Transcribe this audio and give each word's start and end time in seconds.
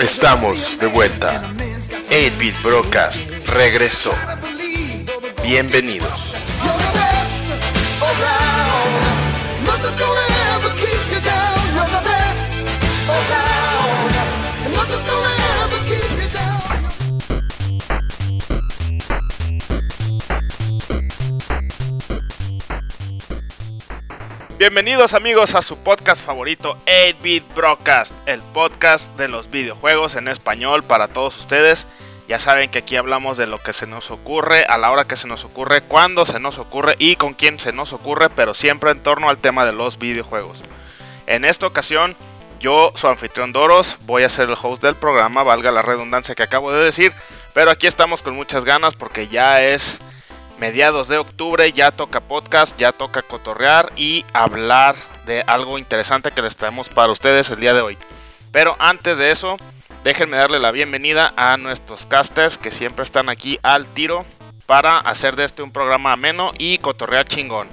Estamos 0.00 0.78
de 0.78 0.86
vuelta. 0.86 1.42
8-Bit 2.08 2.62
Broadcast 2.62 3.30
regresó. 3.46 4.14
Bienvenidos. 5.42 6.32
Bienvenidos 24.60 25.14
amigos 25.14 25.54
a 25.54 25.62
su 25.62 25.78
podcast 25.78 26.22
favorito 26.22 26.76
8-Bit 26.84 27.54
Broadcast, 27.54 28.14
el 28.26 28.42
podcast 28.42 29.10
de 29.16 29.26
los 29.26 29.50
videojuegos 29.50 30.16
en 30.16 30.28
español 30.28 30.84
para 30.84 31.08
todos 31.08 31.38
ustedes. 31.38 31.86
Ya 32.28 32.38
saben 32.38 32.68
que 32.68 32.80
aquí 32.80 32.96
hablamos 32.96 33.38
de 33.38 33.46
lo 33.46 33.58
que 33.62 33.72
se 33.72 33.86
nos 33.86 34.10
ocurre, 34.10 34.66
a 34.66 34.76
la 34.76 34.90
hora 34.90 35.06
que 35.06 35.16
se 35.16 35.28
nos 35.28 35.46
ocurre, 35.46 35.80
cuándo 35.80 36.26
se 36.26 36.40
nos 36.40 36.58
ocurre 36.58 36.94
y 36.98 37.16
con 37.16 37.32
quién 37.32 37.58
se 37.58 37.72
nos 37.72 37.94
ocurre, 37.94 38.28
pero 38.28 38.52
siempre 38.52 38.90
en 38.90 39.02
torno 39.02 39.30
al 39.30 39.38
tema 39.38 39.64
de 39.64 39.72
los 39.72 39.98
videojuegos. 39.98 40.62
En 41.26 41.46
esta 41.46 41.66
ocasión, 41.66 42.14
yo, 42.60 42.92
su 42.96 43.08
anfitrión 43.08 43.52
Doros, 43.52 43.96
voy 44.02 44.24
a 44.24 44.28
ser 44.28 44.50
el 44.50 44.58
host 44.60 44.82
del 44.82 44.94
programa, 44.94 45.42
valga 45.42 45.72
la 45.72 45.80
redundancia 45.80 46.34
que 46.34 46.42
acabo 46.42 46.70
de 46.70 46.84
decir, 46.84 47.14
pero 47.54 47.70
aquí 47.70 47.86
estamos 47.86 48.20
con 48.20 48.36
muchas 48.36 48.66
ganas 48.66 48.94
porque 48.94 49.26
ya 49.26 49.62
es 49.62 50.00
mediados 50.60 51.08
de 51.08 51.16
octubre 51.16 51.72
ya 51.72 51.90
toca 51.90 52.20
podcast, 52.20 52.78
ya 52.78 52.92
toca 52.92 53.22
cotorrear 53.22 53.90
y 53.96 54.26
hablar 54.34 54.94
de 55.24 55.42
algo 55.46 55.78
interesante 55.78 56.30
que 56.30 56.42
les 56.42 56.54
traemos 56.54 56.90
para 56.90 57.10
ustedes 57.10 57.48
el 57.48 57.60
día 57.60 57.72
de 57.72 57.80
hoy. 57.80 57.96
Pero 58.52 58.76
antes 58.78 59.16
de 59.16 59.30
eso, 59.30 59.56
déjenme 60.04 60.36
darle 60.36 60.58
la 60.58 60.70
bienvenida 60.70 61.32
a 61.36 61.56
nuestros 61.56 62.04
casters 62.04 62.58
que 62.58 62.70
siempre 62.70 63.04
están 63.04 63.30
aquí 63.30 63.58
al 63.62 63.88
tiro 63.88 64.26
para 64.66 64.98
hacer 64.98 65.34
de 65.34 65.44
este 65.44 65.62
un 65.62 65.72
programa 65.72 66.12
ameno 66.12 66.52
y 66.58 66.76
cotorrear 66.78 67.26
chingón. 67.26 67.66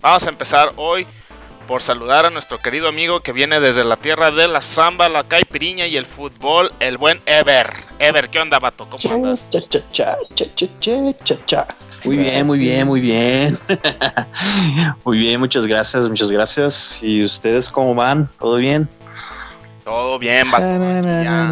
Vamos 0.00 0.26
a 0.26 0.30
empezar 0.30 0.72
hoy 0.76 1.06
por 1.68 1.82
saludar 1.82 2.24
a 2.24 2.30
nuestro 2.30 2.58
querido 2.58 2.88
amigo 2.88 3.20
que 3.20 3.32
viene 3.32 3.60
desde 3.60 3.84
la 3.84 3.96
tierra 3.96 4.30
de 4.30 4.48
la 4.48 4.62
samba, 4.62 5.10
la 5.10 5.24
caipiriña 5.24 5.86
y 5.86 5.98
el 5.98 6.06
fútbol, 6.06 6.72
el 6.80 6.96
buen 6.96 7.20
Ever. 7.26 7.70
Ever, 7.98 8.30
¿qué 8.30 8.40
onda, 8.40 8.58
vato? 8.58 8.88
¿Cómo 8.88 9.14
andas? 9.14 9.46
Cha, 9.50 9.60
cha, 9.68 9.84
cha, 9.92 11.68
Muy 12.04 12.16
bien, 12.16 12.46
muy 12.46 12.58
bien, 12.58 12.86
muy 12.86 13.00
bien. 13.00 13.58
muy 15.04 15.18
bien, 15.18 15.40
muchas 15.40 15.66
gracias, 15.66 16.08
muchas 16.08 16.30
gracias. 16.30 17.02
¿Y 17.02 17.22
ustedes 17.22 17.68
cómo 17.68 17.94
van? 17.94 18.28
¿Todo 18.38 18.56
bien? 18.56 18.88
Todo 19.84 20.18
bien, 20.18 20.50
vato. 20.50 20.64
Ya, 20.64 21.48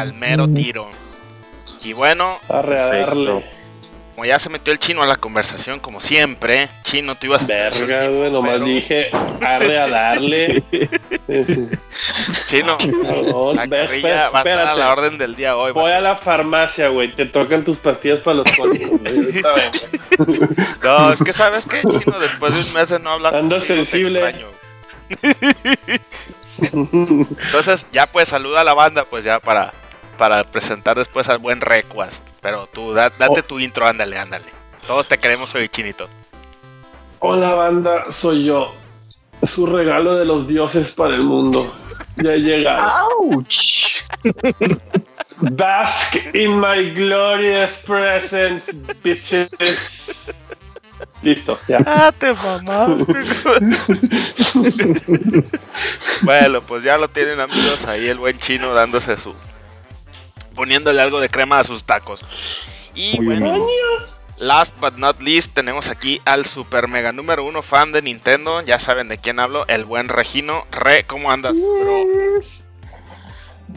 al 0.00 0.14
mero 0.14 0.48
tiro. 0.48 0.88
Y 1.84 1.92
bueno, 1.92 2.38
Arre, 2.48 2.80
a 2.80 2.86
darle. 2.86 3.44
Como 4.22 4.28
ya 4.28 4.38
se 4.38 4.50
metió 4.50 4.72
el 4.72 4.78
chino 4.78 5.02
a 5.02 5.06
la 5.06 5.16
conversación, 5.16 5.80
como 5.80 6.00
siempre, 6.00 6.68
chino, 6.84 7.16
tú 7.16 7.26
ibas 7.26 7.42
a 7.42 7.46
Verga, 7.48 8.06
güey, 8.06 8.30
nomás 8.30 8.52
Pero- 8.52 8.66
dije 8.66 9.10
arre 9.44 9.80
a 9.80 9.88
darle. 9.88 10.62
Chino, 12.46 12.78
No, 12.78 13.52
la 13.52 13.68
carrilla 13.68 14.30
va 14.30 14.38
a 14.38 14.42
estar 14.42 14.58
a 14.60 14.76
la 14.76 14.92
orden 14.92 15.18
del 15.18 15.34
día 15.34 15.56
hoy. 15.56 15.72
Voy 15.72 15.90
a 15.90 16.00
la 16.00 16.14
farmacia, 16.14 16.86
güey. 16.86 17.10
Te 17.10 17.26
tocan 17.26 17.64
tus 17.64 17.78
pastillas 17.78 18.20
para 18.20 18.36
los 18.36 18.46
cólicos. 18.52 18.92
No, 20.84 21.12
es 21.12 21.20
que 21.20 21.32
sabes 21.32 21.66
que 21.66 21.80
chino, 21.80 22.20
después 22.20 22.54
de 22.54 22.60
un 22.60 22.72
mes 22.74 22.90
de 22.90 23.00
no 23.00 23.10
hablar 23.10 23.34
Ando 23.34 23.56
contigo, 23.56 23.74
sensible. 23.74 24.46
Entonces, 26.60 27.86
ya 27.92 28.06
pues 28.06 28.28
saluda 28.28 28.60
a 28.60 28.64
la 28.64 28.74
banda, 28.74 29.04
pues 29.04 29.24
ya 29.24 29.40
para, 29.40 29.72
para 30.18 30.44
presentar 30.44 30.96
después 30.96 31.28
al 31.28 31.38
buen 31.38 31.60
Recuas. 31.60 32.20
Pero 32.40 32.68
tú, 32.72 32.92
da- 32.92 33.10
date 33.10 33.40
Oh. 33.40 33.44
tu 33.44 33.60
intro, 33.60 33.86
ándale, 33.86 34.18
ándale. 34.18 34.44
Todos 34.86 35.06
te 35.06 35.18
queremos 35.18 35.54
hoy, 35.54 35.68
chinito. 35.68 36.08
Hola, 37.20 37.54
banda, 37.54 38.10
soy 38.10 38.44
yo. 38.44 38.74
Su 39.42 39.66
regalo 39.66 40.16
de 40.16 40.24
los 40.24 40.46
dioses 40.46 40.92
para 40.92 41.14
el 41.14 41.22
mundo. 41.22 41.72
Ya 42.16 42.34
he 42.34 42.38
llegado. 42.40 42.82
¡Auch! 42.82 43.44
Bask 45.38 46.16
in 46.34 46.58
my 46.60 46.90
glorious 46.94 47.78
presence, 47.86 48.72
bitches. 49.02 49.48
Listo, 51.22 51.58
ya. 51.68 51.78
Ah, 51.86 52.12
te 52.16 52.32
mamaste. 52.32 53.12
bueno, 56.22 56.62
pues 56.62 56.82
ya 56.82 56.98
lo 56.98 57.08
tienen 57.08 57.40
amigos 57.40 57.86
ahí 57.86 58.08
el 58.08 58.18
buen 58.18 58.38
chino 58.38 58.74
dándose 58.74 59.18
su 59.18 59.34
poniéndole 60.52 61.00
algo 61.02 61.20
de 61.20 61.28
crema 61.28 61.58
a 61.58 61.64
sus 61.64 61.84
tacos. 61.84 62.24
Y 62.94 63.18
Muy 63.20 63.36
bien. 63.36 63.40
bueno, 63.48 63.66
last 64.38 64.76
but 64.80 64.96
not 64.96 65.22
least 65.22 65.54
tenemos 65.54 65.88
aquí 65.88 66.20
al 66.24 66.44
super 66.46 66.88
mega 66.88 67.12
número 67.12 67.44
uno 67.44 67.62
fan 67.62 67.92
de 67.92 68.02
Nintendo, 68.02 68.60
ya 68.62 68.78
saben 68.78 69.08
de 69.08 69.18
quién 69.18 69.40
hablo, 69.40 69.66
el 69.68 69.84
buen 69.84 70.08
Regino. 70.08 70.66
Re, 70.70 71.04
¿cómo 71.04 71.30
andas, 71.30 71.54
bro? 71.58 72.04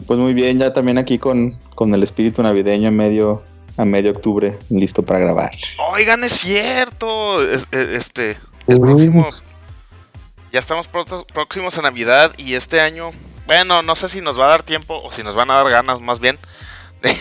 Pues 0.06 0.18
muy 0.18 0.34
bien, 0.34 0.58
ya 0.58 0.72
también 0.72 0.98
aquí 0.98 1.18
con, 1.18 1.58
con 1.74 1.94
el 1.94 2.02
espíritu 2.02 2.42
navideño 2.42 2.88
a 2.88 2.90
medio, 2.90 3.42
a 3.78 3.84
medio 3.84 4.10
octubre, 4.10 4.58
listo 4.68 5.02
para 5.02 5.18
grabar. 5.20 5.52
Oigan, 5.92 6.22
es 6.24 6.32
cierto. 6.32 7.42
es- 7.42 7.66
es- 7.72 7.88
este, 7.88 8.36
el 8.66 8.80
próximo. 8.80 9.26
Ya 10.52 10.60
estamos 10.60 10.88
próximos 11.32 11.76
a 11.78 11.82
Navidad 11.82 12.32
y 12.36 12.54
este 12.54 12.80
año. 12.80 13.10
Bueno, 13.46 13.82
no 13.82 13.96
sé 13.96 14.08
si 14.08 14.20
nos 14.20 14.38
va 14.38 14.46
a 14.46 14.48
dar 14.48 14.62
tiempo 14.62 15.00
o 15.02 15.12
si 15.12 15.22
nos 15.22 15.34
van 15.34 15.50
a 15.50 15.54
dar 15.54 15.70
ganas 15.70 16.00
más 16.00 16.18
bien 16.18 16.38
de, 17.02 17.14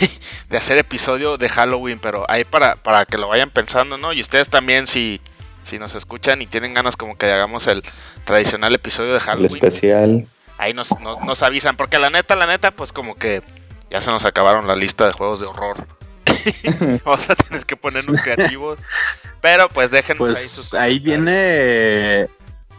de 0.50 0.58
hacer 0.58 0.78
episodio 0.78 1.38
de 1.38 1.50
Halloween, 1.50 2.00
pero 2.00 2.26
ahí 2.30 2.44
para, 2.44 2.76
para 2.76 3.06
que 3.06 3.18
lo 3.18 3.28
vayan 3.28 3.50
pensando, 3.50 3.98
¿no? 3.98 4.14
Y 4.14 4.22
ustedes 4.22 4.50
también, 4.50 4.88
si, 4.88 5.22
si 5.64 5.78
nos 5.78 5.96
escuchan 5.96 6.42
y 6.42 6.48
tienen 6.48 6.74
ganas 6.74 6.96
como 6.98 7.18
que 7.18 7.32
hagamos 7.32 7.68
el 7.68 7.84
tradicional 8.24 8.74
episodio 8.74 9.12
de 9.12 9.18
El 9.18 9.24
Halloween, 9.24 9.56
especial. 9.56 10.28
ahí 10.58 10.74
nos, 10.74 11.00
nos, 11.00 11.22
nos 11.24 11.44
avisan, 11.44 11.78
porque 11.78 12.00
la 12.00 12.10
neta, 12.10 12.36
la 12.36 12.48
neta, 12.48 12.72
pues 12.72 12.92
como 12.92 13.16
que 13.16 13.44
ya 13.92 14.02
se 14.02 14.12
nos 14.12 14.26
acabaron 14.26 14.68
la 14.68 14.76
lista 14.76 15.06
de 15.06 15.14
juegos 15.14 15.40
de 15.40 15.46
horror. 15.46 15.86
Vamos 17.06 17.30
a 17.30 17.36
tener 17.36 17.66
que 17.66 17.76
ponernos 17.76 18.22
creativos. 18.22 18.80
Pero 19.42 19.70
pues 19.70 19.92
déjenos 19.92 20.30
ahí 20.30 20.36
sus 20.36 20.70
Pues 20.72 20.74
ahí 20.74 21.00
viene 21.00 22.28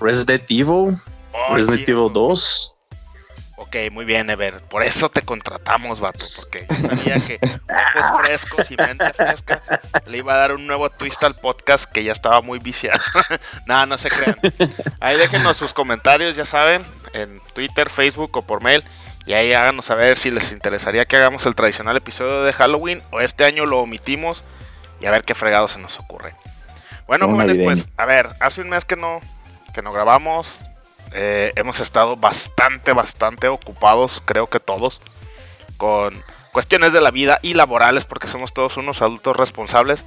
Resident 0.00 0.44
Evil, 0.50 0.96
Oh, 1.32 1.54
Resident 1.54 1.84
sí, 1.84 1.90
Evil 1.92 2.12
2. 2.12 2.75
Ok, 3.58 3.76
muy 3.90 4.04
bien, 4.04 4.28
Ever. 4.28 4.62
Por 4.64 4.82
eso 4.82 5.08
te 5.08 5.22
contratamos, 5.22 6.00
vato. 6.00 6.26
Porque 6.36 6.66
yo 6.68 6.88
sabía 6.88 7.18
que 7.20 7.40
ojos 7.42 8.20
frescos 8.22 8.70
y 8.70 8.76
mente 8.76 9.10
fresca 9.14 9.62
le 10.06 10.18
iba 10.18 10.34
a 10.34 10.36
dar 10.36 10.52
un 10.52 10.66
nuevo 10.66 10.90
twist 10.90 11.22
al 11.24 11.34
podcast 11.34 11.90
que 11.90 12.04
ya 12.04 12.12
estaba 12.12 12.42
muy 12.42 12.58
viciado. 12.58 13.00
Nada, 13.66 13.86
no 13.86 13.96
se 13.96 14.10
crean. 14.10 14.36
Ahí 15.00 15.16
déjenos 15.16 15.56
sus 15.56 15.72
comentarios, 15.72 16.36
ya 16.36 16.44
saben, 16.44 16.84
en 17.14 17.40
Twitter, 17.54 17.88
Facebook 17.88 18.36
o 18.36 18.42
por 18.42 18.62
mail. 18.62 18.84
Y 19.24 19.32
ahí 19.32 19.54
háganos 19.54 19.86
saber 19.86 20.18
si 20.18 20.30
les 20.30 20.52
interesaría 20.52 21.06
que 21.06 21.16
hagamos 21.16 21.46
el 21.46 21.54
tradicional 21.54 21.96
episodio 21.96 22.42
de 22.42 22.52
Halloween 22.52 23.02
o 23.10 23.20
este 23.20 23.44
año 23.44 23.64
lo 23.64 23.80
omitimos 23.80 24.44
y 25.00 25.06
a 25.06 25.10
ver 25.10 25.24
qué 25.24 25.34
fregado 25.34 25.66
se 25.66 25.78
nos 25.78 25.98
ocurre. 25.98 26.34
Bueno, 27.06 27.26
jóvenes, 27.26 27.58
pues, 27.62 27.88
a 27.96 28.04
ver, 28.04 28.28
hace 28.40 28.60
un 28.60 28.68
mes 28.68 28.84
que 28.84 28.96
no, 28.96 29.20
que 29.74 29.80
no 29.80 29.92
grabamos. 29.92 30.58
Eh, 31.18 31.52
hemos 31.56 31.80
estado 31.80 32.14
bastante, 32.16 32.92
bastante 32.92 33.48
ocupados, 33.48 34.22
creo 34.26 34.48
que 34.48 34.60
todos, 34.60 35.00
con 35.78 36.14
cuestiones 36.52 36.92
de 36.92 37.00
la 37.00 37.10
vida 37.10 37.38
y 37.40 37.54
laborales, 37.54 38.04
porque 38.04 38.28
somos 38.28 38.52
todos 38.52 38.76
unos 38.76 39.00
adultos 39.00 39.34
responsables. 39.34 40.04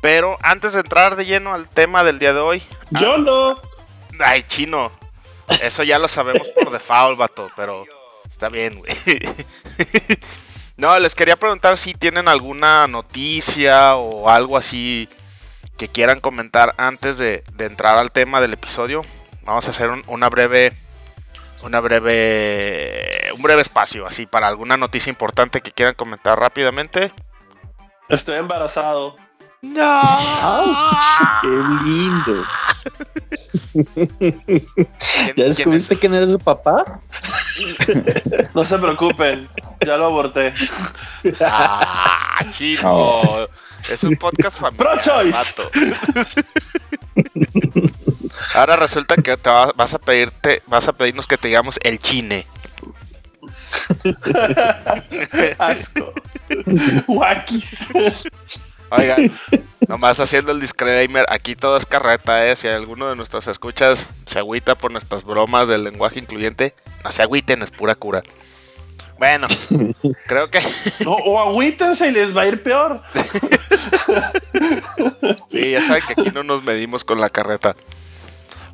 Pero 0.00 0.36
antes 0.42 0.72
de 0.72 0.80
entrar 0.80 1.14
de 1.14 1.24
lleno 1.24 1.54
al 1.54 1.68
tema 1.68 2.02
del 2.02 2.18
día 2.18 2.34
de 2.34 2.40
hoy, 2.40 2.62
Yo 2.90 3.16
no. 3.16 3.60
ay, 4.18 4.42
chino, 4.42 4.90
eso 5.62 5.84
ya 5.84 6.00
lo 6.00 6.08
sabemos 6.08 6.48
por 6.48 6.70
default, 6.70 7.16
vato, 7.16 7.50
pero 7.54 7.84
está 8.28 8.48
bien, 8.48 8.80
güey. 8.80 8.92
No, 10.76 10.98
les 10.98 11.14
quería 11.14 11.36
preguntar 11.36 11.76
si 11.76 11.94
tienen 11.94 12.26
alguna 12.26 12.88
noticia 12.88 13.94
o 13.94 14.28
algo 14.28 14.56
así 14.56 15.08
que 15.76 15.86
quieran 15.86 16.18
comentar 16.18 16.74
antes 16.78 17.16
de, 17.16 17.44
de 17.52 17.66
entrar 17.66 17.96
al 17.96 18.10
tema 18.10 18.40
del 18.40 18.54
episodio. 18.54 19.04
Vamos 19.44 19.66
a 19.66 19.70
hacer 19.70 19.90
un- 19.90 20.02
una 20.06 20.28
breve, 20.28 20.72
una 21.62 21.80
breve, 21.80 23.30
un 23.34 23.42
breve 23.42 23.62
espacio 23.62 24.06
así 24.06 24.26
para 24.26 24.46
alguna 24.48 24.76
noticia 24.76 25.10
importante 25.10 25.60
que 25.60 25.72
quieran 25.72 25.94
comentar 25.94 26.38
rápidamente. 26.38 27.12
Estoy 28.08 28.36
embarazado. 28.36 29.16
¡Qué 29.62 31.48
lindo! 31.84 32.44
¿Quién- 33.94 34.66
¿Ya 34.76 35.34
quién 35.34 35.48
descubriste 35.48 35.94
es? 35.94 36.00
quién 36.00 36.12
eres 36.14 36.32
su 36.32 36.38
papá? 36.38 37.00
No 38.54 38.64
se 38.64 38.78
preocupen. 38.78 39.48
Ya 39.86 39.96
lo 39.96 40.06
aborté. 40.06 40.52
Ah, 41.40 42.40
chino. 42.50 42.80
Oh. 42.84 43.46
Es 43.88 44.04
un 44.04 44.16
podcast 44.16 44.58
familiar. 44.60 45.00
Pro-choice. 45.00 45.62
Ahora 48.54 48.76
resulta 48.76 49.16
que 49.16 49.36
te 49.36 49.50
va- 49.50 49.72
vas 49.76 49.94
a 49.94 49.98
pedirte, 49.98 50.62
vas 50.66 50.88
a 50.88 50.92
pedirnos 50.92 51.26
que 51.26 51.36
te 51.36 51.48
digamos 51.48 51.78
el 51.82 51.98
chine. 51.98 52.46
Asco. 55.58 56.12
Wakis. 57.06 57.78
Oigan, 58.90 59.32
nomás 59.88 60.20
haciendo 60.20 60.52
el 60.52 60.60
disclaimer, 60.60 61.26
aquí 61.28 61.56
todo 61.56 61.76
es 61.76 61.86
carreta, 61.86 62.46
¿eh? 62.46 62.54
Si 62.54 62.68
alguno 62.68 63.08
de 63.08 63.16
nuestros 63.16 63.46
escuchas 63.48 64.10
se 64.26 64.38
agüita 64.38 64.76
por 64.76 64.92
nuestras 64.92 65.24
bromas 65.24 65.68
del 65.68 65.84
lenguaje 65.84 66.20
incluyente, 66.20 66.74
no 67.02 67.10
se 67.10 67.22
agüiten, 67.22 67.62
es 67.62 67.70
pura 67.70 67.94
cura. 67.94 68.22
Bueno, 69.18 69.46
creo 70.26 70.50
que 70.50 70.60
No, 71.04 71.12
o 71.12 71.38
agüítense 71.40 72.08
y 72.08 72.12
les 72.12 72.36
va 72.36 72.42
a 72.42 72.46
ir 72.46 72.62
peor. 72.62 73.00
sí, 75.48 75.70
ya 75.72 75.80
saben 75.86 76.02
que 76.06 76.20
aquí 76.20 76.30
no 76.34 76.42
nos 76.42 76.62
medimos 76.64 77.04
con 77.04 77.20
la 77.20 77.30
carreta. 77.30 77.74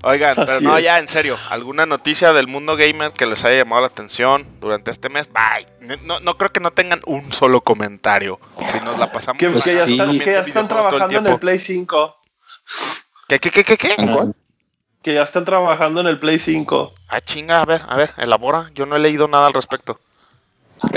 Oigan, 0.02 0.34
pero 0.34 0.60
no, 0.62 0.78
es. 0.78 0.84
ya 0.84 0.98
en 0.98 1.08
serio, 1.08 1.36
¿alguna 1.50 1.84
noticia 1.84 2.32
del 2.32 2.46
mundo 2.46 2.74
gamer 2.76 3.12
que 3.12 3.26
les 3.26 3.44
haya 3.44 3.58
llamado 3.58 3.82
la 3.82 3.88
atención 3.88 4.46
durante 4.60 4.90
este 4.90 5.10
mes? 5.10 5.28
Bye. 5.30 5.98
No, 6.04 6.20
no 6.20 6.38
creo 6.38 6.50
que 6.52 6.60
no 6.60 6.70
tengan 6.70 7.02
un 7.06 7.30
solo 7.32 7.60
comentario. 7.60 8.40
Si 8.72 8.80
nos 8.80 8.98
la 8.98 9.12
pasamos. 9.12 9.38
Que, 9.38 9.50
Pues 9.50 9.64
que 9.64 9.74
ya, 9.74 9.84
sí. 9.84 9.92
están, 9.92 10.18
que 10.18 10.32
ya 10.32 10.40
están 10.40 10.62
el 10.62 10.68
trabajando 10.68 11.18
en 11.18 11.26
el. 11.26 11.38
Play 11.38 11.58
5. 11.58 12.16
¿Qué, 13.28 13.38
qué, 13.38 13.50
qué, 13.50 13.62
qué, 13.64 13.76
qué? 13.76 13.94
¿En 13.98 14.12
cuál? 14.14 14.34
Que 15.02 15.14
ya 15.14 15.22
están 15.22 15.44
trabajando 15.44 16.00
en 16.00 16.06
el 16.06 16.18
Play 16.18 16.38
5. 16.38 16.94
Ah, 17.08 17.20
chinga, 17.20 17.60
a 17.60 17.64
ver, 17.66 17.82
a 17.86 17.96
ver, 17.96 18.12
elabora. 18.16 18.70
Yo 18.74 18.86
no 18.86 18.96
he 18.96 19.00
leído 19.00 19.28
nada 19.28 19.48
al 19.48 19.52
respecto. 19.52 20.00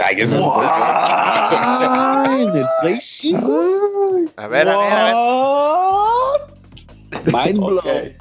Ay, 0.01 0.15
que 0.15 0.25
se- 0.25 0.37
Ay, 0.41 2.41
en 2.43 2.55
el 2.57 2.65
Play 2.81 3.01
5. 3.01 3.59
A 4.37 4.47
ver, 4.47 4.69
a 4.69 4.77
ver, 4.77 4.93
a 4.93 5.03
ver. 5.05 5.15
Mind 7.25 7.59
blown. 7.59 8.17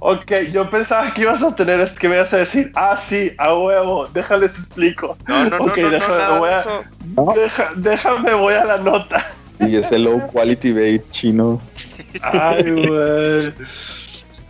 Ok, 0.00 0.32
yo 0.52 0.68
pensaba 0.70 1.12
que 1.12 1.22
ibas 1.22 1.42
a 1.42 1.54
tener, 1.54 1.80
es 1.80 1.92
que 1.98 2.08
me 2.08 2.16
ibas 2.16 2.32
a 2.32 2.38
decir, 2.38 2.70
ah, 2.74 2.96
sí, 2.96 3.32
a 3.38 3.54
huevo, 3.54 4.06
déjales 4.08 4.58
explico. 4.58 5.16
No, 5.26 5.44
no, 5.44 5.50
no, 5.50 5.58
no, 5.58 5.66
no, 5.76 5.90
déjame, 5.90 6.18
nada 6.18 6.38
voy 6.38 6.50
a-. 6.50 7.34
Deja- 7.34 7.70
déjame, 7.76 8.34
voy 8.34 8.54
a 8.54 8.64
la 8.64 8.76
nota. 8.78 9.26
Y 9.60 9.76
ese 9.76 9.98
low 9.98 10.26
quality 10.28 10.72
bait 10.72 11.10
chino. 11.10 11.60
Ay, 12.22 12.70
güey. 12.70 13.52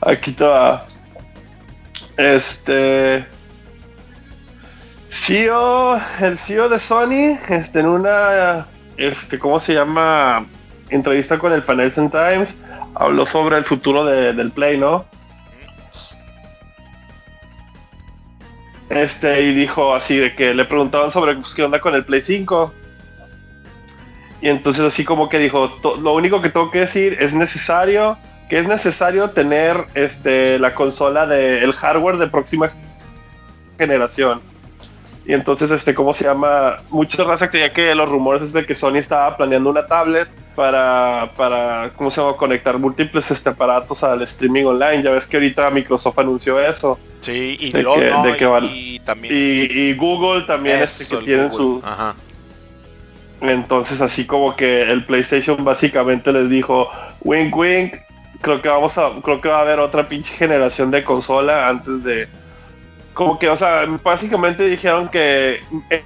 Aquí 0.00 0.32
te 0.32 0.44
va. 0.44 0.86
Este. 2.16 3.26
CEO, 5.08 6.00
el 6.20 6.38
CEO 6.38 6.68
de 6.68 6.78
Sony, 6.78 7.38
este, 7.48 7.80
en 7.80 7.86
una, 7.86 8.66
este, 8.96 9.38
¿cómo 9.38 9.60
se 9.60 9.74
llama? 9.74 10.44
Entrevista 10.90 11.38
con 11.38 11.52
el 11.52 11.62
Financial 11.62 12.10
Times, 12.10 12.56
habló 12.94 13.26
sobre 13.26 13.58
el 13.58 13.64
futuro 13.64 14.04
de- 14.04 14.32
del 14.32 14.50
Play, 14.50 14.78
¿no? 14.78 15.04
Este, 18.90 19.42
y 19.42 19.54
dijo 19.54 19.94
así 19.94 20.16
de 20.16 20.34
que 20.34 20.54
le 20.54 20.64
preguntaban 20.64 21.10
sobre 21.10 21.34
pues, 21.34 21.54
qué 21.54 21.62
onda 21.64 21.80
con 21.80 21.94
el 21.94 22.04
Play 22.04 22.22
5. 22.22 22.72
Y 24.40 24.48
entonces 24.48 24.84
así 24.84 25.04
como 25.04 25.28
que 25.28 25.38
dijo, 25.38 25.68
"To- 25.68 25.96
lo 25.96 26.12
único 26.12 26.42
que 26.42 26.50
tengo 26.50 26.70
que 26.70 26.80
decir 26.80 27.16
es 27.18 27.34
necesario, 27.34 28.18
que 28.48 28.58
es 28.58 28.68
necesario 28.68 29.30
tener 29.30 29.86
este 29.94 30.58
la 30.58 30.74
consola 30.74 31.26
de 31.26 31.64
el 31.64 31.72
hardware 31.72 32.18
de 32.18 32.26
próxima 32.26 32.70
generación. 33.78 34.40
Y 35.26 35.32
entonces 35.32 35.70
este 35.70 35.94
cómo 35.94 36.12
se 36.12 36.24
llama, 36.24 36.76
mucha 36.90 37.24
raza 37.24 37.48
creía 37.50 37.72
que 37.72 37.94
los 37.94 38.06
rumores 38.08 38.42
es 38.42 38.52
de 38.52 38.66
que 38.66 38.74
Sony 38.74 38.96
estaba 38.96 39.34
planeando 39.38 39.70
una 39.70 39.86
tablet 39.86 40.28
para 40.54 41.30
para 41.36 41.92
cómo 41.96 42.10
se 42.10 42.20
llama 42.20 42.36
conectar 42.36 42.78
múltiples 42.78 43.30
este 43.30 43.50
aparatos 43.50 44.02
al 44.04 44.22
streaming 44.22 44.64
online. 44.64 45.02
Ya 45.02 45.10
ves 45.10 45.26
que 45.26 45.36
ahorita 45.36 45.70
Microsoft 45.70 46.18
anunció 46.18 46.60
eso. 46.60 46.98
Sí, 47.20 47.56
y 47.58 47.72
De 47.72 47.82
luego 47.82 48.00
que- 48.00 48.10
no, 48.10 48.22
de 48.24 48.36
que 48.36 48.44
y- 48.44 48.46
van- 48.46 48.70
y 48.72 48.98
también. 49.00 49.34
Y, 49.34 49.72
y 49.72 49.94
Google 49.94 50.42
también 50.42 50.80
este, 50.80 51.04
eso, 51.04 51.10
que 51.10 51.18
el 51.20 51.24
tienen 51.24 51.48
Google. 51.48 51.80
su 51.80 51.86
Ajá. 51.86 52.14
entonces 53.40 54.00
así 54.00 54.26
como 54.26 54.56
que 54.56 54.82
el 54.90 55.04
PlayStation 55.04 55.62
básicamente 55.64 56.32
les 56.32 56.48
dijo, 56.48 56.90
wink 57.22 57.54
wink, 57.56 57.94
creo 58.40 58.62
que 58.62 58.68
vamos 58.68 58.96
a, 58.98 59.10
creo 59.22 59.40
que 59.40 59.48
va 59.48 59.58
a 59.58 59.62
haber 59.62 59.78
otra 59.80 60.08
pinche 60.08 60.34
generación 60.34 60.90
de 60.90 61.04
consola 61.04 61.68
antes 61.68 62.02
de, 62.04 62.28
como 63.12 63.38
que, 63.38 63.48
o 63.48 63.56
sea, 63.56 63.84
básicamente 64.02 64.64
dijeron 64.66 65.08
que 65.08 65.60
eh, 65.90 66.04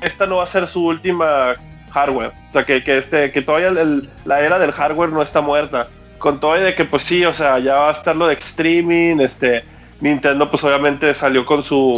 esta 0.00 0.26
no 0.26 0.36
va 0.36 0.44
a 0.44 0.46
ser 0.46 0.66
su 0.66 0.84
última 0.84 1.54
hardware, 1.92 2.32
o 2.50 2.52
sea, 2.52 2.64
que, 2.64 2.82
que 2.82 2.98
este, 2.98 3.30
que 3.32 3.42
todavía 3.42 3.68
el- 3.68 4.08
la 4.24 4.40
era 4.40 4.58
del 4.58 4.72
hardware 4.72 5.10
no 5.10 5.22
está 5.22 5.40
muerta, 5.40 5.88
con 6.18 6.40
todo 6.40 6.56
y 6.56 6.60
de 6.60 6.74
que 6.74 6.84
pues 6.84 7.02
sí, 7.02 7.24
o 7.24 7.32
sea, 7.32 7.58
ya 7.58 7.74
va 7.74 7.88
a 7.90 7.92
estar 7.92 8.14
lo 8.16 8.26
de 8.26 8.34
streaming, 8.34 9.18
este, 9.20 9.64
Nintendo 10.00 10.50
pues 10.50 10.62
obviamente 10.64 11.14
salió 11.14 11.44
con 11.46 11.62
su, 11.62 11.94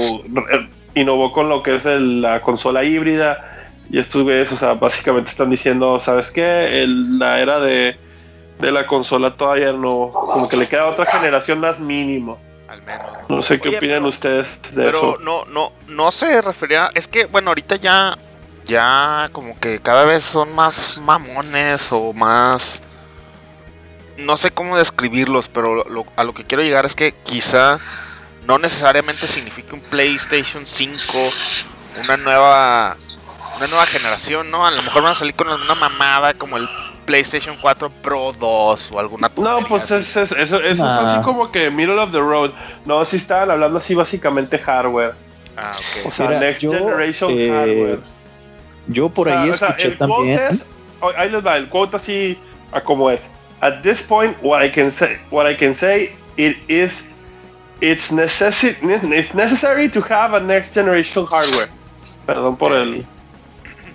eh, 0.52 0.68
innovó 0.94 1.32
con 1.32 1.48
lo 1.48 1.62
que 1.62 1.76
es 1.76 1.86
el- 1.86 2.22
la 2.22 2.40
consola 2.42 2.84
híbrida, 2.84 3.50
y 3.90 3.98
estos 3.98 4.22
güeyes, 4.22 4.50
o 4.52 4.56
sea, 4.56 4.74
básicamente 4.74 5.30
están 5.30 5.50
diciendo, 5.50 5.98
¿sabes 6.00 6.30
qué? 6.30 6.82
El- 6.82 7.18
la 7.18 7.40
era 7.40 7.60
de, 7.60 7.96
de 8.60 8.72
la 8.72 8.86
consola 8.86 9.30
todavía 9.36 9.72
no, 9.72 10.10
como 10.12 10.48
que 10.48 10.56
le 10.56 10.66
queda 10.68 10.86
otra 10.86 11.04
generación 11.06 11.60
más 11.60 11.78
mínimo. 11.80 12.38
Al 12.68 12.82
menos. 12.82 13.06
No 13.28 13.42
sé 13.42 13.60
qué 13.60 13.68
Oye, 13.68 13.76
opinan 13.78 13.98
pero- 13.98 14.08
ustedes 14.08 14.46
de 14.72 14.84
Pero 14.84 14.98
eso. 14.98 15.18
no, 15.22 15.44
no, 15.44 15.72
no 15.88 16.10
se 16.10 16.40
refería. 16.40 16.90
Es 16.94 17.06
que, 17.06 17.26
bueno, 17.26 17.50
ahorita 17.50 17.76
ya. 17.76 18.16
Ya 18.66 19.28
como 19.32 19.58
que 19.58 19.78
cada 19.80 20.04
vez 20.04 20.22
son 20.24 20.54
más 20.54 20.98
mamones 21.02 21.88
o 21.90 22.12
más. 22.12 22.82
No 24.16 24.36
sé 24.36 24.50
cómo 24.50 24.76
describirlos, 24.78 25.48
pero 25.48 25.84
lo- 25.88 26.06
a 26.16 26.24
lo 26.24 26.32
que 26.34 26.44
quiero 26.44 26.62
llegar 26.62 26.86
es 26.86 26.94
que 26.94 27.12
quizá 27.12 27.78
no 28.46 28.58
necesariamente 28.58 29.26
signifique 29.26 29.74
un 29.74 29.80
PlayStation 29.80 30.66
5, 30.66 31.30
una 32.02 32.16
nueva. 32.16 32.96
Una 33.56 33.68
nueva 33.68 33.86
generación, 33.86 34.50
¿no? 34.50 34.66
A 34.66 34.72
lo 34.72 34.82
mejor 34.82 35.02
van 35.04 35.12
a 35.12 35.14
salir 35.14 35.32
con 35.34 35.46
alguna 35.48 35.76
mamada 35.76 36.34
como 36.34 36.56
el 36.56 36.68
PlayStation 37.06 37.56
4 37.60 37.88
Pro 38.02 38.32
2 38.32 38.90
o 38.90 38.98
alguna 38.98 39.30
No, 39.36 39.60
pues 39.68 39.84
así. 39.92 39.94
es, 39.94 40.16
es- 40.16 40.32
eso, 40.32 40.60
eso 40.60 40.82
fue 40.82 41.08
así 41.12 41.22
como 41.22 41.52
que 41.52 41.70
middle 41.70 41.98
of 42.00 42.10
the 42.10 42.18
road. 42.18 42.50
No, 42.84 43.04
sí 43.04 43.14
estaban 43.16 43.52
hablando 43.52 43.78
así 43.78 43.94
básicamente 43.94 44.58
hardware. 44.58 45.14
Ah, 45.56 45.70
ok. 45.72 46.06
O 46.06 46.10
sea, 46.10 46.26
Mira, 46.26 46.40
next 46.40 46.62
yo, 46.62 46.72
generation 46.72 47.30
eh, 47.32 47.48
hardware. 47.48 48.13
Yo 48.88 49.08
por 49.08 49.28
O 49.28 49.30
sea, 49.30 49.42
ahí 49.42 49.50
o 49.50 49.54
sea, 49.54 49.68
escuché 49.68 49.96
quote 49.96 49.98
también. 49.98 50.40
es- 50.50 50.62
oh, 51.00 51.10
ahí 51.16 51.30
les 51.30 51.44
va, 51.44 51.56
el 51.56 51.68
quote 51.68 51.96
así 51.96 52.38
a 52.72 52.80
como 52.80 53.10
es. 53.10 53.28
At 53.60 53.82
this 53.82 54.02
point, 54.02 54.36
what 54.42 54.62
I 54.64 54.70
can 54.70 54.90
say, 54.90 55.18
what 55.30 55.50
I 55.50 55.56
can 55.56 55.74
say, 55.74 56.14
it 56.36 56.56
is, 56.68 57.08
it's 57.80 58.12
necessary, 58.12 58.76
it's 58.82 59.34
necessary 59.34 59.88
to 59.88 60.00
have 60.02 60.36
a 60.36 60.40
next 60.40 60.74
generation 60.74 61.24
hardware. 61.26 61.68
Perdón 62.26 62.56
por 62.56 62.72
el, 62.72 63.06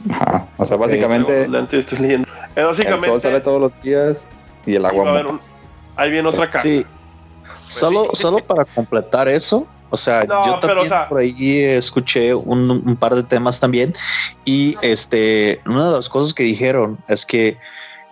Ajá. 0.09 0.47
O 0.57 0.65
sea, 0.65 0.77
básicamente 0.77 1.47
lente, 1.47 1.77
estoy 1.77 1.99
leyendo. 1.99 2.27
Eh, 2.55 2.61
el 2.61 2.63
sol 2.63 2.75
sale 2.77 2.95
básicamente, 2.95 3.41
todos 3.41 3.59
los 3.61 3.81
días 3.81 4.29
y 4.65 4.75
el 4.75 4.85
agua 4.85 5.11
un- 5.27 5.41
ahí 5.97 6.09
viene 6.11 6.27
otra 6.29 6.47
caja. 6.47 6.59
Sí. 6.63 6.85
Solo, 7.67 8.05
sí. 8.13 8.21
solo 8.21 8.39
para 8.39 8.65
completar 8.65 9.27
eso, 9.27 9.67
o 9.89 9.97
sea, 9.97 10.21
No, 10.27 10.45
yo 10.45 10.59
pero, 10.61 10.73
también 10.73 10.85
o 10.85 10.89
sea- 10.89 11.09
por 11.09 11.19
ahí 11.19 11.63
escuché 11.63 12.33
un, 12.33 12.69
un 12.69 12.95
par 12.95 13.15
de 13.15 13.23
temas 13.23 13.59
también 13.59 13.93
y 14.45 14.77
este, 14.81 15.61
una 15.65 15.85
de 15.85 15.91
las 15.91 16.07
cosas 16.09 16.33
que 16.33 16.43
dijeron 16.43 16.97
es 17.07 17.25
que 17.25 17.57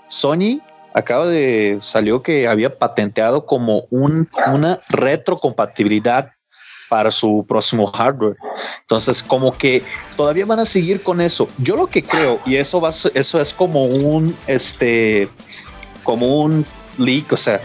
Sony 0.08 0.60
acaba 0.94 1.28
de 1.28 1.78
salió 1.80 2.22
que 2.24 2.48
había 2.48 2.78
patenteado 2.78 3.46
como 3.46 3.84
un, 3.92 4.28
una 4.48 4.80
retrocompatibilidad 4.90 6.32
para 6.90 7.12
su 7.12 7.46
próximo 7.48 7.86
hardware. 7.88 8.38
Entonces, 8.82 9.22
como 9.22 9.56
que 9.58 9.84
todavía 10.16 10.46
van 10.46 10.60
a 10.60 10.66
seguir 10.66 11.04
con 11.04 11.20
eso. 11.20 11.50
Yo 11.58 11.76
lo 11.76 11.88
que 11.88 12.02
creo, 12.02 12.40
y 12.46 12.56
eso 12.56 12.80
va 12.80 12.90
a 12.90 12.94
ser- 12.94 13.12
eso 13.14 13.42
es 13.42 13.54
como 13.54 13.86
un 13.86 14.36
este 14.48 15.30
como 16.04 16.40
un 16.42 16.66
leak, 16.98 17.34
o 17.34 17.38
sea, 17.38 17.62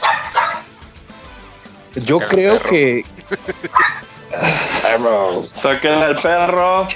yo 1.94 2.18
creo 2.18 2.60
que 2.60 3.04
Saquen 5.54 5.92
al 5.94 6.16
perro, 6.16 6.86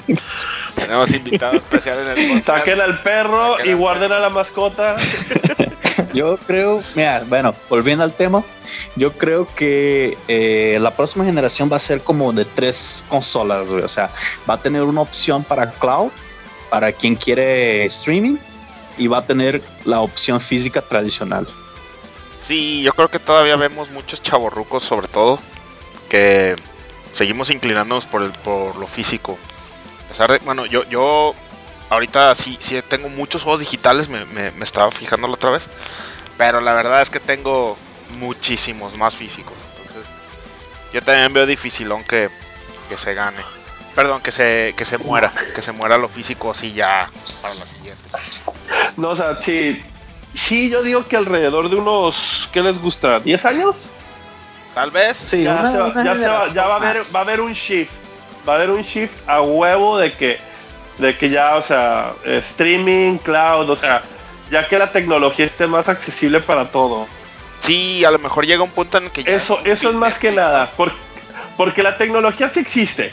Tenemos 0.74 1.12
invitado 1.12 1.54
especial 1.54 1.98
en 2.00 2.08
el 2.08 2.14
podcast. 2.14 2.46
saquen 2.46 2.80
al 2.80 3.02
perro 3.02 3.52
Saquen 3.52 3.66
y 3.66 3.70
al 3.70 3.76
guarden 3.76 4.12
a 4.12 4.18
la 4.18 4.30
mascota. 4.30 4.96
Yo 6.12 6.38
creo, 6.38 6.82
mira, 6.94 7.22
bueno, 7.28 7.54
volviendo 7.68 8.02
al 8.02 8.12
tema, 8.12 8.42
yo 8.96 9.12
creo 9.12 9.46
que 9.54 10.18
eh, 10.26 10.76
la 10.80 10.90
próxima 10.90 11.24
generación 11.24 11.70
va 11.70 11.76
a 11.76 11.78
ser 11.78 12.02
como 12.02 12.32
de 12.32 12.44
tres 12.44 13.06
consolas, 13.08 13.70
güey. 13.70 13.84
O 13.84 13.88
sea, 13.88 14.10
va 14.48 14.54
a 14.54 14.60
tener 14.60 14.82
una 14.82 15.02
opción 15.02 15.44
para 15.44 15.70
cloud, 15.70 16.10
para 16.68 16.90
quien 16.90 17.14
quiere 17.14 17.84
streaming, 17.84 18.38
y 18.98 19.06
va 19.06 19.18
a 19.18 19.26
tener 19.26 19.62
la 19.84 20.00
opción 20.00 20.40
física 20.40 20.82
tradicional. 20.82 21.46
Sí, 22.40 22.82
yo 22.82 22.92
creo 22.92 23.08
que 23.08 23.20
todavía 23.20 23.54
vemos 23.54 23.90
muchos 23.90 24.20
chavorrucos, 24.20 24.82
sobre 24.82 25.06
todo, 25.06 25.38
que 26.10 26.56
seguimos 27.12 27.48
inclinándonos 27.48 28.04
por, 28.04 28.22
el, 28.22 28.32
por 28.32 28.76
lo 28.76 28.86
físico. 28.86 29.38
A 30.04 30.08
pesar 30.08 30.30
de, 30.30 30.38
bueno, 30.40 30.66
yo, 30.66 30.84
yo 30.90 31.34
ahorita 31.88 32.34
sí, 32.34 32.58
sí 32.60 32.80
tengo 32.86 33.08
muchos 33.08 33.42
juegos 33.42 33.60
digitales, 33.60 34.08
me, 34.08 34.26
me, 34.26 34.52
estaba 34.62 34.90
fijando 34.90 35.26
la 35.26 35.34
otra 35.34 35.50
vez, 35.50 35.70
pero 36.36 36.60
la 36.60 36.74
verdad 36.74 37.00
es 37.00 37.08
que 37.08 37.20
tengo 37.20 37.78
muchísimos 38.18 38.96
más 38.96 39.16
físicos. 39.16 39.54
Entonces, 39.76 40.10
yo 40.92 41.02
también 41.02 41.32
veo 41.32 41.46
dificilón 41.46 42.04
que, 42.04 42.28
que 42.88 42.98
se 42.98 43.14
gane. 43.14 43.42
perdón, 43.94 44.20
que 44.20 44.32
se, 44.32 44.74
que 44.76 44.84
se 44.84 44.98
muera, 44.98 45.32
que 45.54 45.62
se 45.62 45.72
muera 45.72 45.96
lo 45.96 46.08
físico 46.08 46.50
así 46.50 46.72
ya 46.72 47.08
para 47.42 47.54
la 47.54 47.66
siguiente. 47.66 48.02
No, 48.96 49.10
o 49.10 49.16
sea, 49.16 49.40
sí, 49.40 49.82
sí, 50.34 50.70
yo 50.70 50.82
digo 50.82 51.04
que 51.04 51.16
alrededor 51.16 51.70
de 51.70 51.76
unos, 51.76 52.48
¿qué 52.52 52.62
les 52.62 52.80
gusta? 52.80 53.22
¿10 53.22 53.44
años? 53.44 53.86
Tal 54.74 54.90
vez. 54.90 55.16
Sí, 55.16 55.42
ya, 55.42 55.52
una- 55.56 55.70
se 55.72 55.78
va, 55.78 55.86
una 55.86 56.04
ya 56.04 56.16
se 56.16 56.28
va- 56.28 56.48
ya 56.48 56.66
va 56.66 56.74
a 56.74 56.76
haber, 56.76 56.96
va 57.14 57.18
a 57.20 57.22
haber 57.22 57.40
un 57.40 57.52
shift. 57.52 57.90
Va 58.48 58.54
a 58.54 58.56
haber 58.56 58.70
un 58.70 58.82
shift 58.82 59.12
a 59.28 59.40
huevo 59.42 59.98
de 59.98 60.12
que, 60.12 60.38
de 60.98 61.16
que 61.16 61.28
ya, 61.28 61.56
o 61.56 61.62
sea, 61.62 62.12
eh, 62.24 62.38
streaming, 62.42 63.18
cloud, 63.18 63.68
o 63.68 63.76
sea, 63.76 64.02
ya 64.50 64.66
que 64.68 64.78
la 64.78 64.90
tecnología 64.92 65.44
esté 65.46 65.66
más 65.66 65.88
accesible 65.88 66.40
para 66.40 66.70
todo. 66.70 67.06
Sí, 67.60 68.04
a 68.04 68.10
lo 68.10 68.18
mejor 68.18 68.46
llega 68.46 68.62
un 68.62 68.70
punto 68.70 68.98
en 68.98 69.04
el 69.04 69.10
que 69.10 69.22
ya 69.24 69.32
Eso, 69.32 69.58
un 69.58 69.66
eso 69.66 69.90
es 69.90 69.94
más 69.94 70.18
que 70.18 70.28
Netflix, 70.30 70.48
nada, 70.48 70.70
por- 70.76 70.92
porque 71.56 71.82
la 71.82 71.96
tecnología 71.98 72.48
sí 72.48 72.60
existe. 72.60 73.12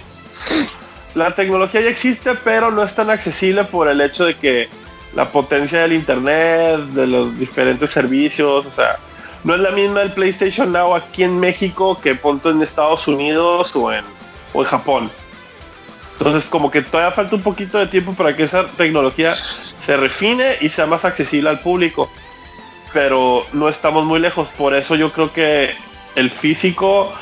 La 1.15 1.33
tecnología 1.35 1.81
ya 1.81 1.89
existe, 1.89 2.33
pero 2.35 2.71
no 2.71 2.83
es 2.83 2.93
tan 2.93 3.09
accesible 3.09 3.63
por 3.63 3.87
el 3.89 3.99
hecho 4.01 4.25
de 4.25 4.35
que 4.35 4.69
la 5.13 5.27
potencia 5.29 5.81
del 5.81 5.93
internet, 5.93 6.79
de 6.93 7.07
los 7.07 7.37
diferentes 7.37 7.89
servicios, 7.89 8.65
o 8.65 8.71
sea, 8.71 8.97
no 9.43 9.55
es 9.55 9.59
la 9.59 9.71
misma 9.71 10.01
el 10.01 10.11
PlayStation 10.11 10.71
Now 10.71 10.95
aquí 10.95 11.23
en 11.23 11.39
México 11.39 11.99
que 12.01 12.15
punto 12.15 12.49
en 12.49 12.61
Estados 12.61 13.07
Unidos 13.07 13.75
o 13.75 13.91
en, 13.91 14.03
o 14.53 14.61
en 14.61 14.67
Japón. 14.67 15.11
Entonces, 16.17 16.49
como 16.49 16.71
que 16.71 16.81
todavía 16.81 17.11
falta 17.11 17.35
un 17.35 17.43
poquito 17.43 17.77
de 17.77 17.87
tiempo 17.87 18.13
para 18.13 18.35
que 18.35 18.43
esa 18.43 18.65
tecnología 18.65 19.35
se 19.35 19.97
refine 19.97 20.57
y 20.61 20.69
sea 20.69 20.87
más 20.87 21.05
accesible 21.05 21.49
al 21.49 21.59
público. 21.59 22.09
Pero 22.91 23.45
no 23.53 23.69
estamos 23.69 24.03
muy 24.03 24.19
lejos. 24.19 24.47
Por 24.57 24.73
eso 24.73 24.95
yo 24.95 25.11
creo 25.11 25.31
que 25.31 25.75
el 26.15 26.31
físico 26.31 27.13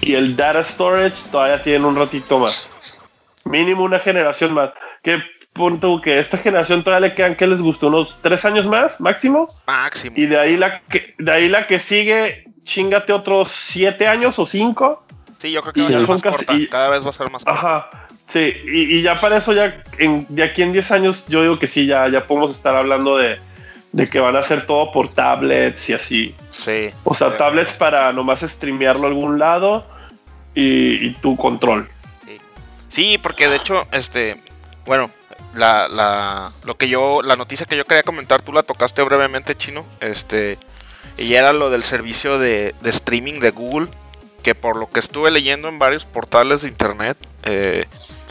y 0.00 0.14
el 0.14 0.36
data 0.36 0.62
storage 0.62 1.16
todavía 1.32 1.62
tienen 1.62 1.84
un 1.84 1.96
ratito 1.96 2.38
más. 2.38 3.00
Mínimo 3.44 3.82
una 3.82 3.98
generación 3.98 4.54
más. 4.54 4.70
Que 5.02 5.20
punto 5.54 6.00
que 6.02 6.18
esta 6.18 6.36
generación 6.36 6.82
todavía 6.84 7.08
le 7.08 7.14
quedan 7.14 7.36
que 7.36 7.46
les 7.46 7.62
gustó 7.62 7.86
unos 7.86 8.18
tres 8.20 8.44
años 8.44 8.66
más 8.66 9.00
máximo. 9.00 9.54
Máximo. 9.66 10.14
Y 10.18 10.26
de 10.26 10.38
ahí 10.38 10.56
la 10.58 10.80
que, 10.80 11.14
de 11.18 11.32
ahí 11.32 11.48
la 11.48 11.66
que 11.66 11.78
sigue, 11.78 12.44
chingate 12.64 13.12
otros 13.12 13.50
siete 13.52 14.06
años 14.06 14.38
o 14.38 14.44
cinco. 14.44 15.06
Sí, 15.38 15.50
yo 15.52 15.62
creo 15.62 15.72
que 15.72 15.80
va 15.82 15.86
a 15.86 15.90
y 15.90 15.92
ser 15.94 16.02
son 16.06 16.14
más 16.14 16.22
casi- 16.22 16.36
corta. 16.44 16.54
y- 16.54 16.66
Cada 16.66 16.88
vez 16.90 17.04
va 17.04 17.10
a 17.10 17.12
ser 17.12 17.30
más 17.30 17.44
corta. 17.44 17.58
Ajá. 17.58 17.90
Sí, 18.26 18.52
y, 18.66 18.96
y 18.96 19.02
ya 19.02 19.20
para 19.20 19.36
eso, 19.38 19.52
ya 19.52 19.82
en, 19.98 20.26
de 20.28 20.42
aquí 20.42 20.62
en 20.62 20.72
10 20.72 20.90
años, 20.92 21.26
yo 21.28 21.42
digo 21.42 21.58
que 21.58 21.66
sí, 21.66 21.86
ya, 21.86 22.08
ya 22.08 22.26
podemos 22.26 22.50
estar 22.50 22.74
hablando 22.74 23.16
de, 23.18 23.38
de 23.92 24.08
que 24.08 24.18
van 24.18 24.34
a 24.34 24.40
hacer 24.40 24.66
todo 24.66 24.90
por 24.90 25.08
tablets 25.12 25.88
y 25.90 25.92
así. 25.92 26.34
Sí. 26.50 26.90
O 27.04 27.14
sea, 27.14 27.30
Sí. 27.30 27.34
tablets 27.38 27.74
para 27.74 28.12
nomás 28.12 28.40
streamearlo 28.40 29.04
a 29.04 29.08
algún 29.08 29.38
lado 29.38 29.86
y, 30.54 31.06
y 31.06 31.10
tu 31.20 31.36
control. 31.36 31.88
Sí, 32.88 33.18
porque 33.18 33.48
de 33.48 33.56
hecho, 33.56 33.86
este, 33.92 34.36
bueno, 34.86 35.10
la, 35.54 35.88
la, 35.88 36.52
lo 36.64 36.76
que 36.76 36.88
yo, 36.88 37.22
la 37.22 37.36
noticia 37.36 37.66
que 37.66 37.76
yo 37.76 37.84
quería 37.84 38.02
comentar, 38.02 38.42
tú 38.42 38.52
la 38.52 38.62
tocaste 38.62 39.02
brevemente, 39.02 39.56
chino, 39.56 39.84
este, 40.00 40.58
y 41.16 41.34
era 41.34 41.52
lo 41.52 41.70
del 41.70 41.82
servicio 41.82 42.38
de, 42.38 42.74
de 42.80 42.90
streaming 42.90 43.40
de 43.40 43.50
Google, 43.50 43.88
que 44.42 44.54
por 44.54 44.76
lo 44.76 44.90
que 44.90 45.00
estuve 45.00 45.30
leyendo 45.30 45.68
en 45.68 45.78
varios 45.78 46.04
portales 46.04 46.62
de 46.62 46.68
internet, 46.68 47.16
eh, 47.44 47.86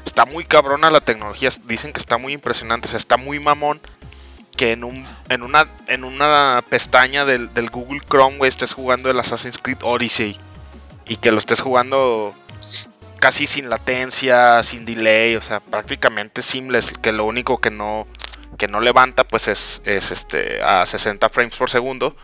está 0.06 0.25
muy 0.25 0.46
cabrona 0.46 0.92
la 0.92 1.01
tecnología, 1.01 1.50
dicen 1.65 1.94
que 1.94 2.00
está 2.00 2.18
muy 2.18 2.34
impresionante, 2.34 2.88
o 2.88 2.89
sea, 2.89 2.98
está 2.98 3.18
muy 3.18 3.39
mamón 3.39 3.82
que 4.56 4.72
en 4.72 4.84
un, 4.84 5.08
en 5.30 5.42
una, 5.42 5.68
en 5.88 6.03
una 6.03 6.63
pestaña 6.70 7.25
del, 7.25 7.53
del 7.53 7.70
Google 7.70 8.01
Chrome, 8.08 8.38
güey, 8.38 8.50
estés 8.50 8.74
jugando 8.74 9.10
el 9.10 9.20
Assassin's 9.20 9.58
Creed 9.58 9.80
Odyssey 9.82 10.38
y 11.06 11.15
que 11.15 11.32
lo 11.32 11.39
estés 11.39 11.62
jugando 11.62 12.36
casi 13.24 13.48
sin 13.48 13.70
latencia, 13.70 14.62
sin 14.63 14.84
delay, 14.84 15.38
o 15.38 15.42
sea, 15.42 15.62
prácticamente 15.62 16.42
seamless, 16.42 16.92
que 16.92 17.13
lo 17.13 17.24
único 17.24 17.62
que 17.62 17.72
no 17.72 18.06
que 18.58 18.68
no 18.68 18.82
levanta 18.82 19.24
pues 19.24 19.48
es, 19.48 19.82
es 19.86 20.12
este 20.12 20.62
a 20.62 20.86
60 20.86 21.30
frames 21.30 21.56
por 21.56 21.70
segundo. 21.70 22.18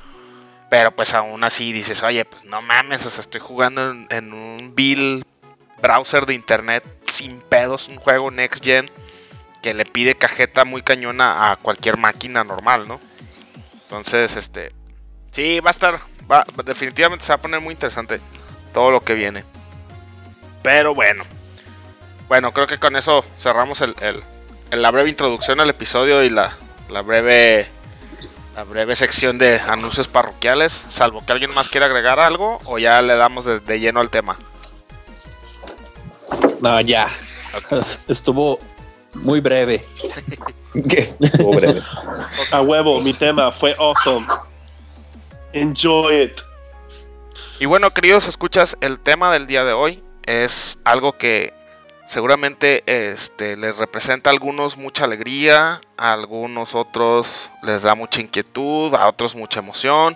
Pero 0.69 0.93
pues 0.93 1.13
aún 1.13 1.45
así 1.45 1.71
dices, 1.71 2.03
oye, 2.03 2.25
pues 2.25 2.43
no 2.43 2.61
mames, 2.61 3.05
o 3.05 3.09
sea, 3.09 3.21
estoy 3.21 3.39
jugando 3.39 3.91
en, 3.91 4.07
en 4.09 4.33
un 4.33 4.75
bill 4.75 5.23
browser 5.81 6.25
de 6.25 6.33
internet 6.33 6.83
sin 7.07 7.39
pedos, 7.39 7.87
un 7.87 7.95
juego 7.95 8.29
next 8.29 8.61
gen 8.61 8.91
que 9.61 9.73
le 9.73 9.85
pide 9.85 10.15
cajeta 10.15 10.65
muy 10.65 10.81
cañona 10.81 11.49
a 11.49 11.55
cualquier 11.55 11.95
máquina 11.95 12.43
normal, 12.43 12.89
¿no? 12.89 12.99
Entonces, 13.83 14.35
este, 14.35 14.73
sí, 15.31 15.61
va 15.61 15.69
a 15.69 15.71
estar, 15.71 15.97
va, 16.29 16.45
definitivamente 16.65 17.23
se 17.23 17.31
va 17.31 17.35
a 17.35 17.41
poner 17.41 17.61
muy 17.61 17.71
interesante 17.71 18.19
todo 18.73 18.91
lo 18.91 18.99
que 18.99 19.13
viene. 19.13 19.45
Pero 20.61 20.93
bueno. 20.95 21.23
Bueno, 22.27 22.51
creo 22.53 22.67
que 22.67 22.77
con 22.77 22.95
eso 22.95 23.23
cerramos 23.37 23.81
el, 23.81 23.95
el- 24.01 24.23
el- 24.71 24.81
la 24.81 24.91
breve 24.91 25.09
introducción 25.09 25.59
al 25.59 25.69
episodio 25.69 26.23
y 26.23 26.29
la, 26.29 26.55
la 26.89 27.01
breve 27.01 27.67
la 28.55 28.63
breve 28.65 28.95
sección 28.95 29.37
de 29.37 29.59
anuncios 29.59 30.07
parroquiales. 30.07 30.85
Salvo 30.89 31.25
que 31.25 31.31
alguien 31.31 31.53
más 31.53 31.69
quiera 31.69 31.85
agregar 31.85 32.19
algo 32.19 32.59
o 32.65 32.77
ya 32.77 33.01
le 33.01 33.15
damos 33.15 33.45
de, 33.45 33.59
de 33.61 33.79
lleno 33.79 33.99
al 34.01 34.09
tema. 34.09 34.37
No, 36.61 36.79
ya. 36.81 37.07
Estuvo 38.07 38.59
muy 39.13 39.39
breve. 39.39 39.85
Estuvo 40.73 41.51
breve. 41.53 41.81
A 42.51 42.61
huevo, 42.61 42.99
mi 43.01 43.13
tema 43.13 43.51
fue 43.51 43.73
awesome. 43.79 44.27
Enjoy 45.53 46.23
it. 46.23 46.41
Y 47.59 47.65
bueno, 47.65 47.91
queridos 47.91 48.27
escuchas, 48.27 48.77
el 48.81 48.99
tema 48.99 49.31
del 49.31 49.47
día 49.47 49.63
de 49.65 49.73
hoy 49.73 50.03
es 50.29 50.77
algo 50.83 51.17
que 51.17 51.53
seguramente 52.05 52.83
este, 52.85 53.57
les 53.57 53.77
representa 53.77 54.29
a 54.29 54.33
algunos 54.33 54.77
mucha 54.77 55.05
alegría, 55.05 55.81
a 55.97 56.13
algunos 56.13 56.75
otros 56.75 57.49
les 57.63 57.81
da 57.81 57.95
mucha 57.95 58.21
inquietud, 58.21 58.93
a 58.93 59.07
otros 59.07 59.35
mucha 59.35 59.59
emoción 59.59 60.15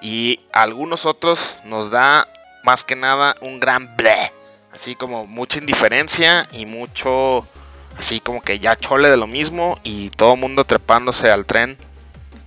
y 0.00 0.38
a 0.52 0.62
algunos 0.62 1.06
otros 1.06 1.56
nos 1.64 1.90
da 1.90 2.28
más 2.62 2.84
que 2.84 2.94
nada 2.94 3.34
un 3.40 3.58
gran 3.58 3.96
ble, 3.96 4.32
así 4.72 4.94
como 4.94 5.26
mucha 5.26 5.58
indiferencia 5.58 6.48
y 6.52 6.64
mucho 6.64 7.44
así 7.98 8.20
como 8.20 8.42
que 8.42 8.60
ya 8.60 8.76
chole 8.76 9.10
de 9.10 9.16
lo 9.16 9.26
mismo 9.26 9.80
y 9.82 10.10
todo 10.10 10.36
mundo 10.36 10.64
trepándose 10.64 11.32
al 11.32 11.46
tren 11.46 11.76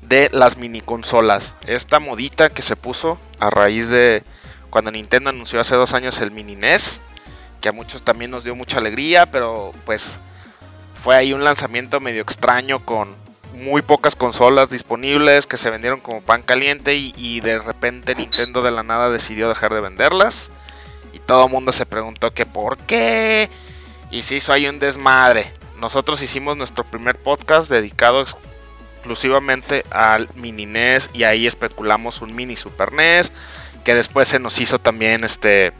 de 0.01 0.29
las 0.31 0.55
mini 0.55 0.79
consolas. 0.79 1.55
Esta 1.67 1.99
modita 1.99 2.49
que 2.49 2.61
se 2.61 2.77
puso 2.77 3.19
a 3.41 3.49
raíz 3.49 3.89
de 3.89 4.23
cuando 4.75 4.91
Nintendo 4.91 5.29
anunció 5.29 5.61
hace 5.61 5.73
dos 5.73 5.93
años 5.93 6.19
el 6.19 6.31
mini 6.31 6.57
NES, 6.57 6.99
que 7.61 7.69
a 7.69 7.71
muchos 7.71 8.01
también 8.01 8.29
nos 8.29 8.43
dio 8.43 8.55
mucha 8.55 8.79
alegría, 8.79 9.25
pero 9.25 9.71
pues 9.85 10.19
fue 11.01 11.15
ahí 11.15 11.31
un 11.31 11.45
lanzamiento 11.45 12.01
medio 12.01 12.21
extraño 12.21 12.83
con 12.83 13.15
muy 13.53 13.81
pocas 13.81 14.17
consolas 14.17 14.69
disponibles 14.69 15.47
que 15.47 15.55
se 15.55 15.69
vendieron 15.69 16.01
como 16.01 16.19
pan 16.19 16.41
caliente 16.41 16.93
y, 16.93 17.39
de 17.39 17.59
repente 17.59 18.15
Nintendo 18.15 18.61
de 18.63 18.71
la 18.71 18.83
nada 18.83 19.09
decidió 19.09 19.47
dejar 19.47 19.73
de 19.73 19.79
venderlas 19.79 20.51
y 21.13 21.19
todo 21.19 21.45
el 21.45 21.51
mundo 21.53 21.71
se 21.71 21.85
preguntó 21.85 22.33
que 22.33 22.45
por 22.45 22.77
qué 22.79 23.49
y 24.11 24.23
se 24.23 24.35
hizo 24.35 24.51
ahí 24.51 24.67
un 24.67 24.79
desmadre. 24.79 25.53
Nosotros 25.77 26.21
hicimos 26.21 26.57
nuestro 26.57 26.83
primer 26.83 27.17
podcast 27.17 27.69
dedicado 27.69 28.21
exclusivamente 28.21 29.85
al 29.89 30.27
mini 30.35 30.65
NES 30.65 31.11
y 31.13 31.23
ahí 31.23 31.47
especulamos 31.47 32.21
un 32.21 32.35
mini 32.35 32.57
Super 32.57 32.91
NES 32.91 33.31
que 33.85 33.95
después 33.95 34.27
se 34.27 34.39
nos 34.39 34.59
hizo 34.59 34.79
también 34.79 35.23
este 35.23 35.71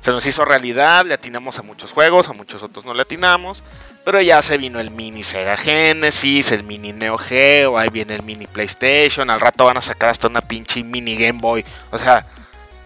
se 0.00 0.12
nos 0.12 0.24
hizo 0.24 0.44
realidad, 0.46 1.04
le 1.04 1.14
atinamos 1.14 1.58
a 1.58 1.62
muchos 1.62 1.92
juegos, 1.92 2.28
a 2.28 2.32
muchos 2.32 2.62
otros 2.62 2.86
no 2.86 2.94
le 2.94 3.02
atinamos, 3.02 3.62
pero 4.04 4.20
ya 4.22 4.40
se 4.40 4.56
vino 4.56 4.80
el 4.80 4.90
mini 4.90 5.22
Sega 5.22 5.58
Genesis, 5.58 6.52
el 6.52 6.64
mini 6.64 6.92
Neo 6.92 7.18
Geo, 7.18 7.76
ahí 7.76 7.90
viene 7.90 8.14
el 8.14 8.22
mini 8.22 8.46
PlayStation, 8.46 9.28
al 9.28 9.40
rato 9.40 9.66
van 9.66 9.76
a 9.76 9.82
sacar 9.82 10.08
hasta 10.08 10.28
una 10.28 10.40
pinche 10.40 10.82
mini 10.82 11.16
Game 11.16 11.38
Boy, 11.40 11.64
o 11.90 11.98
sea, 11.98 12.26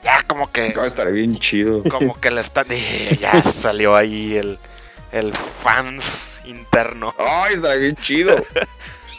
ya 0.03 0.19
como 0.27 0.51
que 0.51 0.73
Va 0.75 0.83
a 0.83 0.87
estar 0.87 1.11
bien 1.13 1.39
chido. 1.39 1.85
como 1.85 2.21
que 2.21 2.33
le 2.33 2.41
está 2.41 2.65
ya 2.65 3.43
salió 3.43 3.95
ahí 3.97 4.37
el 4.37 4.59
el 5.13 5.33
fans 5.33 6.43
interno. 6.45 7.15
Ay, 7.19 7.55
está 7.55 7.75
bien 7.75 7.97
chido. 7.97 8.37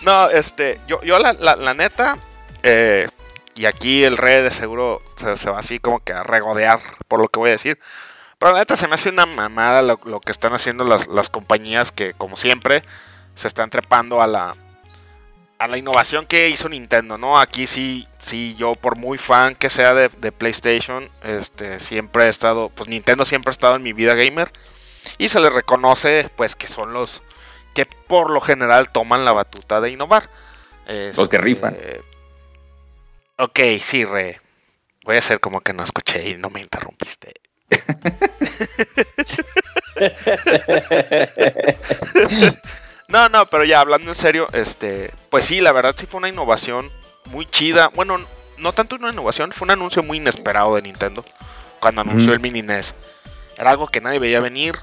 No, 0.02 0.30
este, 0.30 0.80
yo, 0.88 1.02
yo 1.02 1.18
la, 1.18 1.34
la, 1.34 1.56
la 1.56 1.74
neta, 1.74 2.16
eh, 2.62 3.08
y 3.56 3.66
aquí 3.66 4.04
el 4.04 4.18
rey 4.18 4.44
de 4.44 4.52
seguro 4.52 5.02
se, 5.16 5.38
se 5.38 5.50
va 5.50 5.60
así 5.60 5.80
como 5.80 6.00
que 6.04 6.14
a 6.14 6.24
regodear 6.24 6.80
por 7.08 7.20
lo 7.20 7.28
que 7.28 7.40
voy 7.40 7.50
a 7.50 7.54
decir. 7.54 7.80
Pero 8.38 8.52
la 8.52 8.60
neta 8.60 8.76
se 8.76 8.88
me 8.88 8.96
hace 8.96 9.10
una 9.10 9.26
mamada 9.26 9.82
lo, 9.82 10.00
lo 10.04 10.20
que 10.20 10.32
están 10.32 10.54
haciendo 10.54 10.84
las, 10.84 11.08
las 11.08 11.30
compañías 11.30 11.92
que, 11.92 12.14
como 12.14 12.36
siempre, 12.36 12.84
se 13.34 13.48
están 13.48 13.70
trepando 13.70 14.22
a 14.22 14.28
la, 14.28 14.56
a 15.58 15.68
la 15.68 15.78
innovación 15.78 16.26
que 16.26 16.50
hizo 16.50 16.68
Nintendo, 16.68 17.18
¿no? 17.18 17.40
Aquí 17.40 17.66
sí, 17.66 18.08
sí, 18.18 18.56
yo 18.58 18.76
por 18.76 18.98
muy 18.98 19.18
fan 19.18 19.56
que 19.56 19.70
sea 19.70 19.94
de, 19.94 20.10
de 20.10 20.32
PlayStation, 20.34 21.10
este, 21.24 21.80
siempre 21.80 22.26
he 22.26 22.30
estado, 22.30 22.70
pues 22.70 22.90
Nintendo 22.90 23.24
siempre 23.24 23.52
ha 23.52 23.54
estado 23.54 23.78
en 23.78 23.84
mi 23.84 23.94
vida 23.94 24.16
gamer. 24.16 24.52
Y 25.18 25.30
se 25.30 25.40
les 25.40 25.54
reconoce, 25.54 26.30
pues, 26.36 26.56
que 26.56 26.68
son 26.68 26.92
los 26.92 27.22
que 27.74 27.86
por 27.86 28.32
lo 28.32 28.42
general 28.42 28.92
toman 28.92 29.24
la 29.24 29.32
batuta 29.32 29.80
de 29.80 29.92
innovar. 29.92 30.30
Los 30.88 31.30
que 31.30 31.38
Este, 31.38 31.38
rifan. 31.38 31.78
Ok, 33.38 33.60
sí, 33.80 34.06
re. 34.06 34.40
Voy 35.04 35.18
a 35.18 35.20
hacer 35.20 35.40
como 35.40 35.62
que 35.62 35.74
no 35.74 35.84
escuché 35.84 36.30
y 36.30 36.38
no 36.38 36.50
me 36.50 36.62
interrumpiste. 36.62 37.34
no, 43.10 43.30
no, 43.30 43.50
pero 43.50 43.66
ya 43.66 43.82
hablando 43.82 44.10
en 44.10 44.16
serio, 44.16 44.48
este, 44.54 45.12
pues 45.30 45.46
sí, 45.46 45.60
la 45.62 45.74
verdad 45.74 45.94
sí 45.98 46.06
fue 46.06 46.20
una 46.20 46.30
innovación 46.30 46.90
muy 47.26 47.46
chida. 47.46 47.90
Bueno, 47.90 48.20
no 48.58 48.74
tanto 48.74 48.96
una 48.96 49.10
innovación, 49.10 49.52
fue 49.52 49.66
un 49.66 49.72
anuncio 49.72 50.02
muy 50.02 50.18
inesperado 50.18 50.76
de 50.76 50.82
Nintendo 50.84 51.26
cuando 51.80 52.02
anunció 52.02 52.34
el 52.34 52.40
mini 52.40 52.62
NES. 52.62 52.96
Era 53.58 53.72
algo 53.72 53.88
que 53.88 54.02
nadie 54.02 54.20
veía 54.20 54.40
venir. 54.40 54.76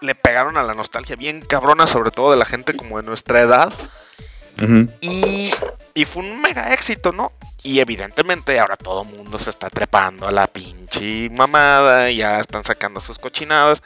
Le 0.00 0.14
pegaron 0.14 0.56
a 0.56 0.62
la 0.62 0.74
nostalgia 0.74 1.16
bien 1.16 1.42
cabrona, 1.42 1.86
sobre 1.86 2.10
todo 2.10 2.30
de 2.30 2.38
la 2.38 2.44
gente 2.44 2.74
como 2.74 2.96
de 2.96 3.06
nuestra 3.06 3.40
edad. 3.40 3.72
Y, 5.00 5.50
y, 5.94 6.04
fue 6.04 6.22
un 6.22 6.40
mega 6.40 6.72
éxito, 6.72 7.12
¿no? 7.12 7.32
Y 7.62 7.80
evidentemente 7.80 8.58
ahora 8.58 8.76
todo 8.76 9.02
el 9.02 9.08
mundo 9.08 9.38
se 9.38 9.50
está 9.50 9.68
trepando 9.68 10.26
a 10.26 10.32
la 10.32 10.46
pinche 10.46 11.28
mamada. 11.30 12.10
Y 12.10 12.18
ya 12.18 12.38
están 12.38 12.64
sacando 12.64 13.00
sus 13.00 13.18
cochinadas. 13.18 13.82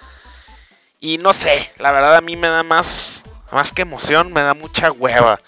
Y 1.00 1.19
no 1.19 1.33
sé, 1.33 1.73
la 1.79 1.93
verdad 1.93 2.17
a 2.17 2.21
mí 2.21 2.37
me 2.37 2.49
da 2.49 2.62
más, 2.62 3.25
más 3.53 3.73
que 3.73 3.83
emoción, 3.83 4.33
me 4.33 4.43
da 4.43 4.55
mucha 4.55 4.93
hueva. 4.93 5.41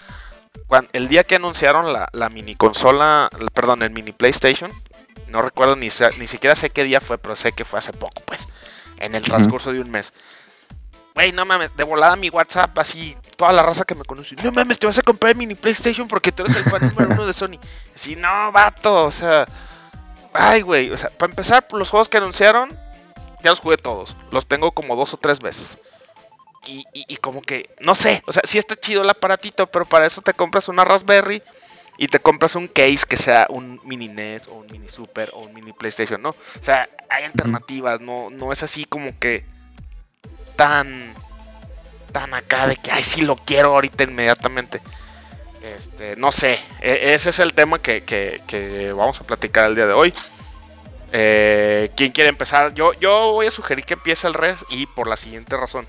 el 0.93 1.07
día 1.07 1.23
que 1.23 1.35
anunciaron 1.35 1.93
la, 1.93 2.09
la 2.11 2.29
mini 2.29 2.55
consola, 2.55 3.29
perdón, 3.53 3.83
el 3.83 3.91
mini 3.91 4.11
PlayStation, 4.11 4.71
no 5.27 5.43
recuerdo 5.43 5.75
ni, 5.75 5.89
ni 6.17 6.27
siquiera 6.27 6.55
sé 6.55 6.71
qué 6.71 6.83
día 6.83 7.01
fue, 7.01 7.19
pero 7.19 7.35
sé 7.35 7.51
que 7.51 7.65
fue 7.65 7.79
hace 7.79 7.93
poco, 7.93 8.21
pues. 8.25 8.47
En 8.97 9.15
el 9.15 9.21
transcurso 9.21 9.71
de 9.71 9.79
un 9.79 9.91
mes. 9.91 10.11
Güey, 11.13 11.31
no 11.31 11.45
mames, 11.45 11.75
de 11.75 11.83
volada 11.83 12.15
mi 12.15 12.29
WhatsApp, 12.29 12.77
así, 12.79 13.15
toda 13.35 13.51
la 13.51 13.63
raza 13.63 13.85
que 13.85 13.95
me 13.95 14.03
conoce. 14.03 14.35
No 14.43 14.51
mames, 14.51 14.79
te 14.79 14.85
vas 14.85 14.97
a 14.97 15.01
comprar 15.01 15.31
el 15.31 15.37
mini 15.37 15.55
PlayStation 15.55 16.07
porque 16.07 16.31
tú 16.31 16.43
eres 16.43 16.55
el 16.55 16.63
fan 16.63 16.87
número 16.89 17.13
uno 17.13 17.25
de 17.25 17.33
Sony. 17.33 17.59
Sí, 17.93 18.15
no, 18.15 18.51
vato, 18.51 19.05
o 19.05 19.11
sea. 19.11 19.47
Ay, 20.33 20.61
güey, 20.61 20.89
o 20.89 20.97
sea, 20.97 21.09
para 21.09 21.31
empezar, 21.31 21.65
los 21.71 21.89
juegos 21.89 22.09
que 22.09 22.17
anunciaron, 22.17 22.69
ya 23.43 23.51
los 23.51 23.59
jugué 23.59 23.77
todos. 23.77 24.15
Los 24.31 24.47
tengo 24.47 24.71
como 24.71 24.95
dos 24.95 25.13
o 25.13 25.17
tres 25.17 25.39
veces. 25.39 25.77
Y, 26.65 26.85
y, 26.93 27.05
y 27.07 27.17
como 27.17 27.41
que, 27.41 27.69
no 27.81 27.93
sé, 27.93 28.23
o 28.25 28.31
sea, 28.31 28.41
sí 28.45 28.57
está 28.57 28.75
chido 28.75 29.01
el 29.01 29.09
aparatito, 29.09 29.67
pero 29.67 29.85
para 29.85 30.05
eso 30.05 30.21
te 30.21 30.33
compras 30.33 30.69
una 30.69 30.85
Raspberry 30.85 31.43
y 31.97 32.07
te 32.07 32.19
compras 32.19 32.55
un 32.55 32.67
case 32.67 33.05
que 33.07 33.17
sea 33.17 33.47
un 33.49 33.79
mini 33.83 34.07
NES 34.07 34.47
o 34.47 34.55
un 34.55 34.67
mini 34.67 34.89
Super 34.89 35.29
o 35.33 35.41
un 35.41 35.53
mini 35.53 35.73
PlayStation, 35.73 36.21
¿no? 36.21 36.29
O 36.29 36.35
sea, 36.59 36.89
hay 37.09 37.25
alternativas, 37.25 38.01
no, 38.01 38.29
no 38.29 38.51
es 38.51 38.63
así 38.63 38.85
como 38.85 39.17
que 39.19 39.45
tan 40.55 41.13
tan 42.13 42.33
acá 42.33 42.67
de 42.67 42.77
que 42.77 42.91
ay 42.91 43.03
sí 43.03 43.21
lo 43.21 43.35
quiero 43.35 43.73
ahorita 43.73 44.05
inmediatamente. 44.05 44.79
Este, 45.61 46.15
no 46.15 46.31
sé, 46.31 46.59
e, 46.81 47.13
ese 47.13 47.31
es 47.31 47.39
el 47.39 47.53
tema 47.53 47.79
que, 47.79 48.93
vamos 48.95 49.19
a 49.19 49.25
platicar 49.25 49.69
el 49.69 49.75
día 49.75 49.87
de 49.87 49.93
hoy. 49.93 50.13
Eh, 51.11 51.91
¿Quién 51.97 52.13
quiere 52.13 52.29
empezar? 52.29 52.73
Yo, 52.73 52.93
yo 52.93 53.33
voy 53.33 53.47
a 53.47 53.51
sugerir 53.51 53.83
que 53.83 53.95
empiece 53.95 54.27
el 54.27 54.33
Res 54.33 54.65
y 54.69 54.85
por 54.85 55.07
la 55.07 55.17
siguiente 55.17 55.57
razón. 55.57 55.85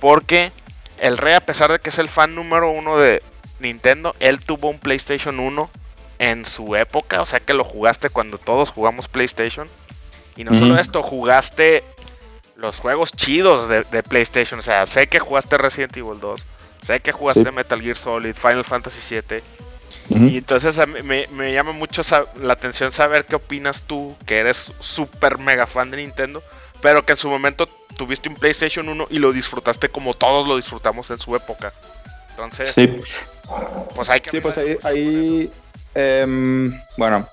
Porque 0.00 0.52
el 0.98 1.18
Re, 1.18 1.34
a 1.34 1.40
pesar 1.40 1.72
de 1.72 1.80
que 1.80 1.88
es 1.88 1.98
el 1.98 2.08
fan 2.08 2.34
número 2.34 2.70
uno 2.70 2.96
de, 2.98 3.22
Nintendo, 3.60 4.14
él 4.20 4.40
tuvo 4.40 4.68
un 4.68 4.78
PlayStation 4.78 5.40
1 5.40 5.70
en 6.18 6.44
su 6.44 6.76
época, 6.76 7.20
o 7.20 7.26
sea 7.26 7.40
que 7.40 7.54
lo 7.54 7.64
jugaste 7.64 8.10
cuando 8.10 8.38
todos 8.38 8.70
jugamos 8.70 9.08
PlayStation. 9.08 9.68
Y 10.36 10.44
no 10.44 10.54
solo 10.54 10.78
esto, 10.78 11.02
jugaste 11.02 11.82
los 12.58 12.80
juegos 12.80 13.12
chidos 13.12 13.68
de, 13.68 14.02
PlayStation, 14.02 14.58
o 14.58 14.62
sea, 14.62 14.84
sé 14.84 15.06
que 15.06 15.20
jugaste 15.20 15.56
Resident 15.56 15.96
Evil 15.96 16.18
2, 16.20 16.46
sé 16.82 16.98
que 17.00 17.12
jugaste 17.12 17.52
Metal 17.52 17.80
Gear 17.80 17.96
Solid, 17.96 18.34
Final 18.34 18.64
Fantasy 18.64 18.98
7. 19.00 19.42
Y 20.10 20.38
entonces 20.38 20.80
me, 21.04 21.28
me, 21.28 21.52
llama 21.52 21.72
mucho 21.72 22.02
la 22.42 22.54
atención 22.54 22.90
saber 22.90 23.26
qué 23.26 23.36
opinas 23.36 23.82
tú, 23.82 24.16
que 24.26 24.38
eres 24.38 24.72
súper 24.80 25.38
mega 25.38 25.66
fan 25.66 25.90
de 25.90 25.98
Nintendo, 25.98 26.42
pero 26.80 27.04
que 27.04 27.12
en 27.12 27.18
su 27.18 27.28
momento 27.28 27.68
tuviste 27.96 28.28
un 28.28 28.34
PlayStation 28.34 28.88
1 28.88 29.06
y 29.10 29.18
lo 29.18 29.32
disfrutaste 29.32 29.90
como 29.90 30.14
todos 30.14 30.48
lo 30.48 30.56
disfrutamos 30.56 31.10
en 31.10 31.18
su 31.18 31.36
época. 31.36 31.74
Entonces, 32.30 32.70
sí. 32.70 32.96
pues 33.94 34.08
hay 34.08 34.20
que... 34.20 34.30
Sí, 34.30 34.40
pues 34.40 34.58
ahí, 34.82 35.50
em, 35.94 36.80
bueno, 36.96 37.28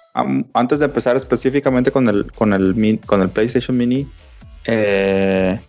antes 0.54 0.80
de 0.80 0.86
empezar 0.86 1.16
específicamente 1.16 1.92
con 1.92 2.10
el, 2.10 2.30
con 2.34 2.54
el, 2.54 3.00
con 3.06 3.22
el 3.22 3.30
PlayStation 3.30 3.76
Mini, 3.76 4.06
eh, 4.68 5.60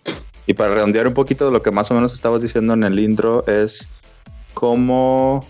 y 0.47 0.55
para 0.55 0.75
redondear 0.75 1.07
un 1.07 1.15
poquito 1.15 1.47
de 1.47 1.53
lo 1.53 1.63
que 1.63 1.71
más 1.71 1.91
o 1.91 1.95
menos 1.95 2.13
estabas 2.15 2.43
diciendo 2.43 2.75
en 2.75 2.85
el 2.85 2.99
intro, 2.99 3.47
es 3.47 3.89
cómo, 4.55 5.45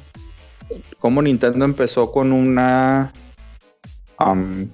cómo 0.99 1.23
Nintendo 1.23 1.65
empezó 1.65 2.11
con 2.11 2.33
una... 2.33 3.13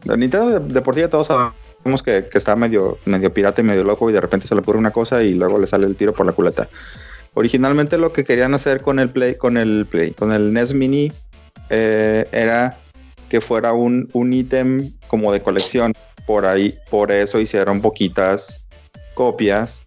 Nintendo 0.05 0.61
de, 0.61 0.83
por 0.83 0.95
sí 0.95 1.03
todos 1.11 1.27
sabemos 1.27 2.03
que, 2.05 2.29
que, 2.31 2.39
está 2.39 2.55
medio, 2.55 2.99
medio 3.07 3.35
pirata 3.35 3.61
y 3.61 3.65
medio 3.65 3.83
loco 3.83 4.09
y 4.09 4.13
de 4.13 4.21
repente 4.21 4.47
se 4.47 4.55
le 4.55 4.61
ocurre 4.61 4.79
una 4.79 4.93
cosa 4.93 5.21
y 5.25 5.35
luego 5.35 5.59
le 5.59 5.67
sale 5.67 5.87
el 5.87 5.97
tiro 5.97 6.15
por 6.15 6.27
la 6.27 6.33
culeta. 6.33 6.69
Originalmente 7.35 7.99
lo 7.99 8.13
que 8.13 8.23
querían 8.23 8.55
hacer 8.55 8.83
con 8.83 9.01
el 9.01 9.09
Play, 9.09 9.35
con 9.35 9.57
el 9.57 9.87
Play, 9.91 10.13
con 10.13 10.33
el 10.33 10.53
NES 10.53 10.75
Mini 10.75 11.13
eh, 11.71 12.29
era 12.31 12.77
que 13.29 13.41
fuera 13.41 13.73
un, 13.73 14.09
un 14.13 14.33
ítem 14.33 14.93
como 15.09 15.33
de 15.33 15.43
colección. 15.43 15.93
Por 16.27 16.47
ahí, 16.47 16.79
por 16.89 17.11
eso 17.11 17.41
hicieron 17.41 17.81
poquitas 17.81 18.62
copias. 19.15 19.83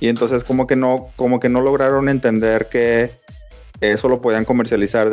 Y 0.00 0.08
entonces 0.08 0.44
como 0.44 0.66
que 0.66 0.76
no, 0.76 1.08
como 1.16 1.40
que 1.40 1.48
no 1.48 1.60
lograron 1.60 2.08
entender 2.08 2.68
que 2.68 3.10
eso 3.80 4.08
lo 4.08 4.20
podían 4.20 4.44
comercializar 4.44 5.10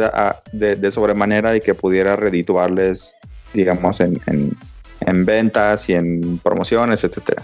de, 0.51 0.91
sobremanera 0.91 1.55
y 1.55 1.61
que 1.61 1.73
pudiera 1.73 2.15
redituarles, 2.15 3.15
digamos, 3.53 3.99
en, 3.99 4.21
en 5.01 5.25
ventas 5.25 5.89
y 5.89 5.93
en 5.93 6.39
promociones, 6.39 7.03
etcétera. 7.03 7.43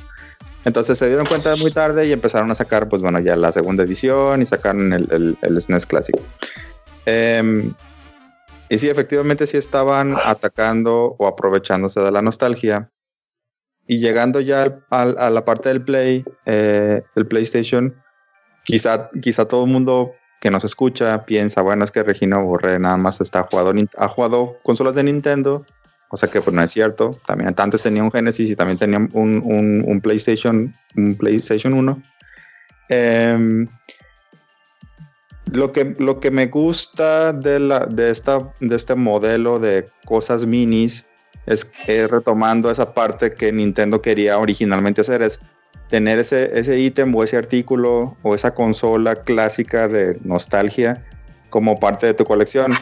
Entonces 0.65 0.98
se 0.98 1.08
dieron 1.08 1.26
cuenta 1.26 1.56
muy 1.56 1.72
tarde 1.72 2.08
y 2.08 2.12
empezaron 2.12 2.52
a 2.52 2.56
sacar, 2.56 2.88
pues 2.88 3.02
bueno, 3.02 3.20
ya 3.20 3.36
la 3.36 3.52
segunda 3.52 3.84
edición 3.84 4.41
y 4.41 4.46
sacaron 4.46 4.94
el, 4.94 5.38
el, 5.41 5.62
SNES 5.62 5.86
Classic. 5.88 6.15
Em, 7.06 7.74
y 8.70 8.78
sí, 8.78 8.89
efectivamente 8.89 9.48
sí 9.48 9.58
estaban 9.58 10.15
atacando 10.24 11.15
o 11.17 11.28
aprovechándose 11.28 12.00
de 12.00 12.12
la 12.12 12.22
nostalgia. 12.22 12.89
Y 13.88 14.00
llegando 14.00 14.39
ya 14.39 14.80
a, 14.89 15.30
la 15.30 15.46
parte 15.46 15.70
del 15.70 15.82
Play, 15.82 16.24
eh, 16.46 17.02
el 17.15 17.28
PlayStation, 17.28 17.94
quizá, 18.63 19.10
quizá 19.22 19.46
todo 19.46 19.65
el 19.65 19.72
mundo 19.72 20.13
que 20.39 20.52
nos 20.52 20.63
escucha 20.63 21.26
piensa, 21.26 21.62
bueno, 21.62 21.84
es 21.84 21.91
que 21.91 22.04
Regino 22.04 22.44
Borré 22.44 22.80
nada 22.80 22.98
más 22.98 23.22
está 23.22 23.44
jugado, 23.44 23.74
ha 23.98 24.08
jugado 24.08 24.58
consolas 24.63 24.96
de 24.96 25.04
Nintendo 25.04 25.65
o 26.12 26.17
sea 26.17 26.30
que 26.30 26.41
pues 26.41 26.54
no 26.54 26.62
es 26.62 26.72
cierto. 26.72 27.17
También 27.26 27.54
antes 27.58 27.82
tenía 27.82 28.04
un 28.04 28.12
Genesis 28.12 28.50
y 28.50 28.56
también 28.56 28.78
tenía 28.78 28.98
un, 29.13 29.84
un, 29.86 30.02
PlayStation, 30.02 30.74
un 30.96 31.15
PlayStation 31.15 31.74
1. 31.74 32.04
Em, 32.89 33.67
lo, 35.54 35.72
que, 35.72 35.96
lo 35.98 36.20
que 36.20 36.30
me 36.30 36.48
gusta 36.48 37.32
de, 37.32 37.60
la, 37.60 37.86
de, 37.86 38.10
esta, 38.10 38.52
de 38.60 38.76
este 38.76 38.94
modelo 38.96 39.60
de 39.60 39.88
cosas 40.06 40.46
minis 40.46 41.06
es, 41.45 41.65
que 41.65 42.08
retomando 42.08 42.69
esa 42.71 42.93
parte 42.93 43.34
que 43.34 43.51
Nintendo 43.51 44.01
quería 44.01 44.38
originalmente 44.38 45.01
hacer, 45.01 45.21
es 45.21 45.39
tener 45.89 46.19
ese, 46.19 46.58
ese 46.58 46.80
ítem 46.80 47.13
o 47.15 47.23
ese 47.23 47.38
artículo 47.38 48.15
o 48.21 48.36
esa 48.36 48.54
consola 48.54 49.15
clásica 49.15 49.88
de 49.88 50.17
nostalgia 50.23 51.04
como 51.49 51.80
parte 51.80 52.08
de 52.08 52.13
tu 52.13 52.23
colección 52.23 52.73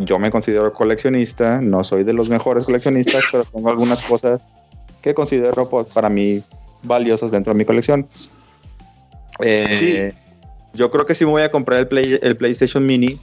yo 0.00 0.18
me 0.18 0.30
considero 0.30 0.72
coleccionista, 0.72 1.60
no 1.60 1.84
soy 1.84 2.04
de 2.04 2.12
los 2.12 2.30
mejores 2.30 2.64
coleccionistas, 2.64 3.24
pero 3.30 3.44
tengo 3.44 3.68
algunas 3.68 4.02
cosas 4.02 4.40
que 5.02 5.14
considero 5.14 5.68
pues, 5.68 5.88
para 5.88 6.08
mí 6.08 6.40
valiosas 6.82 7.30
dentro 7.30 7.52
de 7.52 7.58
mi 7.58 7.64
colección. 7.64 8.06
Eh, 9.40 10.12
yo 10.74 10.90
creo 10.90 11.06
que 11.06 11.14
sí 11.14 11.24
me 11.24 11.32
voy 11.32 11.42
a 11.42 11.50
comprar 11.50 11.80
el, 11.80 11.88
Play, 11.88 12.18
el 12.22 12.36
PlayStation 12.36 12.86
Mini, 12.86 13.20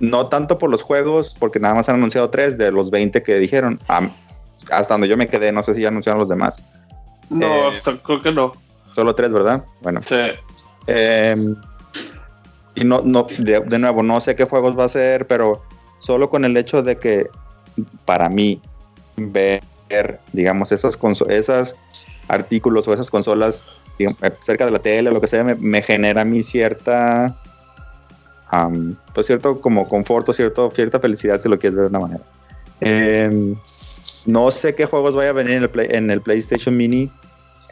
no 0.00 0.28
tanto 0.28 0.58
por 0.58 0.70
los 0.70 0.82
juegos, 0.82 1.34
porque 1.38 1.60
nada 1.60 1.74
más 1.74 1.88
han 1.88 1.96
anunciado 1.96 2.30
tres 2.30 2.56
de 2.58 2.70
los 2.70 2.90
20 2.90 3.22
que 3.22 3.38
dijeron. 3.38 3.78
hasta 4.70 4.94
donde 4.94 5.08
yo 5.08 5.16
me 5.16 5.26
quedé, 5.26 5.52
no 5.52 5.62
sé 5.62 5.74
si 5.74 5.82
ya 5.82 5.88
anunciaron 5.88 6.18
los 6.20 6.28
demás. 6.28 6.62
No, 7.30 7.70
eh, 7.70 7.72
creo 8.04 8.22
que 8.22 8.32
no. 8.32 8.52
Solo 8.94 9.14
tres, 9.14 9.32
¿verdad? 9.32 9.64
Bueno. 9.80 10.00
Sí. 10.02 10.16
Em, 10.86 11.54
y 12.74 12.84
no, 12.84 13.02
no, 13.04 13.26
de, 13.38 13.78
nuevo, 13.78 14.02
no 14.02 14.20
sé 14.20 14.34
qué 14.34 14.44
juegos 14.44 14.78
va 14.78 14.84
a 14.84 14.88
ser, 14.88 15.26
pero 15.26 15.62
solo 15.98 16.30
con 16.30 16.44
el 16.44 16.56
hecho 16.56 16.82
de 16.82 16.96
que 16.96 17.28
para 18.04 18.28
mí 18.28 18.60
ver, 19.16 19.62
digamos, 20.32 20.72
esas, 20.72 20.98
esas 21.28 21.76
artículos 22.28 22.86
o 22.88 22.94
esas 22.94 23.10
consolas 23.10 23.66
cerca 24.40 24.64
de 24.64 24.70
la 24.70 24.78
tele 24.78 25.10
o 25.10 25.12
lo 25.12 25.20
que 25.20 25.26
sea, 25.26 25.44
me, 25.44 25.82
genera 25.82 26.22
a 26.22 26.24
mí 26.24 26.42
cierta, 26.42 27.36
pues 29.14 29.26
cierto 29.26 29.60
como 29.60 29.88
confort 29.88 30.30
cierto, 30.32 30.70
cierta 30.70 31.00
felicidad 31.00 31.40
si 31.40 31.48
lo 31.48 31.58
quieres 31.58 31.76
ver 31.76 31.84
de 31.84 31.96
una 31.96 32.00
manera. 32.00 32.24
Em, 32.80 33.56
no 34.26 34.50
sé 34.50 34.74
qué 34.74 34.86
juegos 34.86 35.14
vaya 35.14 35.30
a 35.30 35.32
venir 35.32 35.54
en 35.54 35.62
el, 35.64 35.70
en 35.94 36.10
el 36.10 36.20
PlayStation 36.20 36.76
Mini, 36.76 37.10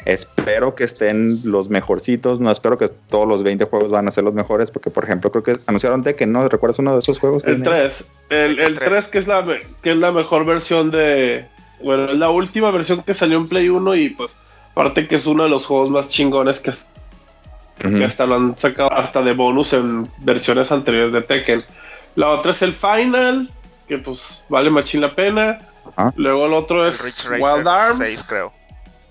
Espero 0.05 0.77
que 0.77 0.85
estén 0.85 1.29
los 1.47 1.69
mejorcitos. 1.69 2.39
No 2.39 2.53
espero 2.53 2.79
que 2.79 2.89
todos 2.89 3.27
los 3.27 3.43
20 3.43 3.65
juegos 3.65 3.91
van 3.91 4.07
a 4.07 4.13
ser 4.13 4.23
los 4.23 4.35
mejores, 4.35 4.71
porque 4.71 4.89
por 4.89 5.03
ejemplo 5.03 5.33
creo 5.33 5.43
que 5.43 5.57
anunciaron 5.67 6.05
Tekken, 6.05 6.31
¿no? 6.31 6.49
¿Recuerdas 6.49 6.79
uno 6.79 6.93
de 6.93 7.01
esos 7.01 7.19
juegos? 7.19 7.43
El 7.43 7.61
3. 7.65 8.05
El, 8.31 8.59
el 8.61 8.79
3 8.79 9.09
que 9.09 9.19
es, 9.19 9.27
la, 9.27 9.45
que 9.83 9.91
es 9.91 9.97
la 9.97 10.13
mejor 10.13 10.45
versión 10.45 10.93
de... 10.93 11.45
Bueno, 11.83 12.05
es 12.05 12.19
la 12.19 12.31
última 12.31 12.71
versión 12.71 13.03
que 13.03 13.15
salió 13.15 13.37
en 13.37 13.49
Play 13.49 13.69
1 13.69 13.97
y 13.97 14.11
pues 14.11 14.37
Aparte 14.77 15.09
que 15.09 15.17
es 15.17 15.25
uno 15.25 15.45
de 15.45 15.49
los 15.49 15.65
juegos 15.65 15.89
más 15.89 16.09
chingones 16.09 16.61
que, 16.61 16.71
que 17.79 18.05
hasta 18.05 18.27
lo 18.27 18.37
han 18.37 18.57
sacado 18.57 18.93
hasta 18.93 19.23
de 19.23 19.33
bonus 19.33 19.73
en 19.73 20.09
versiones 20.19 20.73
anteriores 20.73 21.13
de 21.13 21.23
Tekken. 21.23 21.65
La 22.15 22.29
otra 22.31 22.53
es 22.53 22.63
el 22.63 22.73
Final, 22.73 23.51
que 23.87 23.99
pues 23.99 24.45
vale 24.49 24.71
machín 24.71 25.03
la 25.03 25.15
pena. 25.15 25.59
Luego 26.17 26.47
el 26.47 26.55
otro 26.55 26.87
es 26.87 27.29
Wild 27.31 27.69
Arms. 27.69 28.25
creo. 28.29 28.53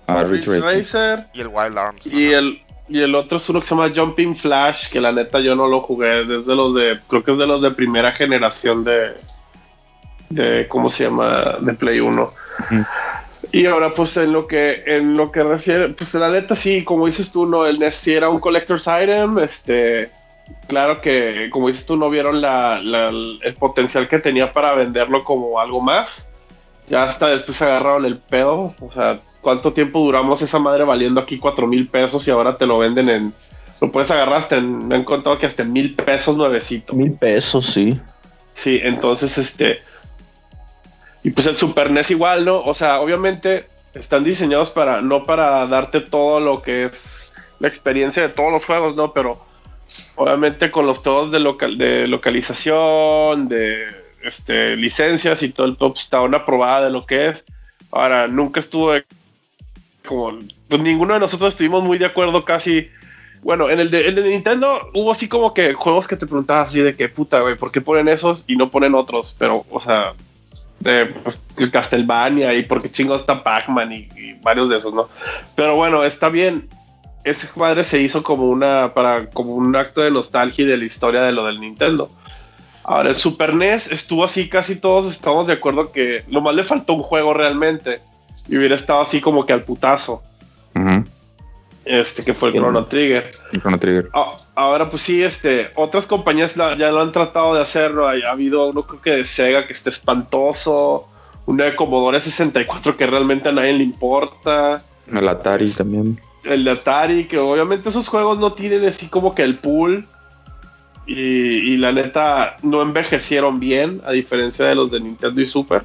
Ah, 0.06 0.24
Racer. 0.24 1.26
Y 1.32 1.40
el 1.40 1.48
Wild 1.48 1.78
Arms. 1.78 2.06
Y 2.06 2.32
el, 2.32 2.62
y 2.88 3.00
el 3.00 3.14
otro 3.14 3.38
es 3.38 3.48
uno 3.48 3.60
que 3.60 3.66
se 3.66 3.74
llama 3.74 3.92
Jumping 3.94 4.36
Flash, 4.36 4.90
que 4.90 5.00
la 5.00 5.10
neta 5.12 5.40
yo 5.40 5.56
no 5.56 5.66
lo 5.66 5.80
jugué. 5.80 6.24
Desde 6.24 6.54
los 6.54 6.74
de. 6.74 7.00
Creo 7.08 7.24
que 7.24 7.32
es 7.32 7.38
de 7.38 7.46
los 7.46 7.62
de 7.62 7.70
primera 7.70 8.12
generación 8.12 8.84
de. 8.84 9.14
de 10.28 10.68
¿Cómo 10.68 10.88
se 10.88 11.04
llama? 11.04 11.56
De 11.60 11.74
Play 11.74 12.00
1. 12.00 12.32
Y 13.52 13.66
ahora, 13.66 13.94
pues 13.94 14.16
en 14.16 14.32
lo 14.32 14.46
que 14.46 14.82
en 14.86 15.16
lo 15.16 15.30
que 15.30 15.42
refiere, 15.42 15.90
pues 15.90 16.14
la 16.14 16.30
neta 16.30 16.54
sí, 16.54 16.84
como 16.84 17.06
dices 17.06 17.32
tú, 17.32 17.46
no, 17.46 17.66
el 17.66 17.78
NES 17.78 17.94
sí 17.94 18.12
era 18.14 18.28
un 18.28 18.40
collector's 18.40 18.86
item, 18.86 19.38
este, 19.38 20.10
claro 20.68 21.00
que 21.00 21.48
como 21.50 21.68
dices 21.68 21.86
tú, 21.86 21.96
no 21.96 22.10
vieron 22.10 22.40
la, 22.40 22.78
el 22.78 23.54
potencial 23.54 24.08
que 24.08 24.18
tenía 24.18 24.52
para 24.52 24.74
venderlo 24.74 25.24
como 25.24 25.60
algo 25.60 25.80
más. 25.80 26.28
Ya 26.88 27.02
hasta 27.02 27.28
después 27.28 27.60
agarraron 27.62 28.04
el 28.04 28.18
pedo, 28.18 28.74
o 28.80 28.92
sea, 28.92 29.18
¿cuánto 29.40 29.72
tiempo 29.72 30.00
duramos 30.00 30.40
esa 30.42 30.58
madre 30.58 30.84
valiendo 30.84 31.20
aquí 31.20 31.38
cuatro 31.38 31.66
mil 31.66 31.88
pesos 31.88 32.26
y 32.28 32.30
ahora 32.30 32.56
te 32.56 32.66
lo 32.66 32.78
venden 32.78 33.08
en, 33.08 33.34
lo 33.80 33.92
puedes 33.92 34.10
agarrar 34.10 34.38
hasta 34.38 34.56
en, 34.56 34.88
me 34.88 34.96
han 34.96 35.04
contado 35.04 35.38
que 35.38 35.46
hasta 35.46 35.62
en 35.62 35.72
mil 35.72 35.94
pesos 35.94 36.36
nuevecito. 36.36 36.94
Mil 36.94 37.12
pesos, 37.12 37.66
sí. 37.66 38.00
Sí, 38.52 38.80
entonces 38.82 39.36
este 39.36 39.80
y 41.26 41.32
pues 41.32 41.44
el 41.48 41.56
Super 41.56 41.90
NES 41.90 42.12
igual, 42.12 42.44
¿no? 42.44 42.60
O 42.60 42.72
sea, 42.72 43.00
obviamente 43.00 43.66
están 43.94 44.22
diseñados 44.22 44.70
para, 44.70 45.00
no 45.00 45.24
para 45.24 45.66
darte 45.66 46.00
todo 46.00 46.38
lo 46.38 46.62
que 46.62 46.84
es 46.84 47.52
la 47.58 47.66
experiencia 47.66 48.22
de 48.22 48.28
todos 48.28 48.52
los 48.52 48.64
juegos, 48.64 48.94
¿no? 48.94 49.12
Pero 49.12 49.44
obviamente 50.14 50.70
con 50.70 50.86
los 50.86 51.02
todos 51.02 51.32
de, 51.32 51.40
local, 51.40 51.78
de 51.78 52.06
localización, 52.06 53.48
de 53.48 53.86
este, 54.22 54.76
licencias 54.76 55.42
y 55.42 55.48
todo 55.48 55.66
el 55.66 55.76
top 55.76 55.96
está 55.96 56.20
una 56.20 56.46
probada 56.46 56.84
de 56.84 56.90
lo 56.92 57.06
que 57.06 57.26
es. 57.26 57.44
Ahora, 57.90 58.28
nunca 58.28 58.60
estuvo 58.60 58.92
como, 60.06 60.38
pues 60.68 60.80
ninguno 60.80 61.14
de 61.14 61.20
nosotros 61.20 61.54
estuvimos 61.54 61.82
muy 61.82 61.98
de 61.98 62.06
acuerdo 62.06 62.44
casi. 62.44 62.88
Bueno, 63.42 63.68
en 63.68 63.80
el 63.80 63.90
de, 63.90 64.06
el 64.06 64.14
de 64.14 64.30
Nintendo 64.30 64.92
hubo 64.94 65.10
así 65.10 65.26
como 65.26 65.54
que 65.54 65.74
juegos 65.74 66.06
que 66.06 66.14
te 66.14 66.26
preguntabas 66.26 66.68
así 66.68 66.78
de 66.78 66.94
que 66.94 67.08
puta, 67.08 67.40
güey, 67.40 67.56
¿por 67.56 67.72
qué 67.72 67.80
ponen 67.80 68.06
esos 68.06 68.44
y 68.46 68.54
no 68.54 68.70
ponen 68.70 68.94
otros? 68.94 69.34
Pero, 69.36 69.66
o 69.70 69.80
sea, 69.80 70.14
pues, 70.82 71.38
Castlevania 71.70 72.54
y 72.54 72.62
porque 72.62 72.90
chingo 72.90 73.16
está 73.16 73.42
Pac-Man 73.42 73.92
y, 73.92 74.08
varios 74.42 74.68
de 74.68 74.78
esos, 74.78 74.94
¿no? 74.94 75.08
Pero 75.54 75.76
bueno, 75.76 76.04
está 76.04 76.28
bien. 76.28 76.68
Ese 77.24 77.48
padre 77.48 77.82
se 77.82 78.00
hizo 78.00 78.22
como 78.22 78.48
una 78.48 78.94
para 78.94 79.28
como 79.30 79.54
un 79.56 79.74
acto 79.74 80.00
de 80.00 80.12
nostalgia 80.12 80.64
y 80.64 80.68
de 80.68 80.76
la 80.76 80.84
historia 80.84 81.22
de 81.22 81.32
lo 81.32 81.44
del 81.46 81.60
Nintendo. 81.60 82.08
Ahora, 82.84 83.10
el 83.10 83.16
Super 83.16 83.52
NES 83.52 83.90
estuvo 83.90 84.22
así, 84.22 84.48
casi 84.48 84.76
todos 84.76 85.10
estamos 85.10 85.48
de 85.48 85.54
acuerdo 85.54 85.90
que 85.90 86.24
lo 86.28 86.40
más 86.40 86.54
le 86.54 86.62
faltó 86.62 86.92
un 86.92 87.02
juego 87.02 87.34
realmente. 87.34 87.98
Y 88.48 88.56
hubiera 88.56 88.76
estado 88.76 89.00
así 89.00 89.20
como 89.20 89.44
que 89.44 89.52
al 89.52 89.64
putazo. 89.64 90.22
Este, 91.84 92.22
que 92.22 92.32
fue 92.32 92.50
el 92.50 92.56
Chrono 92.56 92.86
Trigger. 92.86 93.34
El 93.52 93.60
Chrono 93.60 93.78
Trigger. 93.80 94.08
Ah, 94.14 94.38
ahora 94.56 94.90
pues 94.90 95.02
sí, 95.02 95.22
este, 95.22 95.70
otras 95.76 96.06
compañías 96.06 96.56
ya 96.56 96.90
lo 96.90 97.00
han 97.00 97.12
tratado 97.12 97.54
de 97.54 97.62
hacerlo. 97.62 98.08
Ha, 98.08 98.14
habido 98.28 98.68
uno 98.68 98.84
creo 98.84 99.00
que 99.00 99.10
de 99.18 99.24
Sega 99.24 99.66
que 99.66 99.72
está 99.72 99.90
espantoso, 99.90 101.06
uno 101.44 101.62
de 101.62 101.76
Commodore 101.76 102.20
64 102.20 102.96
que 102.96 103.06
realmente 103.06 103.50
a 103.50 103.52
nadie 103.52 103.74
le 103.74 103.84
importa. 103.84 104.82
El 105.12 105.28
Atari 105.28 105.70
también. 105.70 106.18
El 106.42 106.66
Atari, 106.66 107.28
que 107.28 107.38
obviamente 107.38 107.90
esos 107.90 108.08
juegos 108.08 108.38
no 108.38 108.54
tienen 108.54 108.84
así 108.84 109.06
como 109.08 109.34
que 109.34 109.42
el 109.42 109.58
pool. 109.58 110.04
Y, 111.08 111.76
la 111.76 111.92
neta 111.92 112.56
no 112.62 112.82
envejecieron 112.82 113.60
bien, 113.60 114.02
a 114.04 114.10
diferencia 114.10 114.64
de 114.64 114.74
los 114.74 114.90
de 114.90 114.98
Nintendo 114.98 115.40
y 115.40 115.44
Super. 115.44 115.84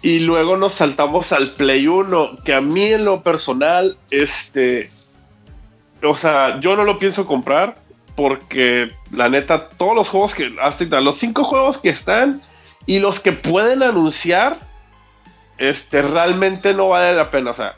Y 0.00 0.20
luego 0.20 0.56
nos 0.56 0.72
saltamos 0.72 1.32
al 1.32 1.48
Play 1.48 1.86
1, 1.86 2.38
que 2.46 2.54
a 2.54 2.62
mí 2.62 2.84
en 2.84 3.04
lo 3.04 3.22
personal, 3.22 3.94
este, 4.10 4.88
o 6.10 6.16
sea, 6.16 6.60
yo 6.60 6.76
no 6.76 6.84
lo 6.84 6.98
pienso 6.98 7.26
comprar 7.26 7.76
porque 8.16 8.92
la 9.10 9.28
neta, 9.28 9.68
todos 9.68 9.94
los 9.94 10.08
juegos 10.08 10.34
que, 10.34 10.54
hasta 10.60 11.00
los 11.00 11.16
cinco 11.16 11.44
juegos 11.44 11.78
que 11.78 11.88
están 11.88 12.42
y 12.86 12.98
los 13.00 13.20
que 13.20 13.32
pueden 13.32 13.82
anunciar, 13.82 14.58
este, 15.58 16.02
realmente 16.02 16.74
no 16.74 16.88
vale 16.90 17.16
la 17.16 17.30
pena. 17.30 17.50
O 17.50 17.54
sea, 17.54 17.74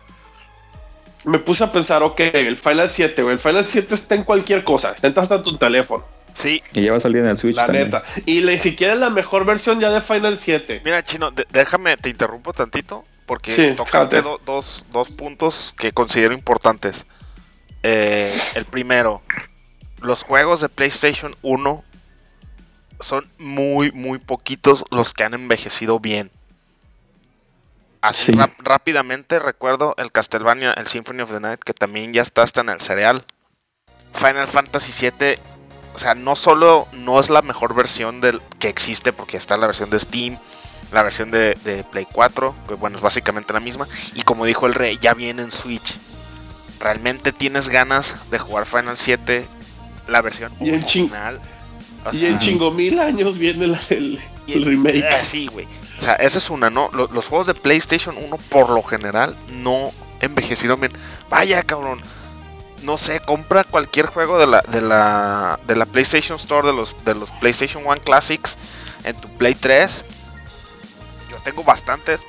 me 1.24 1.38
puse 1.38 1.64
a 1.64 1.72
pensar, 1.72 2.02
ok, 2.02 2.20
el 2.20 2.56
Final 2.56 2.90
7, 2.90 3.22
el 3.22 3.38
Final 3.38 3.66
7 3.66 3.94
está 3.94 4.14
en 4.14 4.24
cualquier 4.24 4.64
cosa, 4.64 4.94
está 5.00 5.20
hasta 5.20 5.42
tu 5.42 5.56
teléfono. 5.56 6.04
Sí. 6.32 6.62
Y 6.74 6.82
ya 6.82 6.90
va 6.90 6.98
a 6.98 7.00
salir 7.00 7.22
en 7.22 7.28
el 7.28 7.38
Switch. 7.38 7.56
La 7.56 7.66
neta. 7.66 8.04
Y 8.26 8.40
ni 8.42 8.58
siquiera 8.58 8.92
es 8.92 8.98
la 8.98 9.08
mejor 9.08 9.46
versión 9.46 9.80
ya 9.80 9.90
de 9.90 10.02
Final 10.02 10.38
7. 10.38 10.82
Mira, 10.84 11.02
Chino, 11.02 11.32
déjame, 11.50 11.96
te 11.96 12.10
interrumpo 12.10 12.52
tantito, 12.52 13.04
porque 13.24 13.72
tocaste 13.72 14.22
dos, 14.44 14.84
dos 14.92 15.10
puntos 15.12 15.74
que 15.78 15.92
considero 15.92 16.34
importantes. 16.34 17.06
Eh, 17.88 18.34
el 18.56 18.64
primero, 18.64 19.22
los 20.00 20.24
juegos 20.24 20.60
de 20.60 20.68
PlayStation 20.68 21.36
1 21.42 21.84
son 22.98 23.30
muy, 23.38 23.92
muy 23.92 24.18
poquitos 24.18 24.84
los 24.90 25.14
que 25.14 25.22
han 25.22 25.34
envejecido 25.34 26.00
bien. 26.00 26.32
Así 28.00 28.32
rápidamente 28.58 29.38
recuerdo 29.38 29.94
el 29.98 30.10
Castlevania, 30.10 30.72
el 30.72 30.88
Symphony 30.88 31.20
of 31.20 31.30
the 31.30 31.38
Night, 31.38 31.60
que 31.60 31.74
también 31.74 32.12
ya 32.12 32.22
está 32.22 32.42
hasta 32.42 32.60
en 32.62 32.70
el 32.70 32.80
cereal. 32.80 33.24
Final 34.14 34.48
Fantasy 34.48 35.08
VII, 35.08 35.38
o 35.94 35.98
sea, 35.98 36.16
no 36.16 36.34
solo 36.34 36.88
no 36.90 37.20
es 37.20 37.30
la 37.30 37.42
mejor 37.42 37.72
versión 37.72 38.20
del, 38.20 38.42
que 38.58 38.68
existe, 38.68 39.12
porque 39.12 39.36
está 39.36 39.56
la 39.56 39.68
versión 39.68 39.90
de 39.90 40.00
Steam, 40.00 40.36
la 40.90 41.04
versión 41.04 41.30
de, 41.30 41.54
de 41.62 41.84
Play 41.84 42.08
4, 42.10 42.52
que 42.66 42.74
bueno, 42.74 42.96
es 42.96 43.02
básicamente 43.02 43.52
la 43.52 43.60
misma, 43.60 43.86
y 44.14 44.22
como 44.22 44.44
dijo 44.44 44.66
el 44.66 44.74
rey, 44.74 44.98
ya 45.00 45.14
viene 45.14 45.42
en 45.42 45.52
Switch 45.52 46.00
realmente 46.80 47.32
tienes 47.32 47.68
ganas 47.68 48.16
de 48.30 48.38
jugar 48.38 48.66
Final 48.66 48.96
7, 48.96 49.46
la 50.08 50.22
versión 50.22 50.52
y 50.60 50.70
original. 50.70 51.40
y 52.12 52.26
en 52.26 52.38
chingo 52.38 52.70
mil 52.70 52.98
años 53.00 53.38
viene 53.38 53.78
el, 53.88 54.20
remake. 54.46 54.98
Eh, 54.98 55.24
sí, 55.24 55.46
güey. 55.46 55.66
O 55.98 56.02
sea, 56.02 56.14
esa 56.14 56.38
es 56.38 56.50
una, 56.50 56.70
¿no? 56.70 56.90
Los, 56.92 57.28
juegos 57.28 57.46
de 57.46 57.54
PlayStation 57.54 58.16
1 58.18 58.36
por 58.50 58.70
lo 58.70 58.82
general 58.82 59.34
no 59.50 59.92
envejecieron 60.20 60.80
bien. 60.80 60.92
Vaya, 61.30 61.62
cabrón. 61.62 62.00
No 62.82 62.98
sé, 62.98 63.20
compra 63.20 63.64
cualquier 63.64 64.06
juego 64.06 64.38
de 64.38 64.46
la, 64.46 64.62
de 64.68 64.80
la, 64.80 65.58
de 65.66 65.74
la 65.74 65.86
PlayStation 65.86 66.36
Store, 66.36 66.66
de 66.66 66.74
los, 66.74 66.94
de 67.04 67.14
los 67.14 67.30
PlayStation 67.32 67.82
1 67.84 68.02
Classics 68.02 68.58
en 69.04 69.16
tu 69.16 69.28
Play 69.28 69.54
3. 69.54 70.04
Yo 71.30 71.36
tengo 71.42 71.64
bastantes. 71.64 72.26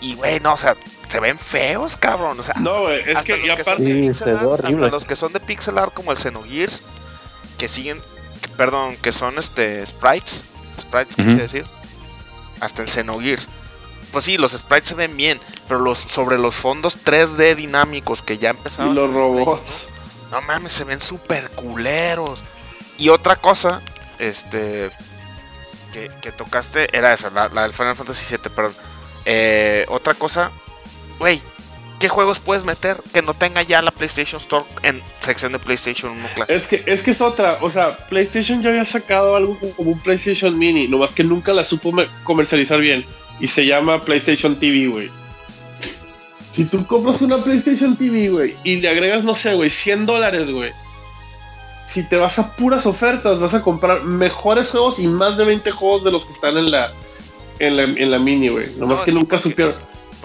Y, 0.00 0.16
güey, 0.16 0.40
no, 0.40 0.54
o 0.54 0.56
sea, 0.56 0.74
se 1.08 1.20
ven 1.20 1.38
feos, 1.38 1.96
cabrón. 1.96 2.38
O 2.38 2.42
sea, 2.42 2.54
no, 2.58 2.90
es 2.90 3.22
que, 3.22 3.64
son 3.64 3.84
de 3.84 3.94
pixel 3.94 4.36
art, 4.36 4.64
hasta 4.64 4.88
los 4.88 5.04
que 5.04 5.16
son 5.16 5.32
de 5.32 5.40
pixel 5.40 5.78
art 5.78 5.94
como 5.94 6.12
el 6.12 6.18
Xenogears, 6.18 6.82
que 7.58 7.68
siguen, 7.68 8.02
perdón, 8.56 8.96
que 8.96 9.12
son 9.12 9.38
este 9.38 9.84
sprites, 9.84 10.44
sprites 10.78 11.16
quise 11.16 11.36
decir, 11.36 11.66
hasta 12.60 12.82
el 12.82 12.88
Xenogears. 12.88 13.48
Pues 14.12 14.24
sí, 14.24 14.38
los 14.38 14.52
sprites 14.52 14.90
se 14.90 14.94
ven 14.94 15.16
bien, 15.16 15.38
pero 15.68 15.80
los 15.80 15.98
sobre 15.98 16.38
los 16.38 16.54
fondos 16.54 16.98
3D 17.04 17.54
dinámicos 17.54 18.22
que 18.22 18.38
ya 18.38 18.50
empezaron. 18.50 18.92
Y 18.92 18.94
los 18.94 19.12
robots. 19.12 19.88
¿no? 20.30 20.40
mames, 20.42 20.72
se 20.72 20.84
ven 20.84 21.00
súper 21.00 21.50
culeros. 21.50 22.42
Y 22.98 23.10
otra 23.10 23.36
cosa, 23.36 23.82
este, 24.18 24.90
que, 25.92 26.10
que 26.22 26.32
tocaste 26.32 26.96
era 26.96 27.12
esa, 27.12 27.30
la, 27.30 27.48
la 27.48 27.62
del 27.62 27.74
Final 27.74 27.94
Fantasy 27.94 28.36
VII, 28.36 28.50
perdón. 28.50 28.74
Eh, 29.26 29.84
otra 29.88 30.14
cosa 30.14 30.50
güey, 31.18 31.40
¿qué 31.98 32.08
juegos 32.08 32.40
puedes 32.40 32.64
meter 32.64 32.96
que 33.12 33.22
no 33.22 33.34
tenga 33.34 33.62
ya 33.62 33.82
la 33.82 33.90
PlayStation 33.90 34.40
Store 34.40 34.64
en 34.82 35.02
sección 35.18 35.52
de 35.52 35.58
PlayStation 35.58 36.12
1 36.12 36.28
Es 36.48 36.66
que, 36.66 36.82
es 36.86 37.02
que 37.02 37.10
es 37.10 37.20
otra, 37.20 37.58
o 37.60 37.70
sea, 37.70 37.96
PlayStation 38.08 38.62
ya 38.62 38.70
había 38.70 38.84
sacado 38.84 39.36
algo 39.36 39.58
como 39.76 39.92
un 39.92 40.00
PlayStation 40.00 40.58
Mini, 40.58 40.88
nomás 40.88 41.12
que 41.12 41.24
nunca 41.24 41.52
la 41.52 41.64
supo 41.64 41.92
comercializar 42.24 42.80
bien. 42.80 43.04
Y 43.38 43.48
se 43.48 43.66
llama 43.66 44.02
PlayStation 44.02 44.58
TV, 44.58 44.88
güey. 44.88 45.10
Si 46.50 46.64
tú 46.64 46.86
compras 46.86 47.20
una 47.20 47.36
PlayStation 47.36 47.94
TV, 47.96 48.30
güey, 48.30 48.56
y 48.64 48.76
le 48.76 48.88
agregas, 48.88 49.24
no 49.24 49.34
sé, 49.34 49.54
güey, 49.54 49.68
100 49.68 50.06
dólares, 50.06 50.50
güey. 50.50 50.70
Si 51.90 52.02
te 52.02 52.16
vas 52.16 52.38
a 52.38 52.56
puras 52.56 52.86
ofertas, 52.86 53.40
vas 53.40 53.52
a 53.52 53.60
comprar 53.60 54.04
mejores 54.04 54.70
juegos 54.70 54.98
y 54.98 55.06
más 55.06 55.36
de 55.36 55.44
20 55.44 55.70
juegos 55.70 56.04
de 56.04 56.12
los 56.12 56.24
que 56.24 56.32
están 56.32 56.56
en 56.56 56.70
la, 56.70 56.90
en 57.58 57.76
la, 57.76 57.82
en 57.82 58.10
la 58.10 58.18
mini, 58.18 58.48
güey. 58.48 58.70
Nomás 58.78 59.02
que 59.02 59.12
nunca 59.12 59.38
supieron. 59.38 59.74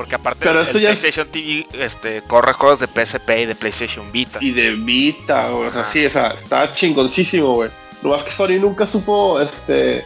Porque 0.02 0.16
aparte 0.16 0.50
el, 0.50 0.66
PlayStation 0.66 1.28
TV 1.28 1.68
este, 1.74 2.24
corre 2.24 2.54
juegos 2.54 2.80
de 2.80 2.88
PSP 2.88 3.42
y 3.42 3.46
de 3.46 3.54
PlayStation 3.54 4.12
Vita. 4.12 4.40
Y 4.42 4.50
de 4.50 4.72
Vita, 4.74 5.54
o 5.54 5.70
sea, 5.70 5.86
sí, 5.86 6.04
esa, 6.04 6.32
está 6.32 6.72
chingoncísimo, 6.72 7.54
güey. 7.54 7.70
Lo 8.02 8.10
más 8.10 8.24
que 8.24 8.32
Sony 8.32 8.60
nunca 8.60 8.88
supo 8.88 9.40
este, 9.40 10.04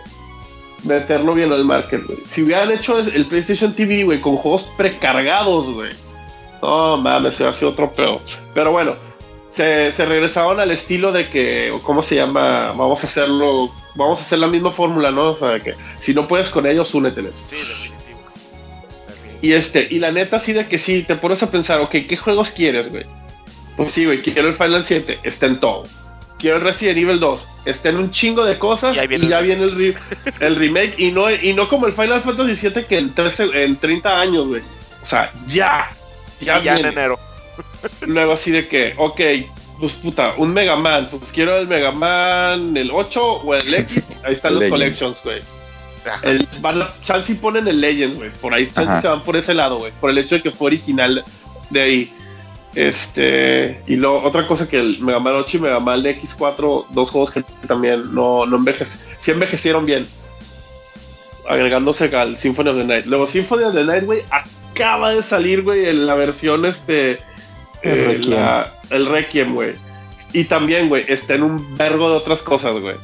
meterlo 0.83 1.33
bien 1.33 1.49
al 1.53 1.63
market, 1.63 2.05
güey. 2.05 2.19
Si 2.27 2.43
hubieran 2.43 2.71
hecho 2.71 2.99
el 2.99 3.25
PlayStation 3.25 3.73
TV, 3.73 4.03
güey, 4.03 4.19
con 4.19 4.35
juegos 4.35 4.67
precargados, 4.75 5.69
güey. 5.69 5.93
No 6.61 6.97
mames, 6.97 7.39
ha 7.39 7.53
sido 7.53 7.71
otro 7.71 7.89
pedo. 7.89 8.19
Pero 8.53 8.73
bueno, 8.73 8.95
se, 9.47 9.93
se, 9.93 10.05
regresaron 10.05 10.59
al 10.59 10.71
estilo 10.71 11.13
de 11.13 11.29
que, 11.29 11.73
¿cómo 11.83 12.03
se 12.03 12.15
llama? 12.15 12.73
Vamos 12.73 13.01
a 13.01 13.07
hacerlo, 13.07 13.71
vamos 13.95 14.19
a 14.19 14.23
hacer 14.23 14.39
la 14.39 14.47
misma 14.47 14.71
fórmula, 14.71 15.09
¿no? 15.09 15.29
O 15.29 15.37
sea, 15.37 15.57
que 15.61 15.73
si 16.01 16.13
no 16.13 16.27
puedes 16.27 16.49
con 16.49 16.65
ellos, 16.65 16.93
úneteles. 16.93 17.45
Sí. 17.47 17.93
Y 19.45 19.53
este, 19.53 19.87
y 19.91 19.99
la 19.99 20.11
neta, 20.11 20.39
sí 20.39 20.53
de 20.53 20.65
que 20.65 20.79
sí, 20.79 21.03
te 21.03 21.13
pones 21.17 21.43
a 21.43 21.51
pensar, 21.51 21.79
ok, 21.79 21.91
¿qué 22.09 22.17
juegos 22.17 22.51
quieres, 22.51 22.89
güey? 22.89 23.05
Pues 23.77 23.91
sí, 23.91 24.03
güey, 24.03 24.19
quiero 24.19 24.47
el 24.47 24.55
Final 24.55 24.83
7, 24.83 25.19
está 25.21 25.45
en 25.45 25.59
todo. 25.59 25.85
Quiero 26.39 26.57
el 26.57 26.63
Resident 26.63 26.97
Evil 26.97 27.19
2, 27.19 27.47
está 27.65 27.89
en 27.89 27.97
un 27.97 28.09
chingo 28.09 28.43
de 28.43 28.57
cosas 28.57 28.97
y, 28.97 29.27
ya 29.27 29.41
viene 29.41 29.65
el, 29.65 29.95
el, 30.39 30.55
remake 30.55 30.95
y 30.97 31.11
no, 31.11 31.31
y 31.31 31.53
no 31.53 31.69
como 31.69 31.85
el 31.85 31.93
Final 31.93 32.21
Fantasy 32.21 32.55
7 32.55 32.87
que 32.89 32.97
en, 32.97 33.13
13, 33.13 33.65
en 33.65 33.75
30 33.75 34.19
años, 34.19 34.47
güey. 34.47 34.63
O 35.03 35.05
sea, 35.05 35.31
ya. 35.45 35.91
Ya, 36.41 36.63
ya 36.63 36.77
en 36.77 36.87
enero. 36.87 37.19
Luego 38.07 38.33
así 38.33 38.49
de 38.49 38.67
que, 38.67 38.95
ok, 38.97 39.21
pues 39.79 39.93
puta, 39.93 40.33
un 40.37 40.55
Mega 40.55 40.75
Man, 40.75 41.07
pues 41.11 41.31
quiero 41.31 41.55
el 41.59 41.67
Mega 41.67 41.91
Man, 41.91 42.75
el 42.75 42.89
8 42.89 43.23
o 43.23 43.53
el 43.53 43.71
X, 43.71 44.07
ahí 44.23 44.33
están 44.33 44.55
los 44.55 44.71
collections, 44.71 45.21
güey. 45.23 45.43
El, 46.21 46.47
chance 47.03 47.33
ponen 47.35 47.67
el 47.67 47.81
Legend, 47.81 48.15
güey. 48.15 48.29
Por 48.29 48.53
ahí 48.53 48.67
chance 48.67 49.01
se 49.01 49.07
van 49.07 49.23
por 49.23 49.35
ese 49.35 49.53
lado, 49.53 49.77
güey. 49.77 49.91
Por 49.99 50.09
el 50.09 50.17
hecho 50.17 50.35
de 50.35 50.41
que 50.41 50.51
fue 50.51 50.67
original 50.67 51.23
de 51.69 51.81
ahí. 51.81 52.13
Este. 52.75 53.81
Y 53.87 53.95
lo, 53.95 54.21
otra 54.21 54.47
cosa 54.47 54.67
que 54.67 54.79
el 54.79 54.99
Mega 54.99 55.19
Man 55.19 55.35
8 55.35 55.57
y 55.57 55.59
Mega 55.61 55.79
Man 55.79 56.03
X4, 56.03 56.87
dos 56.89 57.11
juegos 57.11 57.31
que 57.31 57.43
también 57.67 58.13
no, 58.13 58.45
no 58.45 58.57
envejecieron. 58.57 59.17
Sí 59.19 59.31
envejecieron 59.31 59.85
bien. 59.85 60.07
Agregándose 61.49 62.13
al 62.15 62.37
Symphony 62.37 62.69
of 62.69 62.77
the 62.77 62.83
Night. 62.83 63.05
Luego, 63.05 63.27
Symphony 63.27 63.63
of 63.63 63.73
the 63.73 63.85
Night, 63.85 64.03
güey, 64.03 64.23
acaba 64.31 65.11
de 65.11 65.23
salir, 65.23 65.63
güey, 65.63 65.87
en 65.87 66.05
la 66.05 66.15
versión 66.15 66.65
este. 66.65 67.19
El 67.81 68.33
eh, 68.33 69.09
Requiem, 69.09 69.53
güey. 69.53 69.73
Y 70.33 70.43
también, 70.45 70.89
güey, 70.89 71.05
está 71.07 71.35
en 71.35 71.43
un 71.43 71.77
vergo 71.77 72.09
de 72.09 72.17
otras 72.17 72.41
cosas, 72.41 72.73
güey. 72.79 72.95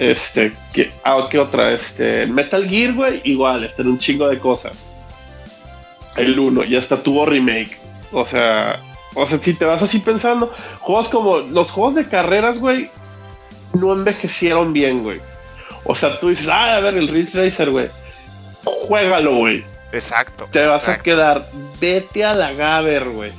Este, 0.00 0.50
¿qué, 0.72 0.90
ah, 1.04 1.28
¿qué 1.30 1.38
otra? 1.38 1.72
Este, 1.72 2.26
Metal 2.26 2.66
Gear, 2.66 2.94
güey, 2.94 3.20
igual, 3.24 3.64
está 3.64 3.82
en 3.82 3.88
un 3.88 3.98
chingo 3.98 4.26
de 4.28 4.38
cosas. 4.38 4.72
El 6.16 6.38
1, 6.38 6.64
ya 6.64 6.78
hasta 6.78 7.02
tuvo 7.02 7.26
remake. 7.26 7.78
O 8.10 8.24
sea, 8.24 8.80
o 9.14 9.26
sea, 9.26 9.36
si 9.38 9.52
te 9.52 9.66
vas 9.66 9.82
así 9.82 9.98
pensando, 9.98 10.54
juegos 10.78 11.10
como 11.10 11.38
los 11.40 11.70
juegos 11.70 11.96
de 11.96 12.08
carreras, 12.08 12.58
güey, 12.58 12.88
no 13.74 13.92
envejecieron 13.92 14.72
bien, 14.72 15.02
güey. 15.02 15.20
O 15.84 15.94
sea, 15.94 16.18
tú 16.18 16.30
dices, 16.30 16.48
ah, 16.48 16.76
a 16.76 16.80
ver, 16.80 16.96
el 16.96 17.06
Ridge 17.06 17.34
Racer, 17.34 17.70
güey. 17.70 17.88
Juégalo, 18.64 19.36
güey. 19.36 19.62
Exacto. 19.92 20.46
Te 20.50 20.64
vas 20.64 20.88
a 20.88 20.96
quedar, 20.96 21.46
vete 21.78 22.24
a 22.24 22.34
la 22.34 22.54
Gaber, 22.54 23.06
güey. 23.10 23.32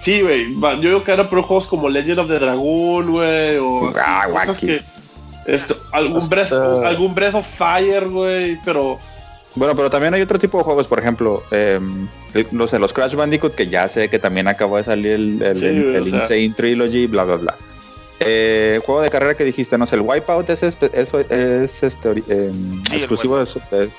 Sí, 0.00 0.22
güey. 0.22 0.54
Yo 0.60 0.76
digo 0.80 1.04
que 1.04 1.12
ahora 1.12 1.30
pero 1.30 1.44
juegos 1.44 1.68
como 1.68 1.88
Legend 1.88 2.18
of 2.18 2.28
the 2.28 2.40
Dragon, 2.40 3.12
güey. 3.12 3.58
O 3.58 3.92
ah, 3.96 4.26
cosas 4.32 4.58
que 4.58 4.80
esto, 5.46 5.76
algún, 5.92 6.28
breath, 6.28 6.52
algún 6.52 7.14
Breath 7.14 7.34
of 7.34 7.46
Fire, 7.46 8.08
güey, 8.08 8.58
pero... 8.64 8.98
Bueno, 9.54 9.74
pero 9.74 9.90
también 9.90 10.14
hay 10.14 10.22
otro 10.22 10.38
tipo 10.38 10.58
de 10.58 10.64
juegos, 10.64 10.86
por 10.86 11.00
ejemplo, 11.00 11.42
em, 11.50 12.06
no 12.52 12.68
sé, 12.68 12.78
los 12.78 12.92
Crash 12.92 13.14
Bandicoot, 13.14 13.54
que 13.54 13.68
ya 13.68 13.88
sé 13.88 14.08
que 14.08 14.18
también 14.18 14.46
acabó 14.46 14.76
de 14.76 14.84
salir 14.84 15.12
el, 15.12 15.42
el, 15.42 16.08
Insane 16.08 16.52
Trilogy, 16.56 17.06
bla, 17.06 17.24
bla, 17.24 17.36
bla. 17.36 17.54
Eh, 18.20 18.80
juego 18.84 19.00
de 19.00 19.10
carrera 19.10 19.34
que 19.34 19.44
dijiste, 19.44 19.76
no 19.76 19.86
sé, 19.86 19.96
el 19.96 20.02
Wipeout 20.02 20.50
es, 20.50 20.62
es, 20.62 20.76
es 21.30 21.82
este, 21.82 22.10
em, 22.28 22.82
exclusivo 22.92 23.38
de, 23.38 23.90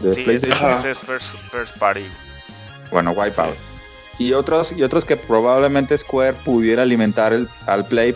de, 0.00 0.24
PlayStation. 0.24 0.72
Ese 0.72 0.90
es 0.90 0.98
first, 0.98 1.36
first, 1.52 1.76
Party. 1.78 2.06
Bueno, 2.90 3.12
Wipeout. 3.12 3.54
Y 4.18 4.32
otros, 4.32 4.72
y 4.72 4.82
otros 4.82 5.04
que 5.04 5.16
probablemente 5.16 5.96
Square 5.96 6.34
pudiera 6.44 6.82
alimentar 6.82 7.32
el, 7.32 7.48
al 7.66 7.86
Play 7.86 8.14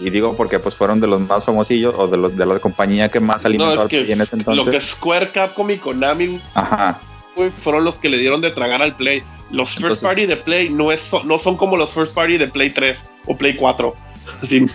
y 0.00 0.10
digo 0.10 0.36
porque 0.36 0.58
pues 0.58 0.74
fueron 0.74 1.00
de 1.00 1.06
los 1.06 1.20
más 1.20 1.44
famosillos 1.44 1.94
o 1.96 2.06
de 2.06 2.16
los 2.16 2.36
de 2.36 2.46
la 2.46 2.58
compañía 2.58 3.08
que 3.08 3.20
más 3.20 3.44
alimentó 3.44 3.74
no, 3.76 3.88
en 3.90 4.20
ese 4.20 4.36
entonces. 4.36 4.64
Lo 4.64 4.70
que 4.70 4.80
Square, 4.80 5.30
Capcom 5.30 5.70
y 5.70 5.78
Konami 5.78 6.40
Ajá. 6.54 7.00
fueron 7.62 7.84
los 7.84 7.98
que 7.98 8.08
le 8.08 8.18
dieron 8.18 8.40
de 8.40 8.50
tragar 8.50 8.82
al 8.82 8.96
Play. 8.96 9.22
Los 9.50 9.76
first 9.76 10.02
party 10.02 10.26
de 10.26 10.36
Play 10.36 10.70
no, 10.70 10.90
es, 10.90 11.10
no 11.24 11.38
son 11.38 11.56
como 11.56 11.76
los 11.76 11.90
first 11.90 12.14
party 12.14 12.38
de 12.38 12.48
Play 12.48 12.70
3 12.70 13.04
o 13.26 13.36
Play 13.36 13.54
4. 13.54 13.94
Así, 14.42 14.66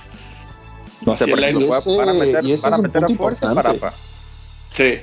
no 1.01 1.15
sé, 1.15 1.27
por 1.27 1.39
ejemplo, 1.39 1.67
van 1.69 2.09
a 2.09 2.13
meter, 2.13 2.43
van 2.61 2.73
a, 2.73 2.77
meter 2.77 3.03
a 3.03 3.07
fuerza 3.09 3.53
Parapa. 3.53 3.93
Sí. 4.69 4.99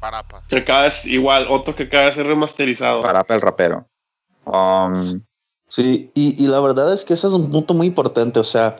Parapa. 0.00 0.42
Que 0.48 0.64
cada 0.64 0.82
vez 0.82 1.06
igual, 1.06 1.46
otro 1.48 1.74
que 1.74 1.88
cada 1.88 2.06
vez 2.06 2.16
es 2.16 2.26
remasterizado. 2.26 3.02
Parapa 3.02 3.34
el 3.34 3.40
rapero. 3.40 3.86
Um, 4.44 5.22
sí, 5.68 6.10
y, 6.14 6.42
y 6.42 6.46
la 6.48 6.60
verdad 6.60 6.92
es 6.92 7.04
que 7.04 7.14
ese 7.14 7.26
es 7.26 7.32
un 7.32 7.50
punto 7.50 7.74
muy 7.74 7.86
importante. 7.86 8.40
O 8.40 8.44
sea, 8.44 8.76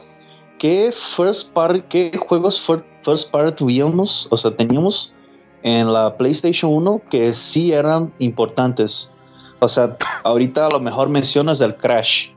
¿qué 0.58 0.90
first 0.92 1.52
party, 1.52 1.82
qué 1.88 2.18
juegos 2.18 2.60
first 3.02 3.30
party 3.30 3.52
tuvimos? 3.52 4.28
O 4.30 4.36
sea, 4.36 4.50
teníamos 4.50 5.12
en 5.62 5.92
la 5.92 6.16
PlayStation 6.16 6.72
1 6.72 7.02
que 7.10 7.32
sí 7.34 7.72
eran 7.72 8.12
importantes. 8.18 9.14
O 9.60 9.68
sea, 9.68 9.96
ahorita 10.24 10.66
a 10.66 10.70
lo 10.70 10.80
mejor 10.80 11.08
mencionas 11.08 11.60
el 11.60 11.74
Crash. 11.76 12.28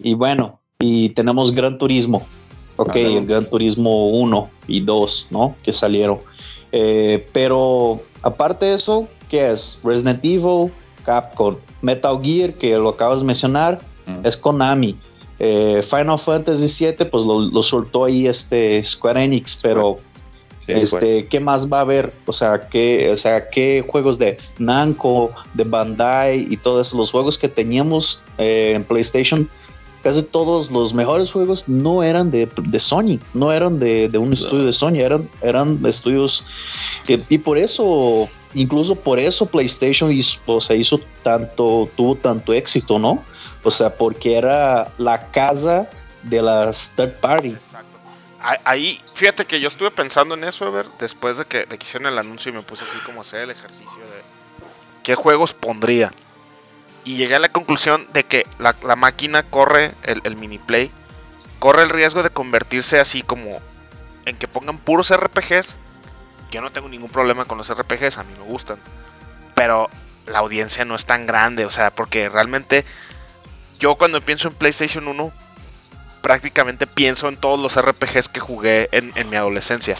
Y 0.00 0.14
bueno, 0.14 0.60
y 0.80 1.10
tenemos 1.10 1.54
Gran 1.54 1.78
Turismo. 1.78 2.22
Ok, 2.76 2.96
el 2.96 3.26
Gran 3.26 3.48
Turismo 3.48 4.08
1 4.08 4.50
y 4.66 4.80
2, 4.80 5.28
¿no? 5.30 5.54
Que 5.62 5.72
salieron. 5.72 6.18
Eh, 6.72 7.28
pero 7.32 8.02
aparte 8.22 8.66
de 8.66 8.74
eso, 8.74 9.06
¿qué 9.28 9.52
es? 9.52 9.80
Resident 9.84 10.24
Evil, 10.24 10.72
Capcom, 11.04 11.56
Metal 11.82 12.18
Gear, 12.20 12.54
que 12.54 12.76
lo 12.76 12.88
acabas 12.88 13.20
de 13.20 13.26
mencionar, 13.26 13.80
es 14.24 14.36
Konami. 14.36 14.98
Eh, 15.38 15.82
Final 15.82 16.18
Fantasy 16.18 16.84
VII, 16.84 17.06
pues 17.06 17.24
lo, 17.24 17.62
soltó 17.62 18.04
ahí 18.04 18.26
este 18.26 18.82
Square 18.84 19.24
Enix, 19.24 19.58
pero 19.60 19.98
este, 20.66 21.26
¿qué 21.26 21.40
más 21.40 21.70
va 21.70 21.78
a 21.78 21.80
haber? 21.82 22.12
O 22.26 22.32
sea, 22.32 22.68
¿qué, 22.68 23.10
o 23.12 23.16
sea, 23.16 23.48
¿qué 23.48 23.84
juegos 23.86 24.18
de 24.18 24.38
Namco, 24.58 25.30
de 25.54 25.64
Bandai 25.64 26.46
y 26.48 26.56
todos 26.56 26.94
los 26.94 27.10
juegos 27.10 27.36
que 27.36 27.48
teníamos 27.48 28.22
eh, 28.38 28.72
en 28.74 28.84
PlayStation? 28.84 29.48
Casi 30.02 30.22
todos 30.22 30.70
los 30.70 30.92
mejores 30.92 31.32
juegos 31.32 31.66
no 31.66 32.02
eran 32.02 32.30
de, 32.30 32.46
de 32.62 32.80
Sony, 32.80 33.18
no 33.32 33.52
eran 33.52 33.78
de, 33.78 34.08
de 34.08 34.18
un 34.18 34.34
estudio 34.34 34.66
de 34.66 34.72
Sony, 34.72 34.96
eran, 34.96 35.28
eran 35.40 35.80
estudios. 35.86 36.44
Y, 37.08 37.34
y, 37.34 37.38
por 37.38 37.56
eso, 37.56 38.28
incluso 38.54 38.94
por 38.94 39.18
eso 39.18 39.46
PlayStation 39.46 40.10
hizo, 40.10 41.00
tanto, 41.22 41.88
tuvo 41.96 42.16
tanto 42.16 42.52
éxito, 42.52 42.98
¿no? 42.98 43.24
O 43.62 43.70
sea, 43.70 43.94
porque 43.94 44.36
era 44.36 44.92
la 44.98 45.30
casa 45.30 45.88
de 46.22 46.42
las 46.42 46.94
third 46.96 47.20
party. 47.20 47.48
Exacto. 47.50 47.98
Ahí, 48.64 49.00
fíjate 49.14 49.46
que 49.46 49.58
yo 49.58 49.68
estuve 49.68 49.90
pensando 49.90 50.34
en 50.34 50.44
eso, 50.44 50.70
ver, 50.70 50.84
después 51.00 51.38
de 51.38 51.46
que, 51.46 51.64
de 51.64 51.78
hicieron 51.80 52.12
el 52.12 52.18
anuncio 52.18 52.52
y 52.52 52.54
me 52.54 52.60
puse 52.60 52.84
así 52.84 52.98
como 52.98 53.20
a 53.20 53.22
hacer 53.22 53.40
el 53.40 53.50
ejercicio 53.50 53.98
de 54.00 54.22
qué 55.02 55.14
juegos 55.14 55.54
pondría. 55.54 56.12
Y 57.04 57.16
llegué 57.16 57.36
a 57.36 57.38
la 57.38 57.48
conclusión 57.48 58.06
de 58.12 58.24
que 58.24 58.46
la, 58.58 58.96
máquina 58.96 59.44
corre, 59.44 59.92
el, 60.02 60.20
el 60.24 60.36
mini 60.36 60.58
play, 60.58 60.90
corre 61.58 61.84
el 61.84 61.88
riesgo 61.88 62.22
de 62.22 62.28
convertirse 62.28 63.00
así 63.00 63.22
como 63.22 63.60
en 64.26 64.36
que 64.36 64.48
pongan 64.48 64.78
puros 64.78 65.14
RPGs. 65.14 65.76
Yo 66.54 66.60
no 66.60 66.70
tengo 66.70 66.88
ningún 66.88 67.10
problema 67.10 67.46
con 67.46 67.58
los 67.58 67.68
RPGs, 67.68 68.18
a 68.18 68.22
mí 68.22 68.32
me 68.38 68.44
gustan. 68.44 68.78
Pero 69.56 69.90
la 70.26 70.38
audiencia 70.38 70.84
no 70.84 70.94
es 70.94 71.04
tan 71.04 71.26
grande, 71.26 71.64
o 71.64 71.70
sea, 71.70 71.92
porque 71.92 72.28
realmente 72.28 72.84
yo 73.80 73.96
cuando 73.96 74.20
pienso 74.20 74.46
en 74.46 74.54
PlayStation 74.54 75.08
1, 75.08 75.32
prácticamente 76.22 76.86
pienso 76.86 77.28
en 77.28 77.36
todos 77.38 77.58
los 77.58 77.76
RPGs 77.76 78.28
que 78.28 78.38
jugué 78.38 78.88
en, 78.92 79.30
mi 79.30 79.36
adolescencia. 79.36 79.98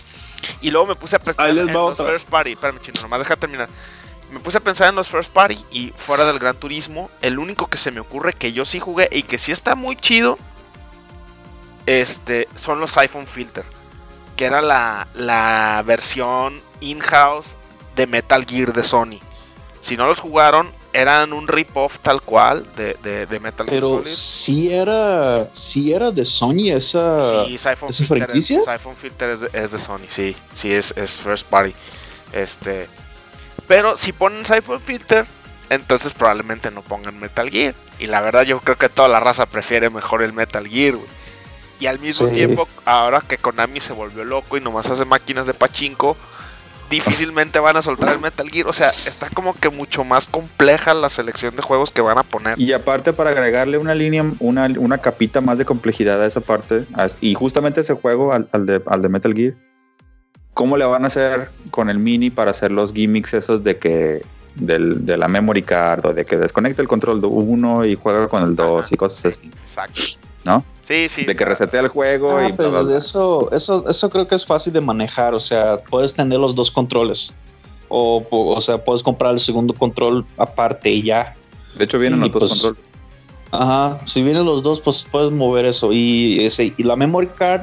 Y 0.60 0.70
luego 0.70 0.86
me 0.86 0.94
puse 0.94 1.16
a 1.16 1.18
pensar 1.18 1.50
en 1.50 1.72
los 1.72 1.98
First 1.98 2.28
Party. 2.28 2.52
Espérame, 2.52 2.78
chino, 2.80 3.02
nomás 3.02 3.18
deja 3.18 3.34
terminar. 3.34 3.68
Me 4.30 4.38
puse 4.38 4.58
a 4.58 4.60
pensar 4.60 4.90
en 4.90 4.94
los 4.94 5.08
First 5.08 5.32
Party 5.32 5.58
y 5.72 5.92
fuera 5.96 6.24
del 6.24 6.38
Gran 6.38 6.56
Turismo, 6.56 7.10
el 7.20 7.40
único 7.40 7.66
que 7.66 7.78
se 7.78 7.90
me 7.90 7.98
ocurre 7.98 8.32
que 8.32 8.52
yo 8.52 8.64
sí 8.64 8.78
jugué 8.78 9.08
y 9.10 9.24
que 9.24 9.38
sí 9.38 9.50
está 9.50 9.74
muy 9.74 9.96
chido 9.96 10.38
este, 11.86 12.48
son 12.54 12.78
los 12.78 12.96
iPhone 12.96 13.26
Filter. 13.26 13.64
Que 14.36 14.46
era 14.46 14.62
la, 14.62 15.08
la 15.14 15.82
versión 15.86 16.60
in-house 16.80 17.56
de 17.96 18.06
Metal 18.06 18.44
Gear 18.44 18.72
de 18.72 18.82
Sony. 18.82 19.20
Si 19.80 19.96
no 19.96 20.06
los 20.06 20.20
jugaron, 20.20 20.72
eran 20.94 21.32
un 21.32 21.48
rip-off 21.48 21.98
tal 21.98 22.22
cual 22.22 22.66
de, 22.76 22.94
de, 23.26 23.40
Metal 23.40 23.66
Gear 23.66 23.80
Pero 23.80 24.02
sí 24.06 24.72
era, 24.72 25.50
sí 25.52 25.92
era 25.92 26.10
de 26.12 26.24
Sony 26.24 26.70
esa, 26.70 27.20
sí, 27.20 27.58
Siphon 27.58 27.90
esa 27.90 28.04
Filter 28.04 28.24
franquicia. 28.24 28.58
Es, 28.58 28.64
Siphon 28.64 28.96
Filter 28.96 29.30
es 29.30 29.40
de, 29.40 29.50
es 29.52 29.72
de, 29.72 29.78
Sony, 29.78 30.06
sí, 30.08 30.36
sí 30.52 30.72
es, 30.72 30.94
es 30.96 31.20
first 31.20 31.46
party. 31.48 31.74
Este, 32.32 32.88
pero 33.66 33.96
si 33.96 34.12
ponen 34.12 34.44
Siphon 34.44 34.80
Filter, 34.80 35.26
entonces 35.68 36.14
probablemente 36.14 36.70
no 36.70 36.82
pongan 36.82 37.18
Metal 37.18 37.50
Gear. 37.50 37.74
Y 37.98 38.06
la 38.06 38.20
verdad 38.20 38.42
yo 38.42 38.60
creo 38.60 38.78
que 38.78 38.88
toda 38.88 39.08
la 39.08 39.20
raza 39.20 39.46
prefiere 39.46 39.90
mejor 39.90 40.22
el 40.22 40.32
Metal 40.32 40.66
Gear, 40.66 40.94
Y 41.80 41.86
al 41.86 41.98
mismo 41.98 42.28
tiempo, 42.28 42.68
ahora 42.84 43.20
que 43.20 43.36
Konami 43.36 43.80
se 43.80 43.92
volvió 43.92 44.24
loco 44.24 44.56
y 44.56 44.60
nomás 44.60 44.90
hace 44.90 45.04
máquinas 45.04 45.46
de 45.46 45.54
pachinko, 45.54 46.16
difícilmente 46.90 47.58
van 47.58 47.76
a 47.76 47.82
soltar 47.82 48.12
el 48.12 48.20
Metal 48.20 48.48
Gear. 48.50 48.68
O 48.68 48.72
sea, 48.72 48.88
está 48.88 49.28
como 49.30 49.54
que 49.54 49.70
mucho 49.70 50.04
más 50.04 50.26
compleja 50.26 50.94
la 50.94 51.10
selección 51.10 51.56
de 51.56 51.62
juegos 51.62 51.90
que 51.90 52.02
van 52.02 52.18
a 52.18 52.22
poner. 52.22 52.58
Y 52.60 52.72
aparte 52.72 53.12
para 53.12 53.30
agregarle 53.30 53.78
una 53.78 53.94
línea, 53.94 54.24
una, 54.38 54.66
una 54.78 54.98
capita 54.98 55.40
más 55.40 55.58
de 55.58 55.64
complejidad 55.64 56.22
a 56.22 56.26
esa 56.26 56.40
parte, 56.40 56.86
y 57.20 57.34
justamente 57.34 57.80
ese 57.80 57.94
juego 57.94 58.32
al, 58.32 58.66
de, 58.66 58.82
al 58.86 59.02
de 59.02 59.08
Metal 59.08 59.34
Gear, 59.34 59.54
¿cómo 60.52 60.76
le 60.76 60.84
van 60.84 61.04
a 61.04 61.08
hacer 61.08 61.50
con 61.70 61.90
el 61.90 61.98
mini 61.98 62.30
para 62.30 62.52
hacer 62.52 62.70
los 62.70 62.92
gimmicks 62.92 63.34
esos 63.34 63.64
de 63.64 63.76
que 63.78 64.22
del, 64.54 65.04
de 65.04 65.16
la 65.16 65.26
memory 65.26 65.62
card 65.62 66.06
o 66.06 66.14
de 66.14 66.24
que 66.24 66.36
desconecte 66.36 66.80
el 66.80 66.86
control 66.86 67.20
de 67.20 67.26
uno 67.26 67.84
y 67.84 67.96
juega 67.96 68.28
con 68.28 68.44
el 68.44 68.54
2 68.54 68.92
y 68.92 68.96
cosas 68.96 69.24
así? 69.34 69.50
Exacto. 69.62 70.00
¿No? 70.44 70.64
Sí, 70.84 71.08
sí. 71.08 71.24
De 71.24 71.34
que 71.34 71.44
resetea 71.44 71.80
el 71.80 71.88
juego 71.88 72.36
ah, 72.36 72.48
y 72.48 72.52
pues 72.52 72.86
eso, 72.88 73.50
eso, 73.52 73.88
eso 73.88 74.10
creo 74.10 74.28
que 74.28 74.34
es 74.34 74.44
fácil 74.44 74.72
de 74.72 74.80
manejar. 74.80 75.34
O 75.34 75.40
sea, 75.40 75.78
puedes 75.78 76.14
tener 76.14 76.38
los 76.38 76.54
dos 76.54 76.70
controles. 76.70 77.34
O, 77.88 78.24
o 78.30 78.60
sea, 78.60 78.78
puedes 78.78 79.02
comprar 79.02 79.32
el 79.32 79.40
segundo 79.40 79.74
control 79.74 80.26
aparte 80.36 80.90
y 80.90 81.02
ya. 81.02 81.34
De 81.74 81.84
hecho, 81.84 81.98
vienen 81.98 82.20
los 82.20 82.30
dos 82.30 82.40
pues, 82.40 82.52
controles. 82.52 82.90
Ajá, 83.50 83.98
si 84.06 84.22
vienen 84.22 84.44
los 84.44 84.62
dos, 84.62 84.80
pues 84.80 85.06
puedes 85.10 85.30
mover 85.30 85.64
eso. 85.64 85.92
Y, 85.92 86.44
ese, 86.44 86.74
y 86.76 86.82
la 86.82 86.96
memory 86.96 87.28
card, 87.28 87.62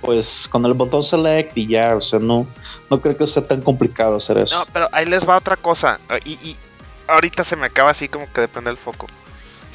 pues 0.00 0.46
con 0.48 0.64
el 0.64 0.74
botón 0.74 1.02
select 1.02 1.56
y 1.58 1.66
ya. 1.66 1.96
O 1.96 2.00
sea, 2.00 2.20
no, 2.20 2.46
no 2.88 3.00
creo 3.00 3.16
que 3.16 3.26
sea 3.26 3.46
tan 3.46 3.62
complicado 3.62 4.16
hacer 4.16 4.38
eso. 4.38 4.58
No, 4.58 4.64
pero 4.72 4.88
ahí 4.92 5.06
les 5.06 5.28
va 5.28 5.36
otra 5.36 5.56
cosa. 5.56 5.98
Y, 6.24 6.32
y 6.34 6.56
ahorita 7.08 7.42
se 7.42 7.56
me 7.56 7.66
acaba 7.66 7.90
así 7.90 8.08
como 8.08 8.32
que 8.32 8.42
depende 8.42 8.70
el 8.70 8.76
foco. 8.76 9.06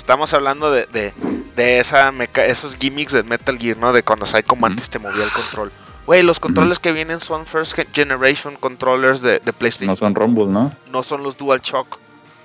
Estamos 0.06 0.36
hablando 0.36 0.70
de, 0.70 0.86
de, 1.56 1.80
esa 1.80 2.14
esos 2.46 2.78
gimmicks 2.78 3.12
de 3.12 3.24
Metal 3.24 3.58
Gear, 3.58 3.78
¿no? 3.78 3.92
De 3.92 4.04
cuando 4.04 4.28
Psycho 4.28 4.56
antes 4.62 4.88
te 4.88 5.00
movía 5.00 5.24
el 5.24 5.32
control. 5.32 5.72
Güey, 6.06 6.22
los 6.22 6.40
controles 6.40 6.78
que 6.78 6.92
vienen 6.92 7.20
son 7.20 7.48
First 7.48 7.76
Generation 7.92 8.56
controllers 8.56 9.22
de, 9.22 9.40
PlayStation. 9.40 9.88
No 9.88 9.96
son 9.96 10.14
Rumble, 10.14 10.46
¿no? 10.46 10.72
No 10.92 11.02
son 11.02 11.24
los 11.24 11.38
Dual 11.38 11.60
Shock. 11.62 11.98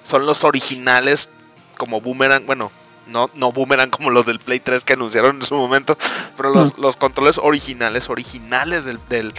Son 0.05 0.25
los 0.25 0.43
originales 0.45 1.29
como 1.77 2.01
Boomerang. 2.01 2.47
Bueno, 2.47 2.73
no, 3.07 3.29
no 3.35 3.53
Boomerang 3.53 3.91
como 3.91 4.09
los 4.09 4.25
del 4.25 4.41
Play 4.41 4.61
3 4.61 4.83
que 4.83 4.95
anunciaron 4.95 5.37
en 5.37 5.43
su 5.43 5.55
momento. 5.55 5.99
Pero 6.39 6.55
los, 6.55 6.79
los 6.79 6.97
controles 6.97 7.37
originales, 7.37 8.09
originales 8.09 8.87
del, 8.87 8.99
del, 9.11 9.35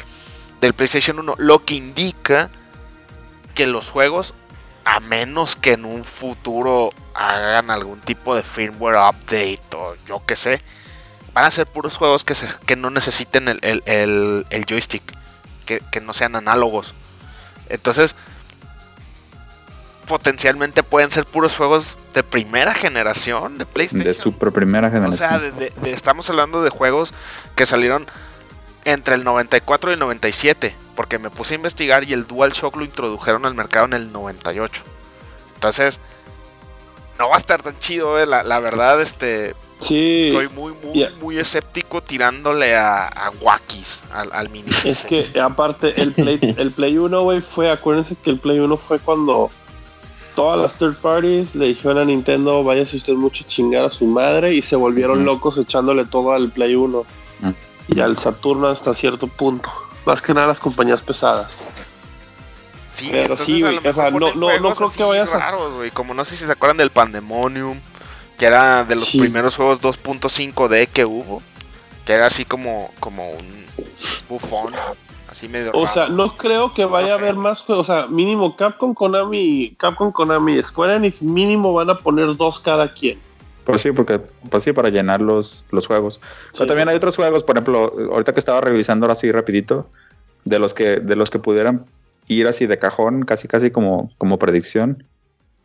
del 0.61 0.73
PlayStation 0.75 1.17
1. 1.17 1.37
Lo 1.39 1.65
que 1.65 1.73
indica 1.73 2.51
que 3.55 3.65
los 3.65 3.89
juegos 3.89 4.35
a 4.85 4.99
menos 4.99 5.55
que 5.55 5.73
en 5.73 5.85
un 5.85 6.05
futuro 6.05 6.91
hagan 7.13 7.69
algún 7.69 7.99
tipo 8.01 8.35
de 8.35 8.43
firmware 8.43 8.97
update 8.97 9.61
o 9.75 9.95
yo 10.07 10.23
qué 10.25 10.35
sé, 10.35 10.61
van 11.33 11.45
a 11.45 11.51
ser 11.51 11.67
puros 11.67 11.97
juegos 11.97 12.23
que, 12.23 12.35
se, 12.35 12.47
que 12.65 12.75
no 12.75 12.89
necesiten 12.89 13.47
el, 13.47 14.65
joystick, 14.67 15.03
que, 15.65 16.01
no 16.01 16.13
sean 16.13 16.35
análogos. 16.35 16.93
Entonces, 17.69 18.15
potencialmente 20.07 20.83
pueden 20.83 21.11
ser 21.11 21.25
puros 21.25 21.55
juegos 21.55 21.97
de 22.13 22.23
primera 22.23 22.73
generación 22.73 23.57
de 23.57 23.65
PlayStation. 23.65 24.07
De 24.07 24.13
super 24.13 24.51
primera 24.51 24.89
generación. 24.89 25.13
O 25.13 25.51
sea, 25.51 25.69
estamos 25.85 26.29
hablando 26.29 26.63
de 26.63 26.69
juegos 26.69 27.13
que 27.55 27.65
salieron 27.65 28.07
entre 28.85 29.15
el 29.15 29.23
94 29.23 29.91
y 29.91 29.93
el 29.93 29.99
97, 29.99 30.75
porque 30.95 31.19
me 31.19 31.29
puse 31.29 31.53
a 31.53 31.57
investigar 31.57 32.03
y 32.03 32.13
el 32.13 32.27
DualShock 32.27 32.75
lo 32.75 32.85
introdujeron 32.85 33.45
al 33.45 33.55
mercado 33.55 33.85
en 33.85 33.93
el 33.93 34.11
98. 34.11 34.83
Entonces, 35.55 35.99
no 37.19 37.29
va 37.29 37.35
a 37.35 37.37
estar 37.37 37.61
tan 37.61 37.77
chido, 37.77 38.19
eh, 38.19 38.25
la, 38.25 38.59
verdad, 38.59 39.01
este... 39.01 39.55
Sí. 39.79 40.29
Soy 40.31 40.47
muy, 40.47 40.73
muy, 40.73 41.07
muy 41.19 41.37
escéptico 41.37 42.01
tirándole 42.03 42.75
a, 42.75 43.07
a 43.07 43.31
Wakis, 43.41 44.03
al, 44.11 44.49
mini. 44.49 44.69
Es 44.85 45.03
que, 45.05 45.31
aparte, 45.39 45.99
el 45.99 46.13
Play, 46.13 46.39
el 46.57 46.69
Play 46.71 46.99
1, 46.99 47.23
güey, 47.23 47.41
fue, 47.41 47.71
acuérdense 47.71 48.15
que 48.15 48.29
el 48.29 48.39
Play 48.39 48.59
1 48.59 48.77
fue 48.77 48.99
cuando 48.99 49.49
todas 50.35 50.59
las 50.59 50.75
third 50.75 50.97
parties 50.97 51.55
le 51.55 51.67
dijeron 51.67 51.97
a 51.97 52.05
Nintendo, 52.05 52.63
váyase 52.63 52.97
usted 52.97 53.13
mucho 53.13 53.43
chingar 53.47 53.85
a 53.85 53.89
su 53.89 54.05
madre, 54.05 54.53
y 54.53 54.61
se 54.61 54.75
volvieron 54.75 55.25
locos 55.25 55.57
echándole 55.57 56.05
todo 56.05 56.31
al 56.33 56.51
Play 56.51 56.75
1 56.75 57.05
y 57.91 57.99
al 57.99 58.17
Saturno 58.17 58.67
hasta 58.67 58.95
cierto 58.95 59.27
punto. 59.27 59.71
Más 60.05 60.21
que 60.21 60.33
nada 60.33 60.47
las 60.47 60.59
compañías 60.59 61.01
pesadas. 61.01 61.61
Sí, 62.91 63.09
pero 63.11 63.37
sí, 63.37 63.61
güey. 63.61 63.77
O 63.77 63.93
sea, 63.93 64.11
no, 64.11 64.33
no, 64.33 64.59
no 64.59 64.73
creo 64.73 64.91
que 64.91 65.03
vayas 65.03 65.33
a. 65.33 65.53
Como 65.93 66.13
no 66.13 66.25
sé 66.25 66.35
si 66.35 66.45
se 66.45 66.51
acuerdan 66.51 66.77
del 66.77 66.89
Pandemonium, 66.89 67.79
que 68.37 68.45
era 68.45 68.83
de 68.83 68.95
los 68.95 69.11
primeros 69.11 69.55
juegos 69.55 69.81
2.5D 69.81 70.87
que 70.87 71.05
hubo. 71.05 71.41
Que 72.05 72.13
era 72.13 72.25
así 72.25 72.45
como, 72.45 72.91
como 72.99 73.29
un 73.31 73.65
bufón. 74.27 74.73
Así 75.29 75.47
medio. 75.47 75.71
O 75.73 75.87
sea, 75.87 76.09
no 76.09 76.35
creo 76.35 76.73
que 76.73 76.83
vaya 76.83 77.13
a 77.13 77.17
haber 77.17 77.35
más 77.35 77.61
juegos. 77.61 77.89
O 77.89 77.93
sea, 77.93 78.07
mínimo 78.07 78.55
Capcom, 78.57 78.93
Konami, 78.93 79.75
Capcom, 79.77 80.11
Konami, 80.11 80.61
Square 80.63 80.95
Enix, 80.95 81.21
mínimo 81.21 81.73
van 81.73 81.89
a 81.89 81.97
poner 81.97 82.35
dos 82.35 82.59
cada 82.59 82.93
quien. 82.93 83.19
Pues 83.63 83.81
sí, 83.81 83.91
porque 83.91 84.19
pues 84.49 84.63
sí, 84.63 84.73
para 84.73 84.89
llenar 84.89 85.21
los, 85.21 85.65
los 85.71 85.87
juegos. 85.87 86.19
Pero 86.53 86.65
también 86.65 86.89
hay 86.89 86.95
otros 86.95 87.15
juegos, 87.15 87.43
por 87.43 87.55
ejemplo, 87.55 87.93
ahorita 88.11 88.33
que 88.33 88.39
estaba 88.39 88.61
revisando 88.61 89.05
ahora 89.05 89.13
así 89.13 89.31
rapidito, 89.31 89.89
de 90.45 90.59
los 90.59 90.73
que, 90.73 90.99
de 90.99 91.15
los 91.15 91.29
que 91.29 91.39
pudieran 91.39 91.85
ir 92.27 92.47
así 92.47 92.65
de 92.65 92.79
cajón, 92.79 93.23
casi 93.23 93.47
casi 93.47 93.71
como, 93.71 94.11
como 94.17 94.39
predicción. 94.39 95.03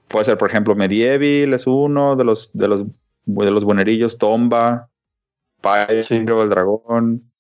Puede 0.09 0.27
ser, 0.27 0.39
por 0.39 0.51
ejemplo, 0.51 0.75
Medieval 0.75 1.55
es 1.55 1.67
uno 1.67 2.17
de 2.17 2.25
los, 2.25 2.51
de 2.53 2.69
los, 2.69 2.85
de 3.25 3.51
los 3.51 3.65
buenerillos, 3.65 4.19
Tomba, 4.19 4.89
Pyro, 5.61 6.43
el 6.43 6.49
dragón. 6.49 7.31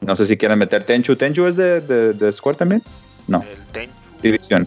No 0.00 0.16
sé 0.16 0.26
si 0.26 0.36
quieren 0.36 0.58
meter 0.58 0.84
Tenchu. 0.84 1.16
¿Tenchu 1.16 1.46
es 1.46 1.56
de, 1.56 1.80
de, 1.80 2.32
Square 2.32 2.58
también? 2.58 2.82
No. 3.28 3.42
El 3.42 3.66
Tenchu. 3.68 3.94
División. 4.20 4.66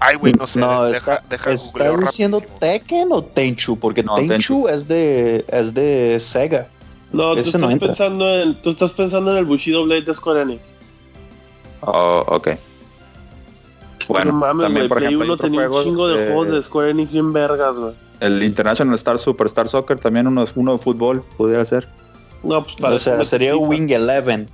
Ay, 0.00 0.16
güey, 0.16 0.32
no 0.34 0.46
sé. 0.46 0.60
No, 0.60 0.84
deja, 0.84 1.22
¿Estás 1.30 1.74
diciendo 2.00 2.42
Tekken 2.60 3.08
o 3.10 3.22
Tenchu? 3.22 3.78
Porque 3.78 4.02
Tenchu, 4.02 4.68
Es, 4.68 4.86
de, 4.88 5.44
es 5.48 5.74
de 5.74 6.16
Sega. 6.18 6.68
No, 7.12 7.34
tú 7.34 7.40
estás, 7.40 7.78
pensando 7.78 8.28
en, 8.28 8.54
tú 8.60 8.70
estás 8.70 8.92
pensando 8.92 9.30
en 9.30 9.38
el 9.38 9.44
Bushido 9.44 9.84
Blade 9.84 10.02
de 10.02 10.14
Square 10.14 10.42
Enix. 10.42 10.62
Oh, 11.80 12.24
ok. 12.26 12.48
Bueno, 14.08 14.32
no 14.32 14.38
mames, 14.38 14.64
también, 14.64 14.88
por 14.88 14.98
ejemplo, 15.02 15.24
uno 15.24 15.36
tenía 15.36 15.70
un 15.70 15.84
chingo 15.84 16.08
de, 16.08 16.26
juegos 16.26 16.50
de 16.50 16.62
Square 16.62 16.90
Enix 16.90 17.12
bien 17.12 17.32
vergas, 17.32 17.76
güey. 17.76 17.92
El 18.20 18.42
International 18.42 18.94
Star 18.96 19.18
Superstar 19.18 19.68
Soccer, 19.68 19.98
también 19.98 20.26
uno, 20.26 20.44
uno 20.56 20.72
de 20.72 20.78
fútbol, 20.78 21.22
pudiera 21.36 21.64
ser. 21.64 21.88
No, 22.42 22.62
pues 22.64 22.76
para 22.76 22.96
O 22.96 22.98
sea, 22.98 23.22
sería 23.24 23.56
Wing 23.56 23.90
Eleven. 23.90 24.48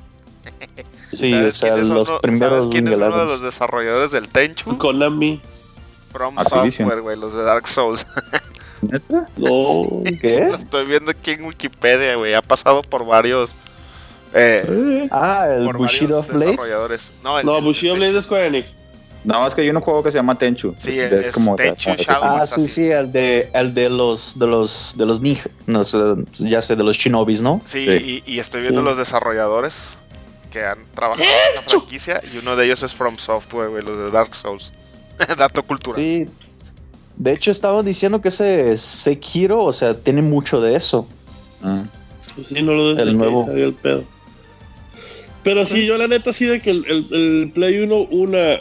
Sí, 1.10 1.34
o 1.34 1.50
sea, 1.50 1.76
los 1.76 2.10
primeros 2.20 2.64
¿sabes 2.64 2.72
quién 2.72 2.88
es 2.88 2.96
uno 2.96 3.18
de 3.18 3.24
los 3.24 3.40
desarrolladores 3.40 4.12
del 4.12 4.28
Tenchu? 4.28 4.78
Konami. 4.78 5.40
From 6.12 6.36
Software, 6.38 7.00
güey, 7.00 7.16
los 7.16 7.34
de 7.34 7.42
Dark 7.42 7.68
Souls. 7.68 8.06
¿Neta? 8.82 9.28
No, 9.36 10.02
¿qué? 10.20 10.46
Lo 10.48 10.56
estoy 10.56 10.86
viendo 10.86 11.10
aquí 11.10 11.32
en 11.32 11.44
Wikipedia, 11.44 12.16
güey. 12.16 12.34
Ha 12.34 12.42
pasado 12.42 12.82
por 12.82 13.04
varios. 13.04 13.54
Eh, 14.32 15.08
ah, 15.10 15.46
el 15.50 15.68
Bushido 15.72 16.22
Blade. 16.22 16.56
No, 17.22 17.42
no 17.42 17.60
Bushido 17.60 17.94
Blade 17.96 18.16
es 18.16 18.24
Square 18.24 18.46
Enix. 18.46 18.74
No, 19.22 19.46
es 19.46 19.54
que 19.54 19.60
hay 19.60 19.70
un 19.70 19.80
juego 19.80 20.02
que 20.02 20.10
se 20.10 20.16
llama 20.16 20.38
Tenchu. 20.38 20.74
Sí, 20.78 20.98
es, 20.98 21.12
es, 21.12 21.34
como 21.34 21.54
Tenchu 21.54 21.90
Shadow 21.94 22.38
Ah, 22.38 22.46
sí, 22.46 22.66
sí, 22.66 22.90
el 22.90 23.12
de, 23.12 23.50
el 23.52 23.74
de 23.74 23.90
los 23.90 24.38
de 24.38 24.46
los 24.46 24.94
de 24.96 25.04
los 25.04 25.20
ninja, 25.20 25.50
no 25.66 25.84
sé, 25.84 25.98
ya 26.32 26.62
sé, 26.62 26.74
de 26.74 26.82
los 26.82 26.96
shinobis, 26.96 27.42
¿no? 27.42 27.60
Sí, 27.64 27.80
Y, 27.80 28.22
y, 28.24 28.38
estoy 28.38 28.62
viendo 28.62 28.80
los 28.80 28.96
desarrolladores 28.96 29.98
que 30.50 30.64
han 30.64 30.78
trabajado 30.94 31.28
en 31.28 31.52
esa 31.52 31.62
franquicia 31.62 32.20
y 32.32 32.38
uno 32.38 32.56
de 32.56 32.66
ellos 32.66 32.82
es 32.82 32.94
From 32.94 33.16
Software, 33.18 33.70
güey, 33.70 33.82
los 33.82 33.96
de 33.96 34.10
Dark 34.10 34.34
Souls. 34.34 34.72
Dato 35.36 35.62
cultural. 35.62 36.00
Sí. 36.00 36.26
De 37.16 37.32
hecho, 37.32 37.50
estaban 37.50 37.84
diciendo 37.84 38.20
que 38.20 38.28
ese 38.28 38.76
Sekiro, 38.76 39.62
o 39.62 39.72
sea, 39.72 39.94
tiene 39.94 40.22
mucho 40.22 40.60
de 40.60 40.74
eso. 40.74 41.06
Ah. 41.62 41.84
Pues 42.34 42.48
sí, 42.48 42.62
no 42.62 42.72
lo 42.72 42.90
el 42.98 43.16
nuevo. 43.16 43.50
El 43.50 43.74
pedo. 43.74 44.04
Pero 45.42 45.64
sí, 45.66 45.86
yo 45.86 45.96
la 45.96 46.06
neta 46.06 46.32
sí 46.32 46.44
de 46.44 46.60
que 46.60 46.70
el, 46.70 46.84
el, 46.86 47.52
Play 47.54 47.80
1, 47.80 47.96
una, 48.10 48.60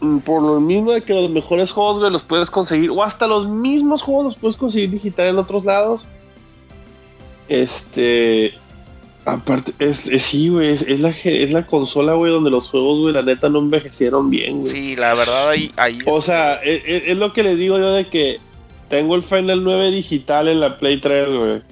mm, 0.00 0.18
por 0.18 0.42
lo 0.42 0.60
mismo 0.60 0.92
de 0.92 1.02
que 1.02 1.14
los 1.14 1.30
mejores 1.30 1.72
juegos, 1.72 2.00
güey, 2.00 2.10
los 2.10 2.22
puedes 2.22 2.50
conseguir, 2.50 2.90
o 2.90 3.02
hasta 3.02 3.26
los 3.26 3.46
mismos 3.48 4.02
juegos 4.02 4.24
los 4.24 4.36
puedes 4.36 4.56
conseguir 4.56 4.90
digital 4.90 5.28
en 5.28 5.38
otros 5.38 5.64
lados. 5.64 6.06
Este, 7.48 8.54
Aparte, 9.26 9.74
es, 9.80 10.08
sí, 10.22 10.50
güey, 10.50 10.68
es, 10.70 11.00
la, 11.00 11.08
es 11.08 11.52
la 11.52 11.66
consola, 11.66 12.12
güey, 12.12 12.30
donde 12.30 12.48
los 12.48 12.68
juegos, 12.68 13.00
güey, 13.00 13.12
la 13.12 13.22
neta 13.22 13.48
no 13.48 13.58
envejecieron 13.58 14.30
bien, 14.30 14.60
güey. 14.60 14.66
Sí, 14.68 14.94
la 14.94 15.14
verdad, 15.14 15.48
ahí... 15.48 15.72
ahí 15.76 15.98
o 16.06 16.22
sea, 16.22 16.60
e, 16.62 16.80
e, 16.86 17.10
es, 17.10 17.18
lo 17.18 17.32
que 17.32 17.42
les 17.42 17.58
digo 17.58 17.76
yo 17.76 17.90
de 17.90 18.06
que 18.06 18.38
tengo 18.88 19.16
el 19.16 19.24
Final 19.24 19.64
9 19.64 19.90
digital 19.90 20.46
en 20.46 20.60
la 20.60 20.78
Play 20.78 21.00
3, 21.00 21.28
güey. 21.28 21.62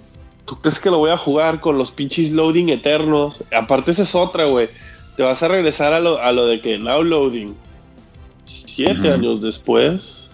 ¿Tú 0.47 0.61
crees 0.61 0.81
que 0.81 0.91
lo 0.91 0.99
voy 0.99 1.13
a 1.13 1.17
jugar 1.17 1.61
con 1.61 1.79
los 1.79 1.93
pinches 1.93 2.33
loading 2.33 2.71
eternos? 2.71 3.45
Aparte, 3.57 3.93
esa 3.93 4.03
es 4.03 4.17
otra, 4.17 4.47
güey. 4.47 4.69
Te 5.17 5.23
vas 5.23 5.41
a 5.45 5.47
regresar 5.47 5.95
a 5.95 6.01
lo, 6.01 6.19
a 6.21 6.33
lo 6.33 6.47
de 6.47 6.61
que 6.61 6.77
now 6.77 7.05
loading. 7.05 7.55
Siete 8.47 9.13
años 9.13 9.41
después. 9.41 10.29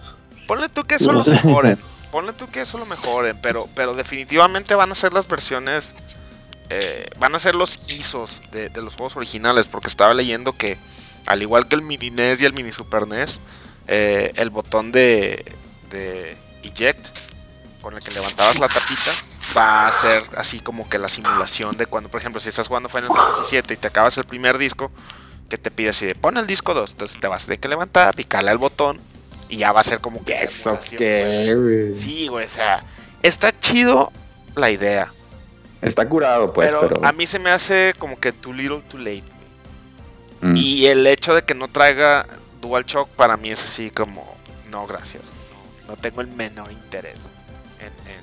Ponle 0.47 0.69
tú 0.69 0.81
que 0.81 0.95
eso 0.95 1.11
lo 1.13 1.23
mejoren. 1.27 1.77
Ponle 2.11 2.33
tú 2.33 2.47
que 2.47 2.61
eso 2.61 2.79
lo 2.79 2.87
mejoren, 2.87 3.37
pero, 3.43 3.69
pero 3.75 3.93
definitivamente 3.93 4.73
van 4.73 4.91
a 4.91 4.95
ser 4.95 5.13
las 5.13 5.27
versiones 5.27 5.93
eh, 6.73 7.09
van 7.17 7.35
a 7.35 7.39
ser 7.39 7.55
los 7.55 7.91
ISOs 7.91 8.41
de, 8.51 8.69
los 8.81 8.95
juegos 8.95 9.17
originales, 9.17 9.65
porque 9.65 9.89
estaba 9.89 10.13
leyendo 10.13 10.55
que 10.55 10.77
al 11.25 11.41
igual 11.41 11.67
que 11.67 11.75
el 11.75 11.81
mini 11.81 12.11
NES 12.11 12.41
y 12.41 12.45
el 12.45 12.53
mini 12.53 12.71
Super 12.71 13.07
NES, 13.07 13.41
eh, 13.87 14.31
el 14.35 14.51
botón 14.51 14.93
de, 14.93 15.43
de 15.89 16.37
eject 16.63 17.09
con 17.81 17.93
el 17.93 18.01
que 18.01 18.11
levantabas 18.11 18.59
la 18.59 18.69
tapita 18.69 19.11
va 19.57 19.87
a 19.87 19.91
ser 19.91 20.23
así 20.37 20.61
como 20.61 20.87
que 20.87 20.97
la 20.97 21.09
simulación 21.09 21.75
de 21.75 21.87
cuando, 21.87 22.09
por 22.09 22.21
ejemplo, 22.21 22.39
si 22.39 22.47
estás 22.47 22.69
jugando 22.69 22.87
Final 22.87 23.09
Fantasy 23.09 23.55
VII 23.55 23.73
y 23.73 23.77
te 23.77 23.87
acabas 23.87 24.17
el 24.17 24.23
primer 24.23 24.57
disco, 24.57 24.91
que 25.49 25.57
te 25.57 25.71
pide 25.71 25.89
así 25.89 26.05
de 26.05 26.15
pon 26.15 26.37
el 26.37 26.47
disco 26.47 26.73
2, 26.73 26.91
entonces 26.91 27.19
te 27.19 27.27
vas 27.27 27.43
a 27.43 27.45
tener 27.47 27.59
que 27.59 27.67
levantar, 27.67 28.15
picarle 28.15 28.49
al 28.49 28.59
botón 28.59 29.01
y 29.49 29.57
ya 29.57 29.73
va 29.73 29.81
a 29.81 29.83
ser 29.83 29.99
como 29.99 30.23
que... 30.23 30.41
Eso 30.41 30.79
que, 30.97 31.91
Sí, 31.97 32.29
güey, 32.29 32.45
o 32.45 32.49
sea, 32.49 32.81
está 33.23 33.59
chido 33.59 34.13
la 34.55 34.71
idea. 34.71 35.11
Está 35.81 36.07
curado, 36.07 36.53
pues, 36.53 36.75
pero, 36.79 37.03
a 37.03 37.11
mí 37.11 37.25
se 37.25 37.39
me 37.39 37.49
hace 37.49 37.95
como 37.97 38.19
que 38.19 38.31
too 38.31 38.53
little 38.53 38.81
too 38.81 38.99
late. 38.99 39.23
Mm. 40.41 40.55
Y 40.55 40.85
el 40.85 41.07
hecho 41.07 41.33
de 41.33 41.43
que 41.43 41.55
no 41.55 41.67
traiga 41.67 42.27
DualShock 42.61 43.09
para 43.09 43.37
mí 43.37 43.51
es 43.51 43.63
así 43.63 43.89
como, 43.89 44.35
no, 44.71 44.85
gracias. 44.87 45.23
No, 45.87 45.95
tengo 45.97 46.21
el 46.21 46.27
menor 46.27 46.71
interés 46.71 47.23
en, 47.79 48.21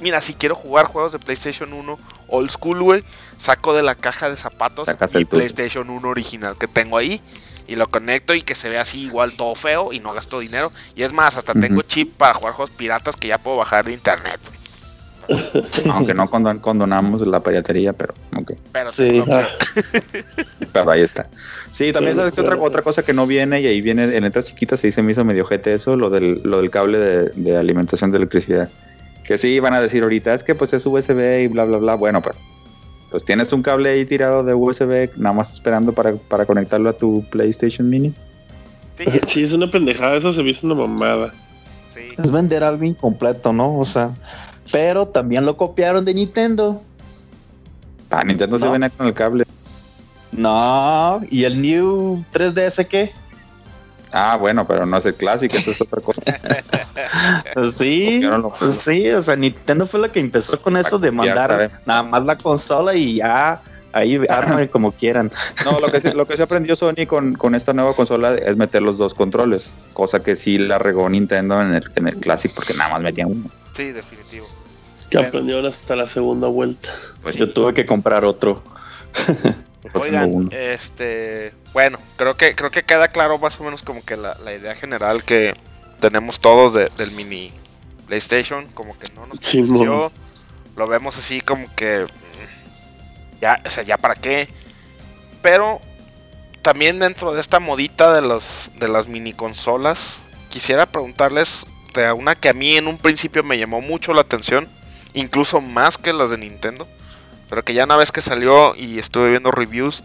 Mira, 0.00 0.20
si 0.20 0.34
quiero 0.34 0.54
jugar 0.54 0.86
juegos 0.86 1.12
de 1.12 1.18
PlayStation 1.18 1.72
1 1.72 1.98
old 2.28 2.50
school, 2.50 2.82
güey, 2.82 3.04
saco 3.36 3.74
de 3.74 3.82
la 3.82 3.94
caja 3.94 4.30
de 4.30 4.36
zapatos 4.36 4.88
mi 5.14 5.24
PlayStation 5.24 5.88
1 5.88 6.08
original 6.08 6.56
que 6.58 6.66
tengo 6.66 6.96
ahí 6.96 7.20
y 7.68 7.76
lo 7.76 7.88
conecto 7.88 8.34
y 8.34 8.42
que 8.42 8.54
se 8.54 8.68
vea 8.68 8.80
así 8.80 9.02
igual 9.02 9.34
todo 9.34 9.54
feo 9.54 9.92
y 9.92 10.00
no 10.00 10.12
gasto 10.12 10.40
dinero. 10.40 10.72
Y 10.96 11.02
es 11.02 11.12
más, 11.12 11.36
hasta 11.36 11.52
tengo 11.54 11.82
chip 11.82 12.14
para 12.16 12.34
jugar 12.34 12.54
juegos 12.54 12.70
piratas 12.70 13.16
que 13.16 13.28
ya 13.28 13.38
puedo 13.38 13.58
bajar 13.58 13.84
de 13.84 13.92
internet, 13.92 14.40
Aunque 15.90 16.14
no 16.14 16.30
condonamos 16.30 17.26
la 17.26 17.40
piratería, 17.40 17.92
pero 17.92 18.14
ok. 18.36 18.52
Pero, 18.72 18.90
sí. 18.90 19.22
pero 20.72 20.90
ahí 20.90 21.02
está. 21.02 21.28
Sí, 21.70 21.92
también 21.92 22.16
sabes 22.16 22.34
que 22.34 22.40
otra, 22.40 22.56
otra 22.60 22.82
cosa 22.82 23.02
que 23.02 23.12
no 23.12 23.26
viene 23.26 23.60
y 23.60 23.66
ahí 23.66 23.80
viene 23.80 24.04
en 24.04 24.24
letras 24.24 24.46
chiquitas 24.46 24.80
se 24.80 24.88
dice 24.88 25.02
me 25.02 25.12
hizo 25.12 25.24
medio 25.24 25.44
gente 25.44 25.72
eso, 25.72 25.96
lo 25.96 26.10
del, 26.10 26.40
lo 26.44 26.60
del 26.60 26.70
cable 26.70 26.98
de, 26.98 27.30
de 27.34 27.56
alimentación 27.56 28.10
de 28.10 28.18
electricidad. 28.18 28.68
Que 29.24 29.38
sí 29.38 29.60
van 29.60 29.74
a 29.74 29.80
decir 29.80 30.02
ahorita, 30.02 30.34
es 30.34 30.42
que 30.42 30.54
pues 30.54 30.72
es 30.72 30.84
USB 30.84 31.42
y 31.44 31.46
bla, 31.46 31.64
bla, 31.64 31.78
bla. 31.78 31.94
Bueno, 31.94 32.20
pero 32.20 32.36
pues 33.12 33.24
tienes 33.24 33.52
un 33.52 33.62
cable 33.62 33.90
ahí 33.90 34.06
tirado 34.06 34.42
de 34.42 34.54
USB, 34.54 35.10
nada 35.18 35.36
más 35.36 35.52
esperando 35.52 35.92
para, 35.92 36.46
conectarlo 36.46 36.88
a 36.88 36.94
tu 36.94 37.22
PlayStation 37.30 37.88
Mini. 37.88 38.14
Sí, 39.26 39.44
es 39.44 39.52
una 39.52 39.70
pendejada, 39.70 40.16
eso 40.16 40.32
se 40.32 40.42
me 40.42 40.50
hizo 40.50 40.66
una 40.66 40.76
mamada. 40.76 41.32
Es 42.16 42.30
vender 42.30 42.64
algo 42.64 42.84
incompleto, 42.84 43.52
¿no? 43.52 43.78
O 43.78 43.84
sea, 43.84 44.14
pero 44.70 45.08
también 45.08 45.44
lo 45.44 45.56
copiaron 45.56 46.04
de 46.04 46.14
Nintendo. 46.14 46.82
Ah, 48.10 48.22
Nintendo 48.24 48.58
se 48.58 48.68
viene 48.68 48.90
con 48.90 49.06
el 49.06 49.14
cable. 49.14 49.44
No, 50.32 51.20
¿y 51.30 51.44
el 51.44 51.60
New 51.60 52.24
3DS 52.32 52.86
qué? 52.86 53.12
Ah, 54.12 54.36
bueno, 54.36 54.66
pero 54.66 54.84
no 54.84 54.98
es 54.98 55.06
el 55.06 55.14
clásico, 55.14 55.56
eso 55.56 55.70
es 55.70 55.80
otra 55.80 56.00
cosa. 56.00 56.20
Sí, 57.70 58.22
sí, 58.70 59.10
o 59.10 59.22
sea, 59.22 59.36
Nintendo 59.36 59.86
fue 59.86 60.00
la 60.00 60.10
que 60.10 60.20
empezó 60.20 60.60
con 60.60 60.76
eso 60.76 60.98
de 60.98 61.10
mandar 61.10 61.70
nada 61.84 62.02
más 62.02 62.24
la 62.24 62.36
consola 62.36 62.94
y 62.94 63.16
ya 63.16 63.60
ahí 63.92 64.20
armen 64.28 64.68
como 64.68 64.92
quieran. 64.92 65.30
No, 65.64 65.78
lo 65.80 65.90
que, 65.90 66.00
se, 66.00 66.14
lo 66.14 66.26
que 66.26 66.36
se 66.36 66.42
aprendió 66.42 66.76
Sony 66.76 67.06
con, 67.06 67.34
con, 67.34 67.54
esta 67.54 67.72
nueva 67.72 67.94
consola 67.94 68.34
es 68.34 68.56
meter 68.56 68.82
los 68.82 68.98
dos 68.98 69.14
controles, 69.14 69.72
cosa 69.94 70.20
que 70.20 70.36
sí 70.36 70.58
la 70.58 70.78
regó 70.78 71.08
Nintendo 71.08 71.60
en 71.62 71.74
el, 71.74 71.84
en 71.94 72.08
el 72.08 72.16
Classic 72.16 72.52
porque 72.54 72.74
nada 72.74 72.90
más 72.92 73.02
metían 73.02 73.30
uno. 73.30 73.44
Sí, 73.72 73.92
definitivo. 73.92 74.46
Que 75.10 75.18
aprendieron 75.18 75.66
hasta 75.66 75.96
la 75.96 76.08
segunda 76.08 76.48
vuelta. 76.48 76.88
Pues 77.22 77.36
yo 77.36 77.52
tuve 77.52 77.74
que 77.74 77.84
comprar 77.86 78.24
otro. 78.24 78.62
Oigan, 79.94 80.48
este, 80.52 81.52
bueno, 81.72 81.98
creo 82.16 82.36
que 82.36 82.54
creo 82.54 82.70
que 82.70 82.84
queda 82.84 83.08
claro 83.08 83.38
más 83.38 83.60
o 83.60 83.64
menos 83.64 83.82
como 83.82 84.02
que 84.04 84.16
la, 84.16 84.36
idea 84.54 84.74
general 84.74 85.24
que 85.24 85.54
tenemos 86.00 86.38
todos 86.38 86.72
del 86.72 86.90
mini 87.16 87.52
PlayStation, 88.06 88.66
como 88.68 88.96
que 88.96 89.12
no 89.14 89.26
nos 89.26 89.40
convenció. 89.40 90.12
lo 90.76 90.86
vemos 90.86 91.18
así 91.18 91.40
como 91.40 91.66
que 91.74 92.04
mm, 92.04 93.40
ya, 93.40 93.60
o 93.66 93.70
sea, 93.70 93.82
ya 93.82 93.98
para 93.98 94.14
qué. 94.14 94.48
Pero 95.42 95.80
también 96.62 97.00
dentro 97.00 97.34
de 97.34 97.40
esta 97.40 97.58
modita 97.58 98.14
de 98.14 98.22
los 98.22 98.70
de 98.78 98.88
las 98.88 99.08
mini 99.08 99.32
consolas, 99.32 100.20
quisiera 100.48 100.86
preguntarles 100.86 101.66
una 102.14 102.34
que 102.34 102.48
a 102.48 102.54
mí 102.54 102.76
en 102.76 102.88
un 102.88 102.98
principio 102.98 103.42
me 103.42 103.58
llamó 103.58 103.80
mucho 103.80 104.12
la 104.12 104.22
atención, 104.22 104.68
incluso 105.14 105.60
más 105.60 105.98
que 105.98 106.12
las 106.12 106.30
de 106.30 106.38
Nintendo 106.38 106.86
pero 107.52 107.66
que 107.66 107.74
ya 107.74 107.84
una 107.84 107.98
vez 107.98 108.10
que 108.10 108.22
salió 108.22 108.74
y 108.74 108.98
estuve 108.98 109.28
viendo 109.28 109.50
reviews, 109.50 110.02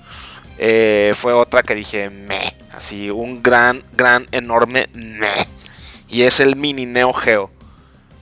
eh, 0.57 1.13
fue 1.15 1.31
otra 1.31 1.63
que 1.63 1.75
dije, 1.75 2.09
me. 2.09 2.53
Así, 2.73 3.09
un 3.09 3.41
gran, 3.41 3.85
gran, 3.93 4.27
enorme 4.33 4.89
me. 4.91 5.47
Y 6.09 6.23
es 6.23 6.41
el 6.41 6.57
mini 6.57 6.85
Neo 6.85 7.13
Geo. 7.13 7.49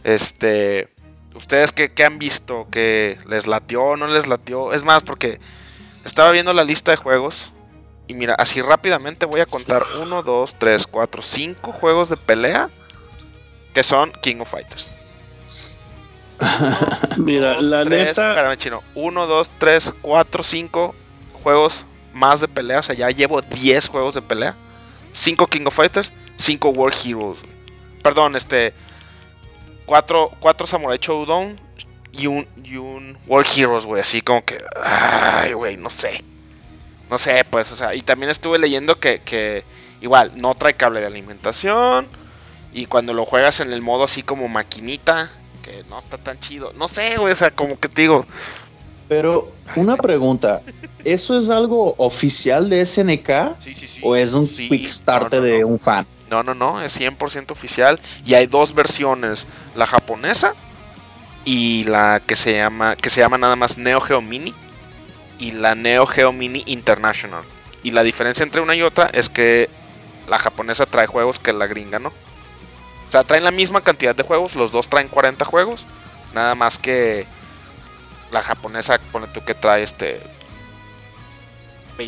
Este. 0.03 0.89
¿Ustedes 1.33 1.71
qué, 1.71 2.05
han 2.05 2.19
visto? 2.19 2.67
¿Que 2.69 3.17
les 3.27 3.47
latió 3.47 3.81
o 3.81 3.97
no 3.97 4.05
les 4.05 4.27
latió? 4.27 4.73
Es 4.73 4.83
más, 4.83 5.01
porque 5.01 5.39
estaba 6.03 6.31
viendo 6.31 6.53
la 6.53 6.63
lista 6.63 6.91
de 6.91 6.97
juegos. 6.97 7.51
Y 8.07 8.13
mira, 8.13 8.35
así 8.35 8.61
rápidamente 8.61 9.25
voy 9.25 9.41
a 9.41 9.47
contar 9.47 9.81
1, 10.03 10.21
2, 10.21 10.55
3, 10.59 10.85
4, 10.85 11.21
5 11.23 11.71
juegos 11.71 12.09
de 12.09 12.17
pelea 12.17 12.69
que 13.75 13.83
son 13.83 14.11
King 14.21 14.37
of 14.39 14.49
Fighters. 14.49 14.89
Mira, 17.17 17.61
la 17.61 17.83
neta. 17.83 18.31
Espérame, 18.31 18.55
chino. 18.55 18.83
1, 18.95 19.27
2, 19.27 19.51
3, 19.57 19.93
4, 20.01 20.43
5 20.43 20.95
juegos 21.43 21.85
más 22.13 22.39
de 22.39 22.47
pelea. 22.47 22.79
O 22.79 22.83
sea, 22.83 22.95
ya 22.95 23.09
llevo 23.09 23.41
10 23.41 23.89
juegos 23.89 24.15
de 24.15 24.21
pelea. 24.21 24.55
5 25.11 25.47
King 25.47 25.65
of 25.65 25.75
Fighters, 25.75 26.13
5 26.37 26.69
World 26.69 26.97
Heroes. 27.05 27.37
Perdón, 28.01 28.35
este. 28.37 28.73
4, 29.85 30.31
4 30.39 30.67
Samurai 30.67 30.97
Showdown 30.99 31.59
y 32.13 32.27
un, 32.27 32.47
y 32.63 32.77
un 32.77 33.17
World 33.27 33.47
Heroes, 33.55 33.85
güey. 33.85 34.01
Así 34.01 34.21
como 34.21 34.43
que. 34.45 34.63
Ay, 34.81 35.51
güey, 35.51 35.75
no 35.75 35.89
sé. 35.89 36.23
No 37.09 37.17
sé, 37.17 37.45
pues, 37.49 37.71
o 37.73 37.75
sea. 37.75 37.93
Y 37.93 38.01
también 38.01 38.29
estuve 38.29 38.57
leyendo 38.57 38.99
que, 38.99 39.19
que 39.19 39.65
igual 39.99 40.31
no 40.35 40.55
trae 40.55 40.73
cable 40.75 41.01
de 41.01 41.07
alimentación. 41.07 42.07
Y 42.75 42.87
cuando 42.87 43.13
lo 43.13 43.23
juegas 43.23 43.61
en 43.61 43.71
el 43.71 43.81
modo 43.81 44.03
así 44.03 44.21
como 44.21 44.49
maquinita, 44.49 45.31
que 45.63 45.85
no 45.89 45.97
está 45.97 46.17
tan 46.17 46.37
chido. 46.41 46.73
No 46.73 46.89
sé, 46.89 47.15
güey, 47.15 47.31
o 47.31 47.35
sea, 47.35 47.49
como 47.49 47.79
que 47.79 47.87
te 47.87 48.01
digo. 48.01 48.25
Pero 49.07 49.49
una 49.77 49.95
pregunta, 49.95 50.61
¿eso 51.05 51.37
es 51.37 51.49
algo 51.49 51.95
oficial 51.97 52.69
de 52.69 52.85
SNK? 52.85 53.59
Sí, 53.59 53.73
sí, 53.73 53.87
sí. 53.87 54.01
¿O 54.03 54.13
es 54.13 54.33
un 54.33 54.45
quick 54.45 54.87
start 54.89 55.33
de 55.33 55.63
un 55.63 55.79
fan? 55.79 56.05
No, 56.29 56.43
no, 56.43 56.53
no, 56.53 56.81
es 56.81 56.99
100% 56.99 57.51
oficial 57.51 57.97
y 58.25 58.33
hay 58.33 58.45
dos 58.45 58.75
versiones, 58.75 59.47
la 59.77 59.85
japonesa 59.85 60.53
y 61.45 61.85
la 61.85 62.21
que 62.25 62.35
se 62.35 62.57
llama 62.57 62.97
que 62.97 63.09
se 63.09 63.21
llama 63.21 63.37
nada 63.37 63.55
más 63.55 63.77
Neo 63.77 64.01
Geo 64.01 64.21
Mini 64.21 64.53
y 65.39 65.51
la 65.51 65.75
Neo 65.75 66.05
Geo 66.07 66.33
Mini 66.33 66.63
International. 66.65 67.43
Y 67.83 67.91
la 67.91 68.03
diferencia 68.03 68.43
entre 68.43 68.59
una 68.59 68.75
y 68.75 68.81
otra 68.81 69.09
es 69.13 69.29
que 69.29 69.69
la 70.27 70.39
japonesa 70.39 70.85
trae 70.85 71.07
juegos 71.07 71.39
que 71.39 71.53
la 71.53 71.67
gringa, 71.67 71.99
¿no? 71.99 72.11
Sea, 73.15 73.23
traen 73.23 73.45
la 73.45 73.51
misma 73.51 73.79
cantidad 73.79 74.13
de 74.13 74.23
juegos, 74.23 74.57
los 74.57 74.73
dos 74.73 74.89
traen 74.89 75.07
40 75.07 75.45
juegos. 75.45 75.85
Nada 76.33 76.53
más 76.53 76.77
que 76.77 77.25
la 78.29 78.41
japonesa, 78.41 78.99
pone 79.09 79.27
tú 79.27 79.41
que 79.45 79.53
trae 79.53 79.83
este. 79.83 80.21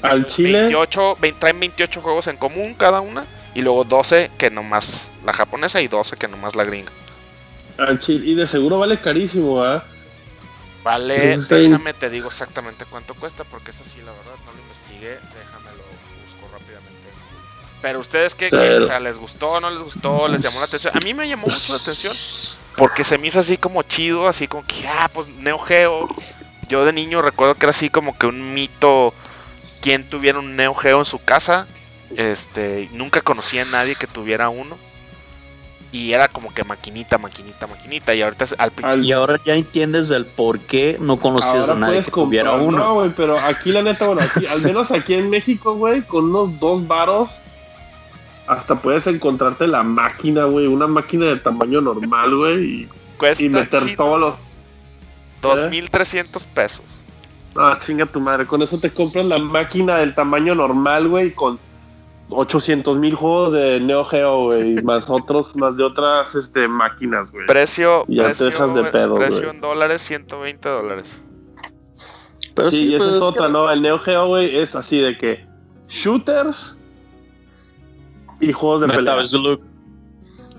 Al 0.02 0.28
Chile. 0.28 0.64
28, 0.64 1.18
traen 1.40 1.62
28 1.62 2.02
juegos 2.02 2.28
en 2.28 2.36
común 2.36 2.74
cada 2.74 3.00
una. 3.00 3.26
Y 3.56 3.62
luego 3.62 3.86
12 3.86 4.32
que 4.38 4.50
nomás 4.50 5.10
la 5.26 5.32
japonesa 5.32 5.80
y 5.80 5.88
12 5.88 6.18
que 6.18 6.28
nomás 6.28 6.58
la 6.58 6.66
gringa. 6.66 6.92
Al 7.78 8.00
Chile. 8.00 8.26
Y 8.26 8.36
de 8.36 8.46
seguro 8.46 8.78
vale 8.78 9.00
carísimo, 9.00 9.64
¿ah? 9.64 9.86
Vale, 10.84 11.38
déjame 11.38 11.94
te 11.94 12.10
digo 12.10 12.28
exactamente 12.28 12.84
cuánto 12.84 13.14
cuesta, 13.14 13.46
porque 13.46 13.72
eso 13.72 13.86
sí, 13.86 14.00
la 14.00 14.12
verdad, 14.12 14.36
no 14.46 14.52
lo 14.52 14.60
investigué. 14.60 15.18
Pero 17.82 18.00
ustedes 18.00 18.34
qué, 18.34 18.48
o 18.48 18.88
sea, 18.88 19.00
les 19.00 19.18
gustó, 19.18 19.60
no 19.60 19.70
les 19.70 19.82
gustó, 19.82 20.28
les 20.28 20.42
llamó 20.42 20.60
la 20.60 20.66
atención. 20.66 20.94
A 20.96 21.00
mí 21.06 21.14
me 21.14 21.28
llamó 21.28 21.48
mucho 21.48 21.74
la 21.74 21.80
atención 21.80 22.16
porque 22.78 23.04
se 23.04 23.18
me 23.18 23.28
hizo 23.28 23.40
así 23.40 23.58
como 23.58 23.82
chido, 23.82 24.28
así 24.28 24.48
como 24.48 24.64
que, 24.66 24.88
ah, 24.88 25.10
pues 25.14 25.36
Neo 25.36 25.58
Geo. 25.58 26.08
Yo 26.70 26.86
de 26.86 26.94
niño 26.94 27.22
recuerdo 27.22 27.56
que 27.56 27.66
era 27.66 27.72
así 27.72 27.90
como 27.90 28.18
que 28.18 28.28
un 28.28 28.54
mito 28.54 29.14
quien 29.82 30.08
tuviera 30.08 30.38
un 30.38 30.56
Neo 30.56 30.76
Geo 30.76 31.00
en 31.00 31.06
su 31.06 31.18
casa. 31.20 31.68
Este, 32.16 32.88
nunca 32.94 33.22
conocía 33.22 33.64
a 33.64 33.66
nadie 33.66 33.96
que 33.96 34.06
tuviera 34.06 34.50
uno. 34.50 34.78
Y 35.92 36.12
era 36.12 36.28
como 36.28 36.54
que 36.54 36.64
maquinita, 36.64 37.18
maquinita, 37.18 37.66
maquinita. 37.66 38.14
Y 38.14 38.22
ahorita 38.22 38.46
al 38.60 39.04
Y 39.04 39.12
ahora 39.12 39.40
ya 39.44 39.56
entiendes 39.56 40.12
el 40.12 40.28
por 40.28 40.60
qué 40.60 40.98
no 41.00 41.18
conocías 41.20 41.70
a 41.70 41.76
nadie 41.76 42.04
que 42.04 42.12
tuviera 42.12 42.52
uno. 42.54 42.78
No, 42.78 42.94
güey, 42.96 43.10
pero 43.16 43.40
aquí 43.40 43.72
la 43.72 43.82
neta, 43.82 44.06
bueno, 44.06 44.22
al 44.52 44.62
menos 44.62 44.92
aquí 44.92 45.16
en 45.16 45.32
México, 45.32 45.74
güey, 45.76 46.04
con 46.04 46.26
unos 46.26 46.60
dos 46.60 46.86
varos 46.86 47.42
hasta 48.48 48.76
puedes 48.76 49.06
encontrarte 49.08 49.68
la 49.68 49.84
máquina, 49.84 50.46
güey, 50.46 50.68
una 50.68 50.88
máquina 50.88 51.26
de 51.26 51.36
tamaño 51.38 51.82
normal, 51.82 52.36
güey, 52.36 52.88
y, 53.40 53.50
meter 53.50 53.96
todos 53.96 54.20
los... 54.20 54.36
2.300 55.42 56.44
¿Eh? 56.44 56.48
pesos. 56.54 56.86
Ah, 57.56 57.78
chinga 57.80 58.06
tu 58.06 58.20
madre, 58.20 58.46
con 58.46 58.62
eso 58.62 58.80
te 58.80 58.90
compras 58.90 59.26
la 59.26 59.38
máquina 59.38 59.98
del 59.98 60.16
tamaño 60.16 60.56
normal, 60.56 61.08
güey, 61.10 61.34
con 61.34 61.60
800 62.30 62.98
mil 62.98 63.16
juegos 63.16 63.54
de 63.54 63.80
Neo 63.80 64.06
Geo, 64.06 64.46
güey, 64.46 64.76
más 64.84 65.10
otros, 65.10 65.56
más 65.56 65.76
de 65.76 65.84
otras 65.84 66.36
este, 66.36 66.68
máquinas, 66.68 67.32
güey. 67.32 67.46
Precio, 67.48 68.06
Ya 68.08 68.24
te 68.24 68.28
precio, 68.30 68.46
dejas 68.48 68.74
de 68.76 68.84
pedo, 68.86 69.16
precio 69.16 69.44
güey. 69.44 69.56
en 69.56 69.62
dólares, 69.62 70.02
120 70.02 70.70
dólares. 70.70 71.24
Pero 72.56 72.72
sí, 72.72 72.86
y 72.86 72.96
esa 72.96 73.06
pues, 73.06 73.18
es 73.18 73.22
otra, 73.22 73.50
¿no? 73.50 73.70
El 73.70 73.82
Neo 73.82 74.00
Geo, 74.00 74.28
güey, 74.28 74.56
es 74.56 74.76
así 74.76 75.00
de 75.00 75.18
que 75.18 75.46
shooters 75.88 76.77
y 78.40 78.52
juegos 78.54 78.82
de 78.82 78.88
pelea. 78.88 79.16
Metal 79.16 79.28
Slug. 79.28 79.60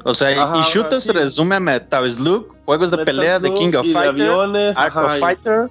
O 0.05 0.15
sea, 0.15 0.43
Ajá, 0.43 0.59
y 0.59 0.63
Shooter 0.63 1.01
se 1.01 1.13
resume 1.13 1.57
a 1.57 1.61
Metal 1.61 2.11
Slug, 2.11 2.57
juegos 2.65 2.91
de 2.91 2.97
Metal 2.99 3.17
pelea 3.17 3.39
de 3.39 3.53
King 3.55 3.75
of 3.75 3.85
y 3.85 3.89
de 3.89 3.95
Fighter, 3.95 4.09
aviones, 4.11 4.77
Art 4.77 4.97
ajá, 4.97 5.07
of 5.07 5.17
y 5.17 5.21
Fighter. 5.21 5.69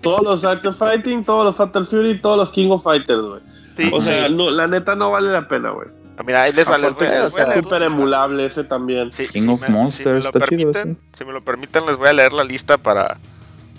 Todos 0.00 0.22
los 0.22 0.44
Art 0.44 0.64
of 0.66 0.76
Fighting, 0.78 1.24
todos 1.24 1.44
los 1.46 1.56
Fatal 1.56 1.86
Fury, 1.86 2.20
todos 2.20 2.36
los 2.36 2.50
King 2.52 2.70
of 2.70 2.82
Fighters, 2.84 3.20
güey. 3.20 3.40
Sí, 3.76 3.90
O 3.92 4.00
sea, 4.00 4.28
sí. 4.28 4.34
no, 4.34 4.50
la 4.50 4.66
neta 4.68 4.94
no 4.94 5.10
vale 5.10 5.32
la 5.32 5.48
pena, 5.48 5.70
güey. 5.70 5.88
Ah, 6.18 6.22
Mira, 6.24 6.42
ahí 6.42 6.52
les 6.52 6.70
va, 6.70 6.76
les 6.78 6.94
voy, 6.94 7.06
Aparte, 7.06 7.22
les 7.38 7.48
la 7.48 7.54
súper 7.62 7.82
emulable 7.82 8.44
ese 8.44 8.62
también. 8.64 9.10
Sí, 9.10 9.26
King 9.26 9.40
si 9.42 9.48
of 9.48 9.62
me- 9.62 9.68
Monsters, 9.70 10.02
si 10.02 10.08
me 10.08 10.12
lo 10.12 10.18
está 10.18 10.30
chido 10.46 10.72
permiten, 10.72 10.98
si 11.12 11.24
me 11.24 11.32
lo 11.32 11.40
permiten, 11.40 11.86
les 11.86 11.96
voy 11.96 12.08
a 12.08 12.12
leer 12.12 12.32
la 12.34 12.44
lista 12.44 12.76
para, 12.78 13.18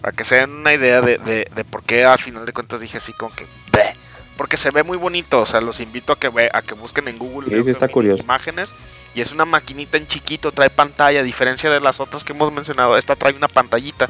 para 0.02 0.12
que 0.14 0.24
se 0.24 0.38
den 0.38 0.52
una 0.52 0.74
idea 0.74 1.02
de, 1.02 1.20
de, 1.20 1.48
de 1.56 1.64
por 1.64 1.84
qué 1.84 2.04
al 2.04 2.18
final 2.18 2.46
de 2.46 2.52
cuentas 2.52 2.82
dije 2.82 2.98
así 2.98 3.14
como 3.14 3.34
que 3.36 3.46
"Bleh". 3.72 3.96
Porque 4.38 4.58
se 4.58 4.72
ve 4.72 4.84
muy 4.84 4.98
bonito, 4.98 5.42
o 5.42 5.46
sea, 5.46 5.62
los 5.62 5.80
invito 5.80 6.14
a 6.14 6.20
que 6.20 6.30
ve, 6.30 6.50
a 6.54 6.62
que 6.62 6.74
busquen 6.74 7.08
en 7.08 7.18
Google 7.20 7.50
Sí, 7.56 7.64
sí, 7.64 7.70
está 7.72 7.86
Mini 7.86 7.94
curioso. 7.94 8.24
imágenes 8.24 8.76
y 9.14 9.22
es 9.22 9.32
una 9.32 9.46
maquinita 9.46 9.98
en 9.98 10.08
chiquito, 10.08 10.52
trae 10.52 10.70
pantalla, 10.70 11.20
a 11.20 11.24
diferencia 11.24 11.70
de 11.70 11.80
las 11.80 12.00
otras 12.00 12.24
que 12.24 12.34
hemos 12.34 12.52
mencionado, 12.52 12.98
esta 12.98 13.16
trae 13.16 13.34
una 13.34 13.48
pantallita 13.48 14.10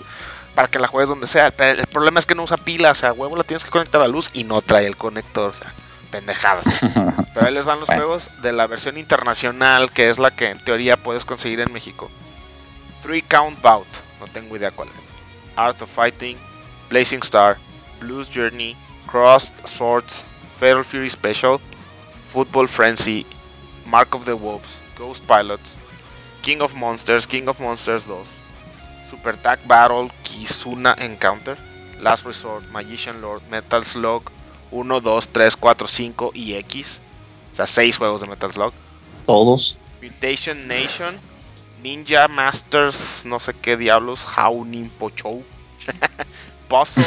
para 0.56 0.68
que 0.70 0.80
la 0.80 0.88
juegues 0.88 1.10
donde 1.10 1.28
sea. 1.28 1.48
El 1.58 1.88
problema 1.88 2.20
es 2.20 2.26
que 2.26 2.36
no 2.36 2.44
usa 2.44 2.58
pila, 2.58 2.92
o 2.92 2.96
sea, 2.96 3.12
huevo 3.12 3.36
la 3.36 3.44
tienes 3.44 3.64
que 3.64 3.70
conectar 3.72 4.00
a 4.02 4.06
la 4.06 4.08
luz 4.08 4.30
y 4.34 4.44
no 4.46 4.62
trae 4.62 4.86
el 4.88 4.96
conector, 4.96 5.50
o 5.50 5.54
sea, 5.54 5.74
pendejadas. 6.12 6.68
Pero 7.34 7.48
ahí 7.48 7.54
les 7.54 7.66
van 7.66 7.80
los 7.80 7.88
Bueno. 7.88 8.04
juegos 8.04 8.30
de 8.42 8.54
la 8.54 8.68
versión 8.68 8.98
internacional, 8.98 9.92
que 9.92 10.10
es 10.10 10.20
la 10.20 10.32
que 10.32 10.50
en 10.52 10.64
teoría 10.64 10.96
puedes 10.96 11.26
conseguir 11.26 11.60
en 11.60 11.74
México. 11.74 12.10
Three 13.02 13.22
Count 13.24 13.62
Bout, 13.62 13.88
no 14.22 14.28
tengo 14.28 14.56
idea 14.56 14.72
cuál 14.72 14.88
es. 14.96 15.04
Art 15.58 15.82
of 15.82 15.92
Fighting, 15.92 16.38
Blazing 16.90 17.20
Star, 17.24 17.58
Blues 18.00 18.30
Journey, 18.34 18.78
Crossed 19.14 19.54
Swords, 19.68 20.26
Fatal 20.58 20.82
Fury 20.82 21.08
Special, 21.08 21.62
Football 22.34 22.66
Frenzy, 22.66 23.28
Mark 23.86 24.16
of 24.16 24.26
the 24.26 24.36
Wolves, 24.36 24.82
Ghost 24.98 25.28
Pilots, 25.28 25.78
King 26.42 26.64
of 26.64 26.74
Monsters, 26.74 27.28
King 27.28 27.48
of 27.48 27.60
Monsters 27.60 28.08
2, 28.08 28.18
Super 29.04 29.34
Tag 29.34 29.60
Battle, 29.68 30.10
Kizuna 30.24 30.98
Encounter, 30.98 31.56
Last 32.02 32.26
Resort, 32.26 32.64
Magician 32.72 33.22
Lord, 33.22 33.44
Metal 33.52 33.84
Slug 33.84 34.32
1, 34.72 35.02
2, 35.04 35.22
3, 35.32 35.56
4, 35.58 35.88
5 35.88 36.32
y 36.34 36.56
X. 36.56 37.00
O 37.52 37.56
sea, 37.56 37.68
6 37.68 37.96
juegos 38.00 38.22
de 38.22 38.26
Metal 38.26 38.52
Slug. 38.52 38.74
Todos. 39.28 39.78
Mutation 40.02 40.68
Nation, 40.68 41.16
Ninja 41.84 42.28
Masters, 42.28 43.26
no 43.28 43.40
sé 43.40 43.54
qué 43.54 43.78
diablos, 43.78 44.26
Haunin 44.26 44.90
Pochou, 44.90 45.44
Puzzle, 46.74 47.06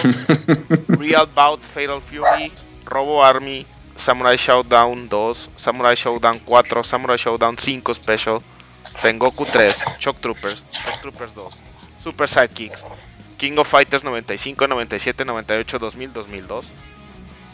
Real 1.03 1.27
Bout 1.27 1.59
Fatal 1.59 1.99
Fury, 1.99 2.53
Robo 2.87 3.19
Army, 3.19 3.67
Samurai 3.97 4.37
Showdown 4.37 5.09
2, 5.09 5.35
Samurai 5.57 5.95
Showdown 5.97 6.39
4, 6.39 6.85
Samurai 6.85 7.17
Showdown 7.17 7.57
5 7.57 7.97
Special, 7.97 8.41
Sengoku 8.95 9.45
3, 9.45 9.99
Shock 9.99 10.21
Troopers, 10.21 10.62
Shock 10.71 11.01
Troopers 11.03 11.33
2, 11.33 11.51
Super 11.99 12.29
Sidekicks, 12.29 12.87
King 13.37 13.59
of 13.59 13.67
Fighters 13.67 14.05
95, 14.05 14.69
97, 14.69 15.27
98, 15.27 15.67
2000, 15.67 16.14
2002, 16.14 16.62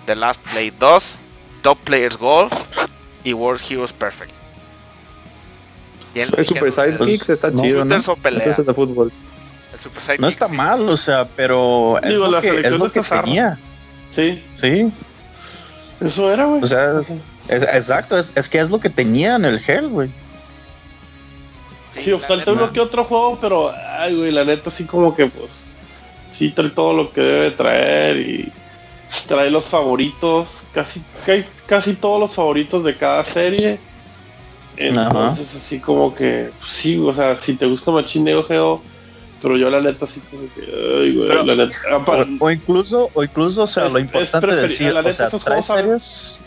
The 0.04 0.14
Last 0.14 0.42
Blade 0.52 0.78
2, 0.78 1.16
Top 1.62 1.78
Players 1.78 2.18
Golf 2.18 2.52
y 3.24 3.32
World 3.32 3.62
Heroes 3.62 3.94
Perfect. 3.94 4.32
El 6.14 6.28
Super. 6.44 6.70
Sidekicks 6.70 7.30
está 7.30 7.48
chido, 7.48 7.86
¿no? 7.86 7.96
shooters 7.96 8.08
o 8.08 8.16
pelea. 8.16 8.40
Ese 8.40 8.60
es 8.60 8.66
de 8.66 8.74
fútbol. 8.74 9.10
El 9.82 9.90
Super 9.90 10.02
Sidekick, 10.02 10.20
No 10.20 10.28
está 10.28 10.48
sí. 10.48 10.54
mal, 10.54 10.88
o 10.88 10.96
sea, 10.96 11.24
pero 11.36 11.98
es 12.02 12.08
Digo, 12.10 12.26
lo 12.26 12.30
la 12.32 12.40
que, 12.40 12.60
es 12.60 12.72
lo 12.78 12.90
que 12.90 13.00
tenía. 13.00 13.58
Sí, 14.10 14.44
Sí, 14.54 14.92
eso 16.00 16.32
era, 16.32 16.44
güey. 16.44 16.62
o 16.62 16.66
sea, 16.66 17.00
es- 17.48 17.62
exacto, 17.62 18.16
es, 18.18 18.32
es 18.34 18.48
que 18.48 18.58
es 18.60 18.70
lo 18.70 18.78
que 18.78 18.90
tenía 18.90 19.36
en 19.36 19.44
el 19.44 19.60
Hell, 19.66 19.88
güey. 19.88 20.10
Sí, 21.90 22.10
la 22.10 22.18
falta 22.18 22.36
neta. 22.36 22.52
uno 22.52 22.72
que 22.72 22.80
otro 22.80 23.04
juego, 23.04 23.38
pero, 23.40 23.72
ay, 23.98 24.14
güey, 24.16 24.30
la 24.30 24.44
neta, 24.44 24.70
así 24.70 24.84
como 24.84 25.14
que, 25.14 25.26
pues, 25.26 25.68
sí 26.30 26.50
trae 26.50 26.70
todo 26.70 26.94
lo 26.94 27.12
que 27.12 27.20
debe 27.20 27.50
traer 27.50 28.16
y 28.18 28.52
trae 29.26 29.50
los 29.50 29.64
favoritos, 29.64 30.64
casi, 30.72 31.02
ca- 31.26 31.44
casi 31.66 31.94
todos 31.94 32.18
los 32.20 32.34
favoritos 32.34 32.84
de 32.84 32.96
cada 32.96 33.24
serie. 33.24 33.78
Entonces, 34.76 35.54
así 35.54 35.80
como 35.80 36.14
que, 36.14 36.50
pues, 36.60 36.70
sí, 36.70 36.98
o 36.98 37.12
sea, 37.12 37.36
si 37.36 37.56
te 37.56 37.66
gusta 37.66 37.90
Machine 37.90 38.24
Neo 38.30 38.44
Geo, 38.44 38.82
pero 39.43 39.57
yo 39.57 39.68
la 39.68 39.80
neta, 39.80 40.05
así 40.05 40.20
como 40.20 40.43
que, 40.55 40.62
ay, 40.62 41.14
güey, 41.16 41.28
Pero- 41.28 41.43
la 41.45 41.55
neta, 41.57 41.76
apa- 41.93 42.26
O, 42.38 42.47
o 42.47 42.51
incluso, 42.51 43.11
o 43.12 43.22
incluso, 43.24 43.64
o 43.64 43.66
sea, 43.66 43.86
Es- 43.86 43.93
lo 43.93 43.99
es 43.99 44.05
importante 44.05 44.47
de 44.55 44.62
decir, 44.62 44.93
la 44.95 45.01
o 45.01 45.03
neta, 45.03 45.12
sea, 45.14 45.26
esos 45.26 45.45
trae 45.45 45.61
saben- 45.62 45.82
series, 45.84 46.45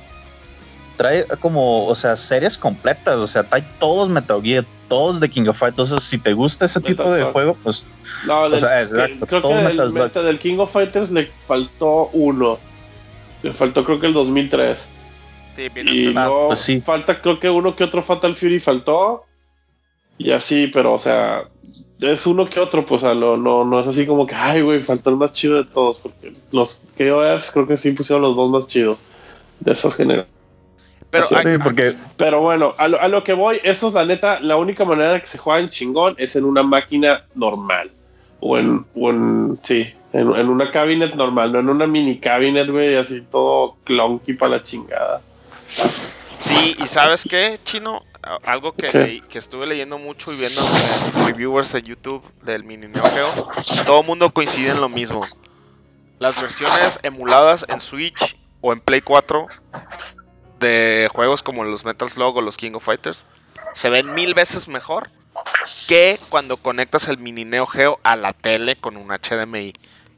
trae 0.98 1.26
como, 1.42 1.86
o 1.88 1.94
sea, 1.96 2.16
series 2.16 2.58
completas, 2.58 3.20
o 3.20 3.28
sea, 3.28 3.44
trae 3.44 3.64
todos 3.80 4.08
Metal 4.10 4.42
Gear, 4.42 4.66
todos 4.88 5.20
de 5.20 5.30
King 5.30 5.48
of 5.48 5.58
Fighters, 5.58 5.90
entonces 5.90 6.08
si 6.10 6.18
te 6.18 6.34
gusta 6.34 6.66
ese 6.66 6.80
Metal 6.80 6.96
tipo 6.96 7.12
de 7.12 7.24
juego, 7.24 7.58
pues, 7.64 7.86
no, 8.26 8.42
o 8.44 8.50
del- 8.50 8.60
sea, 8.60 8.70
que- 8.78 8.84
exacto, 8.84 9.28
creo 9.28 9.42
todos 9.42 9.58
que 9.58 9.64
Metal 9.64 9.80
el 9.86 9.90
Slug. 9.92 10.04
meta 10.04 10.22
del 10.24 10.40
King 10.40 10.58
of 10.60 10.72
Fighters 10.72 11.12
le 11.12 11.30
faltó 11.48 12.10
uno. 12.14 12.58
Le 13.44 13.54
faltó 13.54 13.84
creo 13.84 14.00
que 14.00 14.08
el 14.08 14.14
2003. 14.14 14.88
Sí, 15.56 15.70
bien 15.70 15.88
Y 15.88 16.08
esto- 16.08 16.20
Ah, 16.20 16.26
no, 16.26 16.48
pues 16.48 16.60
sí. 16.60 16.82
falta 16.82 17.22
creo 17.22 17.40
que 17.40 17.50
uno 17.50 17.76
que 17.76 17.84
otro 17.84 18.02
Fatal 18.02 18.36
Fury 18.36 18.60
faltó. 18.60 19.26
Y 20.18 20.32
así, 20.32 20.68
pero 20.68 20.94
o 20.94 21.00
sea, 21.00 21.44
es 22.02 22.26
uno 22.28 22.50
que 22.50 22.60
otro, 22.60 22.86
pues 22.86 23.04
o 23.04 23.08
sea, 23.08 23.16
no, 23.16 23.38
no, 23.38 23.64
no 23.64 23.80
es 23.80 23.88
así 23.88 24.06
como 24.06 24.26
que, 24.28 24.36
ay, 24.36 24.62
güey, 24.62 24.82
faltó 24.82 25.10
el 25.10 25.16
más 25.16 25.32
chido 25.32 25.56
de 25.58 25.66
todos, 25.70 26.00
porque 26.00 26.34
los 26.52 26.82
KOFs 26.98 27.52
creo 27.52 27.68
que 27.68 27.78
sí 27.78 27.92
pusieron 27.92 28.22
los 28.22 28.36
dos 28.36 28.50
más 28.50 28.68
chidos 28.68 29.02
de 29.60 29.72
esas 29.74 29.96
generaciones. 29.96 30.34
Pero 31.10 31.28
sí, 31.28 31.36
hay- 31.36 31.58
porque 31.60 31.96
Pero 32.18 32.42
bueno, 32.42 32.74
a 32.78 32.88
lo, 32.88 33.00
a 33.00 33.08
lo 33.08 33.24
que 33.24 33.34
voy, 33.34 33.60
eso 33.64 33.88
es 33.88 33.94
la 33.94 34.04
neta, 34.06 34.40
la 34.42 34.58
única 34.58 34.84
manera 34.84 35.14
de 35.14 35.22
que 35.22 35.28
se 35.28 35.38
jueguen 35.38 35.70
chingón 35.70 36.16
es 36.18 36.36
en 36.36 36.44
una 36.44 36.64
máquina 36.64 37.24
normal. 37.36 37.92
O 38.42 38.58
en, 38.58 38.86
o 38.96 39.10
en 39.10 39.58
sí, 39.64 39.92
en, 40.12 40.36
en 40.36 40.50
una 40.50 40.70
cabinet 40.72 41.16
normal, 41.16 41.54
no 41.54 41.60
en 41.60 41.70
una 41.70 41.88
mini 41.88 42.20
cabinet, 42.20 42.70
güey, 42.70 42.96
así 42.96 43.22
todo 43.22 43.78
clunky 43.86 44.34
para 44.34 44.58
la 44.58 44.64
chingada. 44.64 45.22
Sí, 46.40 46.76
y 46.78 46.88
sabes 46.88 47.26
qué, 47.28 47.58
Chino, 47.64 48.04
algo 48.44 48.74
que, 48.74 49.22
que 49.28 49.38
estuve 49.38 49.66
leyendo 49.68 49.98
mucho 49.98 50.34
y 50.34 50.38
viendo 50.38 50.62
en 50.62 51.26
reviewers 51.26 51.74
en 51.76 51.86
YouTube 51.86 52.24
del 52.42 52.64
mini 52.64 52.88
Neo 52.88 53.04
Geo, 53.12 53.32
todo 53.86 54.02
el 54.02 54.08
mundo 54.08 54.32
coincide 54.32 54.72
en 54.72 54.82
lo 54.82 54.90
mismo. 54.90 55.24
Las 56.20 56.40
versiones 56.40 57.00
emuladas 57.04 57.66
en 57.68 57.80
Switch 57.80 58.38
o 58.62 58.74
en 58.74 58.80
Play 58.80 59.02
4 59.02 59.48
de 60.60 61.10
juegos 61.12 61.44
como 61.44 61.64
los 61.64 61.86
Metal 61.86 62.10
Slug 62.10 62.38
o 62.38 62.42
los 62.42 62.58
King 62.58 62.72
of 62.74 62.86
Fighters 62.86 63.26
se 63.74 63.90
ven 63.90 64.14
mil 64.14 64.34
veces 64.34 64.68
mejor 64.68 65.10
que 65.88 66.20
cuando 66.30 66.58
conectas 66.58 67.08
el 67.10 67.18
mini 67.18 67.46
Neo 67.46 67.68
Geo 67.68 68.00
a 68.04 68.16
la 68.16 68.34
tele 68.34 68.76
con 68.78 68.98
un 68.98 69.10
HDMI. 69.10 69.74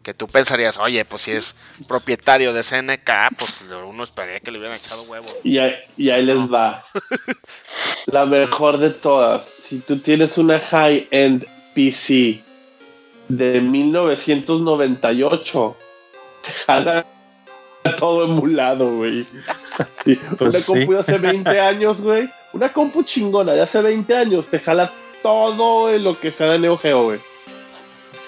Que 0.08 0.14
tú 0.14 0.26
pensarías, 0.26 0.78
oye, 0.78 1.04
pues 1.04 1.24
si 1.24 1.32
es 1.34 1.54
propietario 1.86 2.54
de 2.54 2.64
SNK, 2.64 3.10
pues 3.38 3.62
uno 3.86 4.06
esperaría 4.06 4.40
que 4.40 4.52
le 4.52 4.58
hubieran 4.58 4.78
echado 4.78 5.04
huevo. 5.04 5.28
Y 5.44 5.58
ahí, 5.58 5.76
y 5.98 6.12
ahí 6.12 6.24
les 6.24 6.38
va. 6.50 6.82
La 8.06 8.26
mejor 8.26 8.78
de 8.78 8.92
todas. 8.92 9.50
Si 9.62 9.80
tú 9.80 10.00
tienes 10.00 10.38
una 10.38 10.62
high-end 10.62 11.46
PC 11.76 12.42
de 13.28 13.60
1998, 13.60 15.76
te 16.42 16.52
jala 16.54 17.06
todo 17.98 18.24
emulado, 18.24 18.90
güey. 18.96 19.26
Sí, 20.06 20.18
Pues 20.38 20.56
una 20.56 20.60
sí. 20.62 20.72
compu 20.72 20.94
de 20.94 21.00
hace 21.00 21.18
20 21.18 21.60
años, 21.74 22.00
güey. 22.00 22.30
Una 22.54 22.72
compu 22.72 23.04
chingona 23.04 23.52
de 23.52 23.62
hace 23.62 23.82
20 23.82 24.16
años 24.16 24.48
te 24.48 24.60
jala 24.62 24.90
todo 25.22 25.94
en 25.94 26.06
lo 26.06 26.18
que 26.18 26.32
sea 26.32 26.52
de 26.52 26.60
Neo 26.60 26.78
Geo, 26.78 27.04
güey. 27.04 27.20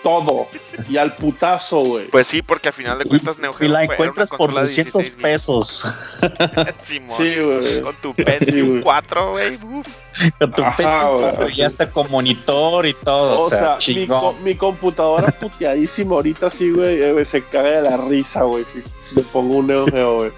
Todo. 0.04 0.48
Y 0.90 0.96
al 0.98 1.16
putazo, 1.16 1.82
güey. 1.82 2.08
Pues 2.08 2.26
sí, 2.28 2.42
porque 2.42 2.70
al 2.70 2.74
final 2.74 2.98
de 3.00 3.06
cuentas 3.06 3.38
Neo 3.38 3.54
Geo 3.54 3.68
y 3.68 3.72
la 3.72 3.84
encuentras 3.84 4.30
por 4.30 4.38
consola 4.54 4.62
de 4.62 4.68
200 4.68 4.94
16 4.94 5.16
bits. 5.16 5.22
pesos. 5.24 5.84
Simón. 6.78 7.18
Sí, 7.18 7.36
güey. 7.40 7.82
Con 7.82 7.96
tu 7.98 8.14
Pentium 8.16 8.70
güey. 8.70 8.82
4, 8.82 9.32
güey. 9.32 9.58
Con 9.58 10.52
tu 10.54 10.64
Ajá, 10.64 10.78
Pentium 10.78 11.18
güey. 11.18 11.32
4 11.36 11.50
y 11.50 11.62
hasta 11.62 11.90
con 11.90 12.10
monitor 12.12 12.86
y 12.86 12.94
todo. 12.94 13.40
O 13.42 13.50
sea, 13.50 13.74
mi, 13.74 13.78
chingón. 13.80 14.20
co- 14.20 14.34
mi 14.42 14.56
computadora 14.56 15.28
puteadísima 15.40 16.16
ahorita 16.16 16.50
sí, 16.50 16.72
güey, 16.72 17.02
eh, 17.02 17.12
güey, 17.12 17.26
se 17.26 17.44
caga 17.44 17.82
de 17.82 17.90
la 17.90 17.98
risa, 17.98 18.44
güey, 18.44 18.64
si 18.66 18.82
le 19.16 19.24
pongo 19.24 19.58
un 19.58 19.68
Neo 19.68 19.86
Geo, 19.88 20.16
güey. 20.18 20.32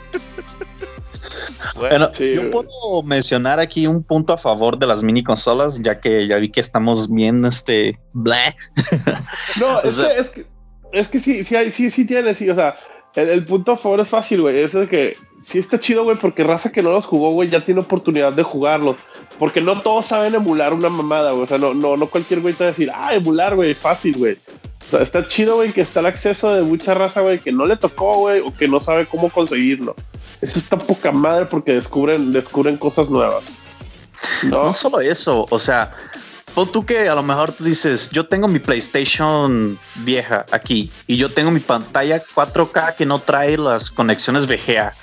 Bueno, 1.75 2.09
Sí, 2.13 2.35
yo 2.35 2.51
puedo 2.51 3.03
mencionar 3.03 3.59
aquí 3.59 3.87
un 3.87 4.03
punto 4.03 4.33
a 4.33 4.37
favor 4.37 4.77
de 4.77 4.87
las 4.87 5.03
mini 5.03 5.23
consolas, 5.23 5.81
ya 5.81 5.99
que 5.99 6.27
ya 6.27 6.37
vi 6.37 6.49
que 6.49 6.59
estamos 6.59 7.11
bien, 7.11 7.43
este, 7.45 7.99
blah. 8.13 8.55
No, 9.59 9.77
O 9.77 9.83
es, 9.83 9.95
sea- 9.95 10.09
que, 10.13 10.19
es 10.21 10.29
que 10.29 10.45
es 10.93 11.07
que 11.07 11.19
sí, 11.19 11.43
sí, 11.43 11.55
hay- 11.55 11.71
sí, 11.71 11.89
sí 11.89 12.05
tiene, 12.05 12.33
sí, 12.35 12.49
o 12.49 12.55
sea, 12.55 12.75
el, 13.15 13.45
punto 13.45 13.73
a 13.73 13.77
favor 13.77 13.99
es 14.01 14.09
fácil, 14.09 14.41
güey. 14.41 14.59
Es 14.59 14.73
de 14.73 14.87
que 14.87 15.15
sí 15.41 15.57
está 15.59 15.79
chido, 15.79 16.03
güey, 16.03 16.17
porque 16.17 16.43
raza 16.43 16.71
que 16.71 16.81
no 16.81 16.91
los 16.91 17.05
jugó, 17.05 17.31
güey, 17.31 17.49
ya 17.49 17.63
tiene 17.63 17.79
oportunidad 17.81 18.33
de 18.33 18.43
jugarlos. 18.43 18.97
Porque 19.39 19.59
no 19.61 19.79
todos 19.81 20.05
saben 20.05 20.35
emular 20.35 20.73
una 20.73 20.89
mamada, 20.89 21.31
güey. 21.31 21.43
O 21.43 21.47
sea, 21.47 21.57
no, 21.57 21.73
no, 21.73 21.97
no 21.97 22.07
cualquier 22.07 22.41
güey 22.41 22.53
te 22.53 22.63
va 22.63 22.69
a 22.69 22.71
decir, 22.73 22.91
ah, 22.93 23.13
emular, 23.13 23.55
güey, 23.55 23.71
es 23.71 23.77
fácil, 23.77 24.17
güey. 24.17 24.37
Está 24.99 25.25
chido, 25.25 25.55
güey, 25.55 25.71
que 25.71 25.81
está 25.81 26.01
el 26.01 26.07
acceso 26.07 26.53
de 26.53 26.61
mucha 26.63 26.93
raza, 26.93 27.21
güey, 27.21 27.39
que 27.39 27.51
no 27.51 27.65
le 27.65 27.77
tocó, 27.77 28.17
güey, 28.17 28.41
o 28.41 28.53
que 28.53 28.67
no 28.67 28.79
sabe 28.79 29.05
cómo 29.05 29.29
conseguirlo. 29.29 29.95
Eso 30.41 30.59
está 30.59 30.77
poca 30.77 31.11
madre 31.11 31.45
porque 31.45 31.73
descubren, 31.73 32.33
descubren 32.33 32.77
cosas 32.77 33.09
nuevas. 33.09 33.43
No, 34.43 34.65
no 34.65 34.73
solo 34.73 34.99
eso, 35.01 35.45
o 35.49 35.59
sea, 35.59 35.91
tú 36.71 36.85
que 36.85 37.09
a 37.09 37.15
lo 37.15 37.23
mejor 37.23 37.51
tú 37.51 37.63
dices, 37.63 38.09
yo 38.11 38.27
tengo 38.27 38.47
mi 38.47 38.59
PlayStation 38.59 39.79
vieja 39.95 40.45
aquí 40.51 40.91
y 41.07 41.17
yo 41.17 41.29
tengo 41.29 41.51
mi 41.51 41.59
pantalla 41.59 42.23
4K 42.23 42.95
que 42.95 43.05
no 43.05 43.19
trae 43.19 43.57
las 43.57 43.89
conexiones 43.89 44.45
VGA. 44.45 44.93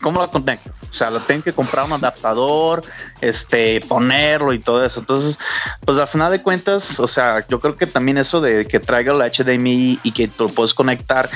¿Cómo 0.00 0.20
la 0.20 0.28
conecto? 0.28 0.70
O 0.88 0.92
sea, 0.92 1.10
lo 1.10 1.20
tengo 1.20 1.44
que 1.44 1.52
comprar 1.52 1.84
un 1.84 1.92
adaptador, 1.92 2.82
este, 3.20 3.80
ponerlo 3.82 4.52
y 4.52 4.58
todo 4.58 4.84
eso. 4.84 5.00
Entonces, 5.00 5.38
pues 5.84 5.98
al 5.98 6.08
final 6.08 6.30
de 6.30 6.42
cuentas, 6.42 7.00
o 7.00 7.06
sea, 7.06 7.46
yo 7.48 7.60
creo 7.60 7.76
que 7.76 7.86
también 7.86 8.18
eso 8.18 8.40
de 8.40 8.66
que 8.66 8.80
traiga 8.80 9.12
el 9.12 9.20
HDMI 9.20 10.00
y 10.02 10.12
que 10.12 10.30
lo 10.38 10.48
puedes 10.48 10.74
conectar. 10.74 11.28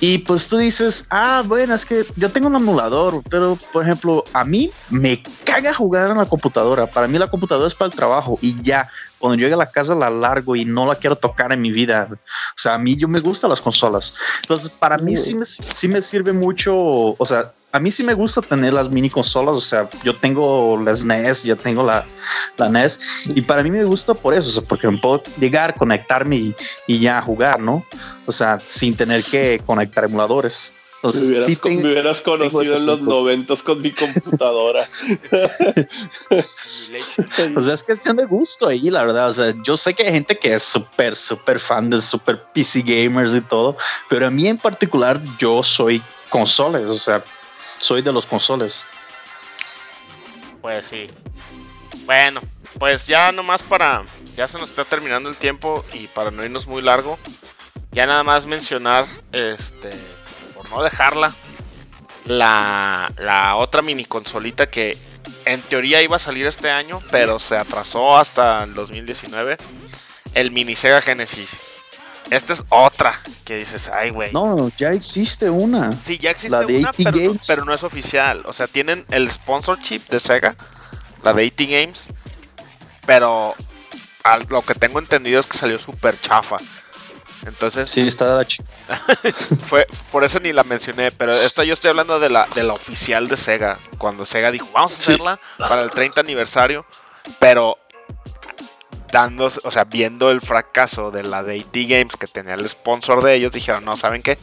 Y 0.00 0.18
pues 0.18 0.48
tú 0.48 0.56
dices, 0.56 1.06
ah, 1.10 1.42
bueno, 1.44 1.74
es 1.74 1.84
que 1.84 2.06
yo 2.16 2.30
tengo 2.30 2.48
un 2.48 2.56
emulador, 2.56 3.22
pero 3.28 3.58
por 3.72 3.82
ejemplo, 3.82 4.24
a 4.32 4.44
mí 4.44 4.70
me 4.90 5.22
caga 5.44 5.74
jugar 5.74 6.10
en 6.10 6.18
la 6.18 6.26
computadora. 6.26 6.86
Para 6.86 7.08
mí 7.08 7.18
la 7.18 7.28
computadora 7.28 7.66
es 7.66 7.74
para 7.74 7.90
el 7.90 7.94
trabajo 7.94 8.38
y 8.40 8.60
ya 8.62 8.88
cuando 9.18 9.36
llegue 9.36 9.54
a 9.54 9.58
la 9.58 9.70
casa 9.70 9.94
la 9.94 10.10
largo 10.10 10.56
y 10.56 10.64
no 10.64 10.86
la 10.86 10.94
quiero 10.94 11.16
tocar 11.16 11.52
en 11.52 11.60
mi 11.60 11.70
vida. 11.70 12.08
O 12.10 12.16
sea, 12.58 12.74
a 12.74 12.78
mí 12.78 12.96
yo 12.96 13.08
me 13.08 13.20
gustan 13.20 13.50
las 13.50 13.60
consolas. 13.60 14.14
Entonces, 14.42 14.72
para 14.72 14.98
mí 14.98 15.16
sí 15.16 15.34
me, 15.34 15.44
sí 15.44 15.88
me 15.88 16.02
sirve 16.02 16.32
mucho, 16.32 16.74
o 16.74 17.26
sea, 17.26 17.52
a 17.72 17.80
mí 17.80 17.90
sí 17.90 18.02
me 18.02 18.14
gusta 18.14 18.40
tener 18.40 18.72
las 18.72 18.88
mini 18.88 19.10
consolas, 19.10 19.54
o 19.54 19.60
sea, 19.60 19.88
yo 20.02 20.14
tengo 20.16 20.80
las 20.82 21.04
NES, 21.04 21.44
ya 21.44 21.56
tengo 21.56 21.82
la, 21.82 22.06
la 22.56 22.68
NES, 22.68 23.00
y 23.26 23.42
para 23.42 23.62
mí 23.62 23.70
me 23.70 23.84
gusta 23.84 24.14
por 24.14 24.32
eso, 24.34 24.48
o 24.48 24.52
sea, 24.52 24.68
porque 24.68 24.88
me 24.88 24.98
puedo 24.98 25.22
llegar, 25.38 25.74
conectarme 25.74 26.36
y, 26.36 26.56
y 26.86 27.00
ya 27.00 27.20
jugar, 27.20 27.60
¿no? 27.60 27.84
O 28.24 28.32
sea, 28.32 28.58
sin 28.66 28.96
tener 28.96 29.24
que 29.24 29.60
conectar 29.66 30.04
emuladores 30.04 30.74
me, 31.14 31.90
hubieras, 31.90 32.20
conocido 32.20 32.76
en 32.76 32.86
los 32.86 33.00
noventas 33.00 33.62
con 33.62 33.80
mi 33.80 33.92
computadora. 33.92 34.80
o 37.56 37.60
sea, 37.60 37.74
es 37.74 37.82
cuestión 37.82 38.16
de 38.16 38.24
gusto 38.24 38.68
ahí, 38.68 38.90
la 38.90 39.04
verdad. 39.04 39.28
O 39.28 39.32
sea, 39.32 39.54
yo 39.62 39.76
sé 39.76 39.94
que 39.94 40.04
hay 40.04 40.12
gente 40.12 40.38
que 40.38 40.54
es 40.54 40.62
súper, 40.62 41.16
súper 41.16 41.60
fan 41.60 41.90
de 41.90 42.00
super 42.00 42.42
PC 42.52 42.82
gamers 42.82 43.34
y 43.34 43.40
todo, 43.40 43.76
pero 44.08 44.26
a 44.26 44.30
mí 44.30 44.48
en 44.48 44.58
particular 44.58 45.20
yo 45.38 45.62
soy 45.62 46.02
consoles, 46.28 46.90
o 46.90 46.98
sea, 46.98 47.22
soy 47.78 48.02
de 48.02 48.12
los 48.12 48.26
consoles. 48.26 48.86
Pues 50.60 50.86
sí. 50.86 51.06
Bueno, 52.04 52.40
pues 52.78 53.06
ya 53.06 53.32
nomás 53.32 53.62
para. 53.62 54.04
Ya 54.36 54.46
se 54.46 54.58
nos 54.58 54.70
está 54.70 54.84
terminando 54.84 55.28
el 55.28 55.36
tiempo 55.36 55.84
y 55.92 56.08
para 56.08 56.30
no 56.30 56.44
irnos 56.44 56.66
muy 56.66 56.82
largo. 56.82 57.18
Ya 57.92 58.06
nada 58.06 58.22
más 58.22 58.46
mencionar 58.46 59.06
este 59.32 59.90
no 60.68 60.82
dejarla, 60.82 61.34
la, 62.24 63.12
la 63.18 63.56
otra 63.56 63.82
mini 63.82 64.04
consolita 64.04 64.68
que 64.68 64.98
en 65.44 65.60
teoría 65.62 66.02
iba 66.02 66.16
a 66.16 66.18
salir 66.18 66.46
este 66.46 66.70
año, 66.70 67.00
pero 67.10 67.38
se 67.38 67.56
atrasó 67.56 68.16
hasta 68.16 68.64
el 68.64 68.74
2019, 68.74 69.56
el 70.34 70.50
mini 70.50 70.76
Sega 70.76 71.00
Genesis. 71.00 71.64
Esta 72.30 72.52
es 72.52 72.64
otra 72.70 73.18
que 73.44 73.56
dices, 73.56 73.88
ay, 73.88 74.10
güey. 74.10 74.32
No, 74.32 74.70
ya 74.76 74.90
existe 74.90 75.48
una. 75.48 75.96
Sí, 76.02 76.18
ya 76.18 76.32
existe 76.32 76.56
una, 76.56 76.92
pero 76.92 77.64
no, 77.64 77.72
es 77.72 77.84
oficial. 77.84 78.42
O 78.46 78.52
sea, 78.52 78.66
tienen 78.66 79.04
el 79.10 79.30
sponsorship 79.30 80.00
de 80.08 80.18
Sega, 80.18 80.56
la 81.22 81.32
de 81.32 81.46
80 81.46 81.64
Games, 81.64 82.08
pero 83.06 83.54
lo 84.48 84.62
que 84.62 84.74
tengo 84.74 84.98
entendido 84.98 85.38
es 85.38 85.46
que 85.46 85.56
salió 85.56 85.78
súper 85.78 86.20
chafa. 86.20 86.56
Entonces. 87.46 87.88
Sí, 87.88 88.02
está 88.02 88.26
la 88.36 88.46
fue 89.66 89.86
Por 90.10 90.24
eso 90.24 90.40
ni 90.40 90.52
la 90.52 90.64
mencioné. 90.64 91.10
Pero 91.12 91.32
esta 91.32 91.64
yo 91.64 91.72
estoy 91.72 91.90
hablando 91.90 92.18
de 92.20 92.28
la, 92.28 92.46
de 92.54 92.62
la 92.62 92.72
oficial 92.72 93.28
de 93.28 93.36
Sega. 93.36 93.78
Cuando 93.98 94.26
Sega 94.26 94.50
dijo, 94.50 94.68
vamos 94.72 94.92
a 94.92 95.02
hacerla 95.02 95.40
para 95.58 95.82
el 95.82 95.90
30 95.90 96.20
aniversario. 96.20 96.84
Pero 97.38 97.78
dando, 99.10 99.46
o 99.46 99.70
sea, 99.70 99.84
viendo 99.84 100.30
el 100.30 100.40
fracaso 100.40 101.10
de 101.10 101.22
la 101.22 101.42
de 101.42 101.64
Games 101.72 102.16
que 102.16 102.26
tenía 102.26 102.54
el 102.54 102.68
sponsor 102.68 103.22
de 103.22 103.34
ellos, 103.34 103.52
dijeron, 103.52 103.84
no, 103.84 103.96
¿saben 103.96 104.22
qué? 104.22 104.38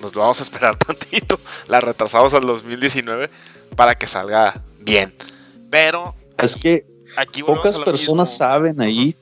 Nos 0.00 0.12
vamos 0.12 0.40
a 0.40 0.42
esperar 0.42 0.76
tantito. 0.86 1.40
La 1.68 1.80
retrasamos 1.80 2.34
al 2.34 2.42
2019 2.42 3.30
para 3.76 3.94
que 3.94 4.06
salga 4.06 4.60
bien. 4.80 5.14
Pero. 5.70 6.16
Es 6.38 6.56
que 6.56 6.84
aquí 7.16 7.42
pocas 7.42 7.78
personas 7.78 8.36
saben 8.36 8.80
ahí 8.80 9.16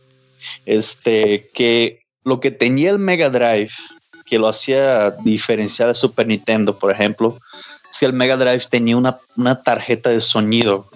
este 0.65 1.51
que 1.53 2.00
lo 2.25 2.41
que 2.41 2.51
tenía 2.51 2.91
el 2.91 2.99
Mega 2.99 3.31
Drive, 3.31 3.73
que 4.27 4.39
lo 4.39 4.49
hacía 4.49 5.11
diferenciar 5.11 5.89
de 5.89 5.95
Super 5.95 6.27
Nintendo, 6.27 6.77
por 6.79 6.91
ejemplo, 6.91 7.39
es 7.91 7.99
que 7.99 8.07
el 8.07 8.13
Mega 8.13 8.37
Drive 8.37 8.65
tenía 8.71 8.97
una, 8.97 9.63
tarjeta 9.63 10.11
de 10.11 10.21
sonido. 10.21 10.89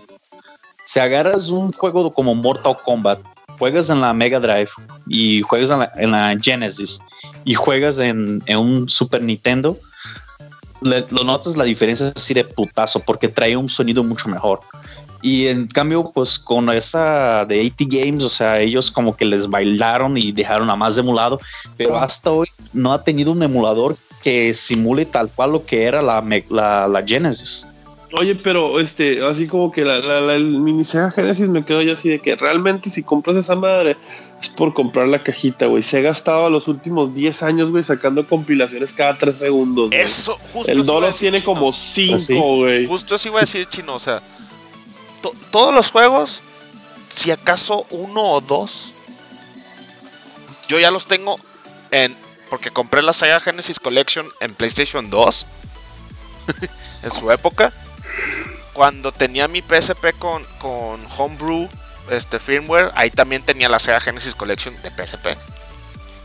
Si 0.84 1.00
agarras 1.00 1.48
un 1.48 1.72
juego 1.72 2.12
como 2.12 2.34
Mortal 2.34 2.76
Kombat, 2.84 3.20
juegas 3.58 3.90
en 3.90 4.00
la 4.00 4.12
Mega 4.12 4.38
Drive 4.38 4.70
y 5.06 5.42
juegas 5.42 5.70
en 5.96 6.10
la, 6.10 6.38
Genesis 6.40 7.00
y 7.44 7.54
juegas 7.54 7.98
en, 7.98 8.42
un 8.48 8.88
Super 8.88 9.22
Nintendo, 9.22 9.76
lo 10.80 11.24
notas 11.24 11.56
la 11.56 11.64
diferencia 11.64 12.12
así 12.14 12.34
de 12.34 12.44
putazo 12.44 13.00
porque 13.00 13.28
trae 13.28 13.56
un 13.56 13.68
sonido 13.68 14.04
mucho 14.04 14.28
mejor. 14.28 14.60
Y 15.24 15.46
en 15.46 15.68
cambio, 15.68 16.12
pues 16.12 16.38
con 16.38 16.68
esta 16.68 17.46
de 17.46 17.58
80 17.58 17.84
Games, 17.88 18.24
o 18.24 18.28
sea, 18.28 18.60
ellos 18.60 18.90
como 18.90 19.16
que 19.16 19.24
les 19.24 19.48
bailaron 19.48 20.18
y 20.18 20.32
dejaron 20.32 20.68
a 20.68 20.76
más 20.76 20.98
emulado, 20.98 21.40
pero 21.78 21.96
hasta 21.96 22.30
hoy 22.30 22.48
no 22.74 22.92
ha 22.92 23.02
tenido 23.02 23.32
un 23.32 23.42
emulador 23.42 23.96
que 24.22 24.52
simule 24.52 25.06
tal 25.06 25.30
cual 25.30 25.52
lo 25.52 25.64
que 25.64 25.84
era 25.84 26.02
la, 26.02 26.22
la, 26.50 27.02
Genesis. 27.06 27.66
Oye, 28.12 28.34
pero 28.34 28.78
este, 28.78 29.24
así 29.24 29.46
como 29.46 29.72
que 29.72 29.86
la, 29.86 30.00
la, 30.00 30.34
el 30.34 30.44
mini 30.44 30.84
Sega 30.84 31.10
Genesis 31.10 31.48
me 31.48 31.64
quedo 31.64 31.80
yo 31.80 31.94
así 31.94 32.10
de 32.10 32.18
que 32.18 32.36
realmente 32.36 32.90
si 32.90 33.02
compras 33.02 33.36
esa 33.36 33.56
madre 33.56 33.96
es 34.42 34.50
por 34.50 34.74
comprar 34.74 35.08
la 35.08 35.22
cajita, 35.22 35.64
güey. 35.64 35.82
Se 35.82 35.96
ha 35.96 36.02
gastado 36.02 36.50
los 36.50 36.68
últimos 36.68 37.14
10 37.14 37.42
años, 37.44 37.70
güey, 37.70 37.82
sacando 37.82 38.28
compilaciones 38.28 38.92
cada 38.92 39.16
3 39.16 39.34
segundos. 39.34 39.90
Eso, 39.90 40.36
justo. 40.52 40.70
El 40.70 40.84
dólar 40.84 41.14
tiene 41.14 41.42
como 41.42 41.72
5, 41.72 42.56
güey. 42.56 42.86
Justo 42.86 43.14
así 43.14 43.28
iba 43.28 43.38
a 43.38 43.40
decir 43.40 43.64
chino, 43.64 43.94
o 43.94 43.98
sea 43.98 44.20
todos 45.30 45.74
los 45.74 45.90
juegos, 45.90 46.40
si 47.08 47.30
acaso 47.30 47.86
uno 47.90 48.22
o 48.22 48.40
dos, 48.40 48.92
yo 50.68 50.78
ya 50.78 50.90
los 50.90 51.06
tengo 51.06 51.38
en. 51.90 52.16
Porque 52.50 52.70
compré 52.70 53.02
la 53.02 53.12
Sega 53.12 53.40
Genesis 53.40 53.80
Collection 53.80 54.28
en 54.40 54.54
PlayStation 54.54 55.10
2. 55.10 55.46
en 57.02 57.10
su 57.10 57.30
época. 57.30 57.72
Cuando 58.72 59.12
tenía 59.12 59.48
mi 59.48 59.62
PSP 59.62 60.18
con, 60.18 60.44
con 60.58 61.00
Homebrew 61.16 61.68
este, 62.10 62.38
firmware, 62.38 62.90
ahí 62.94 63.10
también 63.10 63.42
tenía 63.42 63.68
la 63.68 63.78
Sega 63.78 64.00
Genesis 64.00 64.34
Collection 64.34 64.74
de 64.82 64.90
PSP. 64.90 65.28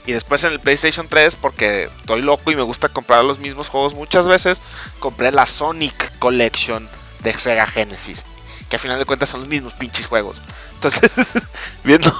Y 0.05 0.11
después 0.11 0.43
en 0.43 0.53
el 0.53 0.59
PlayStation 0.59 1.07
3, 1.07 1.35
porque 1.35 1.89
estoy 1.99 2.21
loco 2.21 2.51
y 2.51 2.55
me 2.55 2.63
gusta 2.63 2.89
comprar 2.89 3.23
los 3.23 3.39
mismos 3.39 3.69
juegos 3.69 3.93
muchas 3.93 4.27
veces, 4.27 4.61
compré 4.99 5.31
la 5.31 5.45
Sonic 5.45 6.17
Collection 6.17 6.89
de 7.21 7.33
Sega 7.33 7.67
Genesis 7.67 8.25
que 8.69 8.75
a 8.75 8.79
final 8.79 8.99
de 8.99 9.05
cuentas 9.05 9.29
son 9.29 9.41
los 9.41 9.49
mismos 9.49 9.73
pinches 9.73 10.07
juegos. 10.07 10.37
Entonces, 10.75 11.11
viendo, 11.83 12.17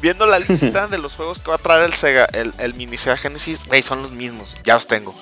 viendo 0.00 0.26
la 0.26 0.38
lista 0.48 0.86
de 0.86 0.98
los 0.98 1.16
juegos 1.16 1.40
que 1.40 1.50
va 1.50 1.56
a 1.56 1.58
traer 1.58 1.84
el 1.84 1.92
Sega, 1.94 2.24
el, 2.32 2.54
el 2.58 2.74
mini 2.74 2.96
Sega 2.96 3.16
Genesis, 3.16 3.64
güey, 3.66 3.82
son 3.82 4.02
los 4.02 4.12
mismos, 4.12 4.56
ya 4.64 4.74
los 4.74 4.86
tengo. 4.86 5.14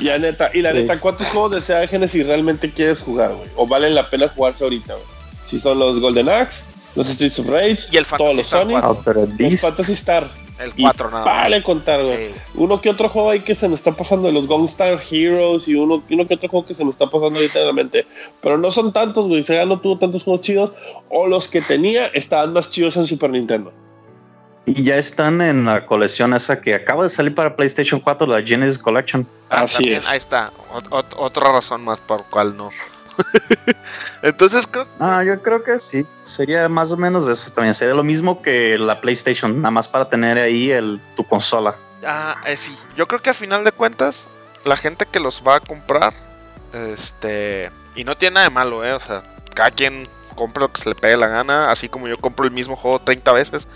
y 0.00 0.04
la 0.04 0.18
neta, 0.18 0.50
y 0.52 0.60
la 0.60 0.72
neta, 0.72 0.98
¿cuántos 0.98 1.28
juegos 1.28 1.52
de 1.52 1.60
Sega 1.60 1.86
Genesis 1.86 2.26
realmente 2.26 2.70
quieres 2.70 3.00
jugar, 3.00 3.32
güey? 3.32 3.48
¿O 3.56 3.66
vale 3.66 3.88
la 3.90 4.10
pena 4.10 4.28
jugarse 4.28 4.64
ahorita, 4.64 4.94
güey? 4.94 5.06
Si 5.44 5.58
son 5.58 5.78
los 5.78 6.00
Golden 6.00 6.28
Axe, 6.28 6.64
los 6.96 7.06
Streets 7.06 7.38
of 7.38 7.48
Rage, 7.48 7.80
y 7.90 7.96
el 7.96 8.06
todos 8.06 8.36
los 8.36 8.46
Sonic, 8.46 8.82
los 8.82 9.60
Fantasy 9.60 9.92
Star. 9.92 10.30
El 10.58 10.72
4 10.72 11.10
nada 11.10 11.24
Vale 11.24 11.62
contar, 11.62 12.04
güey. 12.04 12.30
Uno 12.54 12.80
que 12.80 12.90
otro 12.90 13.08
juego 13.08 13.30
ahí 13.30 13.40
que 13.40 13.54
se 13.54 13.68
me 13.68 13.74
está 13.74 13.92
pasando 13.92 14.28
de 14.28 14.32
los 14.32 14.46
Gunstar 14.46 15.00
Heroes 15.10 15.66
y 15.66 15.74
uno, 15.74 16.02
uno 16.08 16.26
que 16.26 16.34
otro 16.34 16.48
juego 16.48 16.66
que 16.66 16.74
se 16.74 16.84
me 16.84 16.90
está 16.90 17.06
pasando 17.10 17.38
ahorita 17.38 17.60
en 17.60 17.66
la 17.66 17.72
mente. 17.72 18.06
Pero 18.40 18.56
no 18.56 18.70
son 18.70 18.92
tantos, 18.92 19.26
güey. 19.26 19.42
Sega 19.42 19.64
no 19.64 19.80
tuvo 19.80 19.98
tantos 19.98 20.22
juegos 20.22 20.42
chidos. 20.42 20.72
O 21.08 21.26
los 21.26 21.48
que 21.48 21.60
tenía 21.60 22.06
estaban 22.08 22.52
más 22.52 22.70
chidos 22.70 22.96
en 22.96 23.06
Super 23.06 23.30
Nintendo. 23.30 23.72
Y 24.66 24.82
ya 24.82 24.96
están 24.96 25.42
en 25.42 25.66
la 25.66 25.84
colección 25.84 26.32
esa 26.32 26.60
que 26.60 26.74
acaba 26.74 27.02
de 27.02 27.10
salir 27.10 27.34
para 27.34 27.54
PlayStation 27.54 28.00
4, 28.00 28.26
la 28.26 28.42
Genesis 28.42 28.78
Collection. 28.78 29.26
Ah, 29.50 29.62
Así 29.62 29.92
es. 29.92 30.08
Ahí 30.08 30.18
está. 30.18 30.52
otra 30.90 31.52
razón 31.52 31.84
más 31.84 32.00
por 32.00 32.24
cual 32.26 32.56
no. 32.56 32.68
Entonces 34.22 34.66
creo. 34.66 34.86
Ah, 34.98 35.22
yo 35.24 35.40
creo 35.42 35.62
que 35.62 35.78
sí. 35.78 36.06
Sería 36.22 36.68
más 36.68 36.92
o 36.92 36.96
menos 36.96 37.28
eso 37.28 37.50
también. 37.52 37.74
Sería 37.74 37.94
lo 37.94 38.04
mismo 38.04 38.42
que 38.42 38.78
la 38.78 39.00
PlayStation, 39.00 39.60
nada 39.60 39.70
más 39.70 39.88
para 39.88 40.08
tener 40.08 40.38
ahí 40.38 40.70
el, 40.70 41.00
tu 41.16 41.24
consola. 41.24 41.74
Ah, 42.06 42.36
eh, 42.46 42.56
sí. 42.56 42.76
Yo 42.96 43.08
creo 43.08 43.20
que 43.20 43.30
a 43.30 43.34
final 43.34 43.64
de 43.64 43.72
cuentas, 43.72 44.28
la 44.64 44.76
gente 44.76 45.06
que 45.06 45.20
los 45.20 45.42
va 45.46 45.56
a 45.56 45.60
comprar, 45.60 46.12
este, 46.72 47.70
y 47.94 48.04
no 48.04 48.16
tiene 48.16 48.34
nada 48.34 48.48
de 48.48 48.54
malo, 48.54 48.84
¿eh? 48.84 48.92
O 48.92 49.00
sea, 49.00 49.22
cada 49.54 49.70
quien 49.70 50.08
compra 50.34 50.62
lo 50.62 50.72
que 50.72 50.80
se 50.80 50.88
le 50.88 50.94
pegue 50.94 51.16
la 51.16 51.28
gana, 51.28 51.70
así 51.70 51.88
como 51.88 52.08
yo 52.08 52.18
compro 52.18 52.44
el 52.44 52.50
mismo 52.50 52.76
juego 52.76 52.98
30 52.98 53.32
veces. 53.32 53.68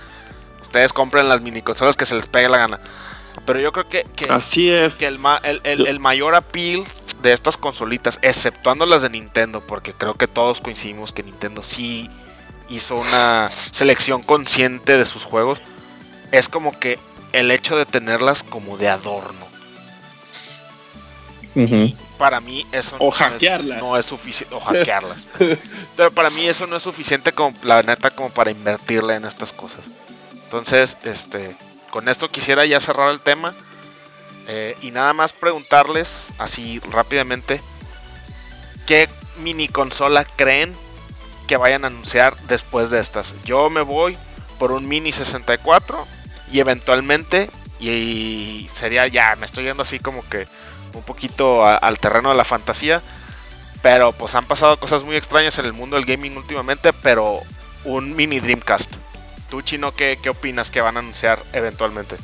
Ustedes 0.62 0.92
compren 0.92 1.28
las 1.28 1.40
mini 1.40 1.62
consolas 1.62 1.96
que 1.96 2.04
se 2.04 2.14
les 2.14 2.26
pegue 2.26 2.48
la 2.48 2.58
gana. 2.58 2.80
Pero 3.46 3.60
yo 3.60 3.72
creo 3.72 3.88
que, 3.88 4.04
así 4.28 4.70
es. 4.70 4.94
que 4.94 5.06
el, 5.06 5.18
el, 5.64 6.00
mayor 6.00 6.34
appeal 6.34 6.84
de 7.22 7.32
estas 7.32 7.56
consolitas, 7.56 8.18
exceptuando 8.22 8.86
las 8.86 9.02
de 9.02 9.10
Nintendo, 9.10 9.60
porque 9.60 9.92
creo 9.92 10.14
que 10.14 10.26
todos 10.26 10.60
coincidimos 10.60 11.12
que 11.12 11.22
Nintendo 11.22 11.62
sí 11.62 12.10
hizo 12.68 12.94
una 12.94 13.48
selección 13.48 14.22
consciente 14.22 14.96
de 14.96 15.04
sus 15.04 15.24
juegos, 15.24 15.60
es 16.32 16.48
como 16.48 16.78
que 16.78 16.98
el 17.32 17.50
hecho 17.50 17.76
de 17.76 17.86
tenerlas 17.86 18.42
como 18.42 18.76
de 18.76 18.88
adorno. 18.88 19.48
Para 22.18 22.40
mí 22.40 22.66
eso 22.72 22.96
o 22.98 23.06
no, 23.06 23.10
hackearlas. 23.10 23.76
Es, 23.76 23.82
no 23.82 23.96
es 23.96 24.06
suficiente. 24.06 24.54
O 24.54 24.60
hackearlas. 24.60 25.26
Pero 25.96 26.12
para 26.12 26.30
mí 26.30 26.46
eso 26.46 26.66
no 26.66 26.76
es 26.76 26.82
suficiente 26.82 27.32
como 27.32 27.56
la 27.62 27.82
neta 27.82 28.10
como 28.10 28.30
para 28.30 28.50
invertirle 28.50 29.14
en 29.14 29.24
estas 29.24 29.52
cosas. 29.52 29.80
Entonces, 30.44 30.96
este, 31.04 31.56
con 31.90 32.08
esto 32.08 32.30
quisiera 32.30 32.64
ya 32.64 32.80
cerrar 32.80 33.10
el 33.10 33.20
tema. 33.20 33.54
Eh, 34.48 34.76
y 34.80 34.90
nada 34.90 35.12
más 35.12 35.34
preguntarles 35.34 36.32
así 36.38 36.80
rápidamente. 36.90 37.60
¿Qué 38.86 39.08
mini 39.40 39.68
consola 39.68 40.24
creen 40.24 40.74
que 41.46 41.58
vayan 41.58 41.84
a 41.84 41.88
anunciar 41.88 42.34
después 42.48 42.88
de 42.90 42.98
estas? 42.98 43.34
Yo 43.44 43.68
me 43.68 43.82
voy 43.82 44.16
por 44.58 44.72
un 44.72 44.88
mini 44.88 45.12
64 45.12 46.06
y 46.50 46.60
eventualmente, 46.60 47.50
y 47.78 48.68
sería 48.72 49.06
ya, 49.06 49.36
me 49.36 49.44
estoy 49.44 49.64
yendo 49.64 49.82
así 49.82 49.98
como 49.98 50.26
que 50.28 50.48
un 50.94 51.02
poquito 51.02 51.66
al 51.66 51.98
terreno 51.98 52.30
de 52.30 52.36
la 52.36 52.44
fantasía. 52.44 53.02
Pero 53.82 54.12
pues 54.12 54.34
han 54.34 54.46
pasado 54.46 54.80
cosas 54.80 55.04
muy 55.04 55.14
extrañas 55.14 55.58
en 55.58 55.66
el 55.66 55.72
mundo 55.72 55.96
del 55.96 56.06
gaming 56.06 56.36
últimamente, 56.36 56.92
pero 56.94 57.42
un 57.84 58.16
mini 58.16 58.40
Dreamcast. 58.40 58.96
¿Tú, 59.50 59.62
Chino, 59.62 59.92
qué, 59.94 60.18
qué 60.20 60.30
opinas 60.30 60.70
que 60.70 60.80
van 60.80 60.96
a 60.96 61.00
anunciar 61.00 61.40
eventualmente? 61.52 62.16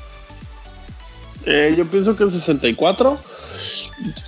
Eh, 1.47 1.75
yo 1.77 1.87
pienso 1.87 2.17
que 2.17 2.25
el 2.25 2.31
64. 2.31 3.19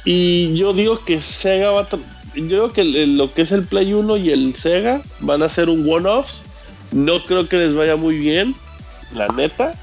Y 0.04 0.56
yo 0.56 0.72
digo 0.72 1.04
que 1.04 1.20
Sega 1.20 1.70
va 1.70 1.82
a... 1.82 1.88
Yo 2.34 2.42
digo 2.42 2.72
que 2.72 2.84
lo 2.84 3.32
que 3.32 3.42
es 3.42 3.52
el 3.52 3.64
Play 3.64 3.94
1 3.94 4.16
y 4.18 4.30
el 4.30 4.54
Sega 4.56 5.00
van 5.20 5.42
a 5.42 5.48
ser 5.48 5.68
un 5.68 5.88
one-offs. 5.88 6.44
No 6.92 7.22
creo 7.24 7.48
que 7.48 7.56
les 7.56 7.74
vaya 7.74 7.96
muy 7.96 8.18
bien, 8.18 8.54
la 9.12 9.28
neta. 9.28 9.74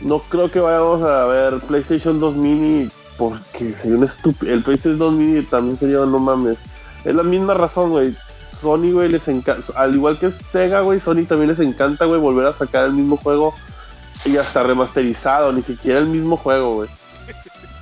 No 0.00 0.20
creo 0.28 0.50
que 0.50 0.60
vayamos 0.60 1.02
a 1.02 1.24
ver 1.26 1.58
PlayStation 1.60 2.20
2 2.20 2.36
Mini 2.36 2.90
porque 3.16 3.74
sería 3.74 3.96
un 3.96 4.04
estúpido. 4.04 4.52
El 4.52 4.62
PlayStation 4.62 4.98
2 4.98 5.12
Mini 5.14 5.42
también 5.42 5.78
sería, 5.78 5.98
no 5.98 6.18
mames. 6.18 6.58
Es 7.04 7.14
la 7.14 7.22
misma 7.22 7.54
razón, 7.54 7.90
güey. 7.90 8.14
Sony, 8.60 8.92
güey, 8.92 9.08
les 9.08 9.28
encanta. 9.28 9.72
Al 9.76 9.94
igual 9.94 10.18
que 10.18 10.32
Sega, 10.32 10.80
güey, 10.80 11.00
Sony 11.00 11.24
también 11.28 11.50
les 11.50 11.60
encanta, 11.60 12.06
güey, 12.06 12.20
volver 12.20 12.46
a 12.46 12.52
sacar 12.52 12.86
el 12.86 12.92
mismo 12.92 13.16
juego 13.16 13.54
y 14.24 14.36
hasta 14.36 14.62
remasterizado, 14.62 15.52
ni 15.52 15.62
siquiera 15.62 16.00
el 16.00 16.06
mismo 16.06 16.36
juego, 16.36 16.74
güey. 16.74 16.88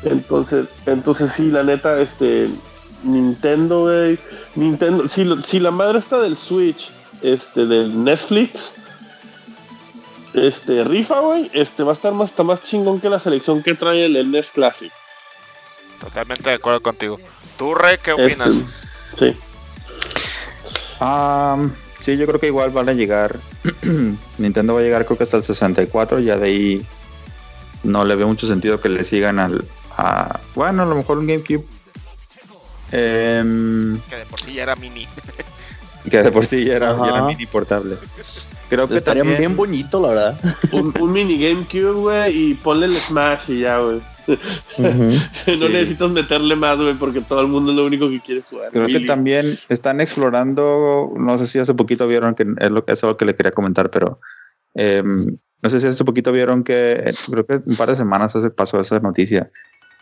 Entonces, 0.02 0.66
entonces 0.86 1.32
sí, 1.32 1.50
la 1.50 1.62
neta, 1.62 2.00
este. 2.00 2.48
Nintendo, 3.02 3.82
güey. 3.82 4.18
Nintendo. 4.54 5.06
Si, 5.08 5.26
si 5.42 5.60
la 5.60 5.70
madre 5.70 5.98
está 5.98 6.20
del 6.20 6.36
Switch, 6.36 6.90
este, 7.22 7.66
del 7.66 8.02
Netflix 8.04 8.76
este, 10.36 10.84
rifa, 10.84 11.20
güey, 11.20 11.50
este 11.54 11.82
va 11.82 11.92
a 11.92 11.94
estar 11.94 12.12
más, 12.12 12.30
está 12.30 12.42
más 12.42 12.62
chingón 12.62 13.00
que 13.00 13.08
la 13.08 13.18
selección 13.18 13.62
que 13.62 13.74
trae 13.74 14.04
el, 14.04 14.30
NES 14.30 14.50
Classic. 14.50 14.92
Totalmente 16.00 16.50
de 16.50 16.56
acuerdo 16.56 16.82
contigo. 16.82 17.18
¿Tú, 17.56 17.74
Re, 17.74 17.98
qué 17.98 18.10
este, 18.10 18.24
opinas? 18.24 18.54
sí. 19.18 19.36
sí, 22.00 22.16
yo 22.16 22.26
creo 22.26 22.38
que 22.38 22.48
igual 22.48 22.70
van 22.70 22.88
a 22.90 22.92
llegar. 22.92 23.38
Nintendo 24.38 24.74
va 24.74 24.80
a 24.80 24.82
llegar, 24.82 25.04
creo 25.04 25.18
que 25.18 25.24
hasta 25.24 25.36
el 25.36 25.42
64. 25.42 26.20
Ya 26.20 26.36
de 26.36 26.46
ahí 26.46 26.86
no 27.82 28.04
le 28.04 28.16
veo 28.16 28.28
mucho 28.28 28.46
sentido 28.46 28.80
que 28.80 28.88
le 28.88 29.04
sigan 29.04 29.38
al. 29.38 29.64
A, 29.96 30.40
bueno, 30.54 30.82
a 30.82 30.86
lo 30.86 30.94
mejor 30.94 31.18
un 31.18 31.26
GameCube. 31.26 31.64
Em, 32.92 33.98
que 34.08 34.16
de 34.16 34.26
por 34.26 34.40
sí 34.40 34.54
ya 34.54 34.62
era 34.62 34.76
mini. 34.76 35.08
que 36.10 36.22
de 36.22 36.30
por 36.30 36.46
sí 36.46 36.64
ya 36.64 36.76
era, 36.76 36.94
mini 37.26 37.46
portable. 37.46 37.96
Creo 38.68 38.88
que 38.88 38.94
estaría 38.94 39.22
bien 39.22 39.56
bonito, 39.56 40.00
la 40.00 40.08
verdad. 40.08 40.40
Un, 40.72 41.12
mini 41.12 41.38
GameCube, 41.38 41.92
güey, 41.92 42.50
y 42.50 42.54
ponle 42.54 42.86
el 42.86 42.94
Smash 42.94 43.50
y 43.50 43.60
ya, 43.60 43.78
güey. 43.78 44.00
no 44.78 45.68
necesitas 45.68 46.10
meterle 46.10 46.56
más, 46.56 46.78
güey, 46.78 46.94
porque 46.94 47.20
todo 47.20 47.40
el 47.40 47.48
mundo 47.48 47.70
es 47.70 47.76
lo 47.76 47.86
único 47.86 48.08
que 48.08 48.20
quiere 48.20 48.42
jugar. 48.42 48.70
Creo 48.72 48.86
que 48.86 49.00
también 49.00 49.58
están 49.68 50.00
explorando, 50.00 51.12
no 51.16 51.38
sé 51.38 51.46
si 51.46 51.58
hace 51.58 51.74
poquito 51.74 52.06
vieron 52.06 52.34
que 52.34 52.46
es 52.58 52.70
lo 52.70 52.84
que 52.84 52.92
es 52.92 53.04
algo 53.04 53.16
que 53.16 53.24
le 53.24 53.34
quería 53.34 53.52
comentar, 53.52 53.90
pero 53.90 54.20
em, 54.74 55.36
no 55.62 55.70
sé 55.70 55.80
si 55.80 55.86
hace 55.86 56.04
poquito 56.04 56.32
vieron 56.32 56.64
que 56.64 57.10
creo 57.30 57.46
que 57.46 57.60
un 57.64 57.76
par 57.76 57.88
de 57.88 57.96
semanas 57.96 58.34
hace 58.36 58.50
pasó 58.50 58.80
esa 58.80 59.00
noticia 59.00 59.50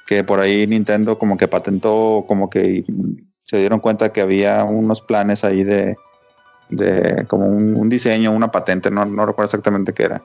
que 0.07 0.25
por 0.25 0.41
ahí 0.41 0.67
Nintendo 0.67 1.19
como 1.19 1.37
que 1.37 1.49
patentó, 1.49 2.25
como 2.29 2.51
que 2.51 2.85
se 3.43 3.59
dieron 3.59 3.81
cuenta 3.81 4.13
que 4.13 4.21
había 4.21 4.65
unos 4.65 5.01
planes 5.03 5.45
ahí 5.45 5.65
de, 5.65 5.97
de 6.69 7.25
como 7.27 7.47
un, 7.47 7.89
diseño, 7.89 8.33
una 8.33 8.51
patente, 8.51 8.91
no, 8.91 9.05
no 9.05 9.27
recuerdo 9.27 9.47
exactamente 9.47 9.93
qué 9.93 10.05
era, 10.05 10.23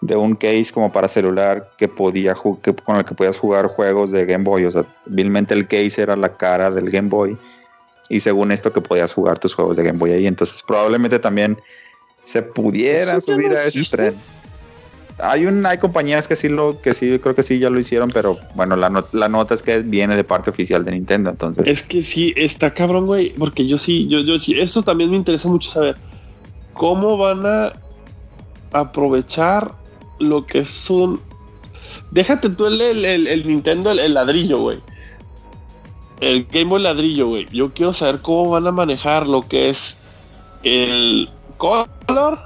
de 0.00 0.16
un 0.16 0.34
case 0.34 0.68
como 0.72 0.90
para 0.92 1.08
celular 1.08 1.70
que 1.76 1.86
podía 1.86 2.34
que, 2.62 2.74
con 2.74 2.96
el 2.96 3.04
que 3.04 3.14
podías 3.14 3.38
jugar 3.38 3.66
juegos 3.66 4.10
de 4.10 4.24
Game 4.24 4.44
Boy. 4.44 4.64
O 4.64 4.70
sea, 4.70 4.84
vilmente 5.06 5.54
el 5.54 5.66
case 5.66 6.02
era 6.02 6.16
la 6.16 6.36
cara 6.36 6.70
del 6.70 6.90
Game 6.90 7.08
Boy. 7.08 7.36
Y 8.08 8.20
según 8.20 8.50
esto 8.50 8.72
que 8.72 8.80
podías 8.80 9.12
jugar 9.12 9.38
tus 9.38 9.54
juegos 9.54 9.76
de 9.76 9.84
Game 9.84 9.98
Boy 9.98 10.12
ahí. 10.12 10.26
Entonces 10.26 10.62
probablemente 10.66 11.18
también 11.18 11.58
se 12.24 12.42
pudiera 12.42 13.20
subir 13.20 13.52
a 13.52 13.60
ese 13.60 13.96
tren. 13.96 14.14
Hay 15.22 15.44
un, 15.44 15.66
hay 15.66 15.76
compañías 15.76 16.26
que 16.26 16.34
sí 16.34 16.48
lo, 16.48 16.80
que 16.80 16.94
sí, 16.94 17.18
creo 17.18 17.34
que 17.34 17.42
sí 17.42 17.58
ya 17.58 17.68
lo 17.68 17.78
hicieron, 17.78 18.10
pero 18.10 18.38
bueno, 18.54 18.74
la, 18.74 19.04
la 19.12 19.28
nota 19.28 19.54
es 19.54 19.62
que 19.62 19.80
viene 19.80 20.16
de 20.16 20.24
parte 20.24 20.48
oficial 20.48 20.82
de 20.82 20.92
Nintendo, 20.92 21.28
entonces. 21.28 21.68
Es 21.68 21.82
que 21.82 22.02
sí, 22.02 22.32
está 22.36 22.72
cabrón, 22.72 23.04
güey, 23.04 23.34
porque 23.34 23.66
yo 23.66 23.76
sí, 23.76 24.08
yo, 24.08 24.20
yo 24.20 24.38
sí, 24.38 24.58
eso 24.58 24.80
también 24.82 25.10
me 25.10 25.16
interesa 25.16 25.46
mucho 25.48 25.70
saber. 25.70 25.96
¿Cómo 26.72 27.18
van 27.18 27.44
a 27.44 27.74
aprovechar 28.72 29.74
lo 30.20 30.46
que 30.46 30.60
es 30.60 30.90
un. 30.90 31.20
Déjate 32.12 32.50
tú 32.50 32.66
el, 32.66 32.80
el, 32.80 33.46
Nintendo, 33.46 33.90
el, 33.90 34.14
ladrillo, 34.14 34.60
güey. 34.60 34.80
El 36.20 36.44
Game 36.46 36.66
Boy 36.66 36.82
ladrillo, 36.82 37.28
güey. 37.28 37.48
Yo 37.50 37.72
quiero 37.72 37.92
saber 37.92 38.20
cómo 38.20 38.50
van 38.50 38.66
a 38.66 38.72
manejar 38.72 39.26
lo 39.26 39.48
que 39.48 39.70
es 39.70 39.96
el 40.62 41.30
color. 41.56 42.38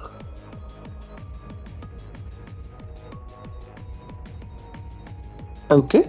¿El 5.71 5.87
qué? 5.89 6.09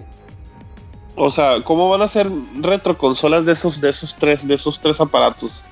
O 1.16 1.30
sea, 1.30 1.62
¿cómo 1.62 1.88
van 1.88 2.02
a 2.02 2.08
ser 2.08 2.30
retroconsolas 2.60 3.46
de 3.46 3.52
esos, 3.52 3.80
de 3.80 3.88
esos 3.88 4.14
tres, 4.14 4.46
de 4.46 4.54
esos 4.54 4.78
tres 4.78 5.00
aparatos? 5.00 5.64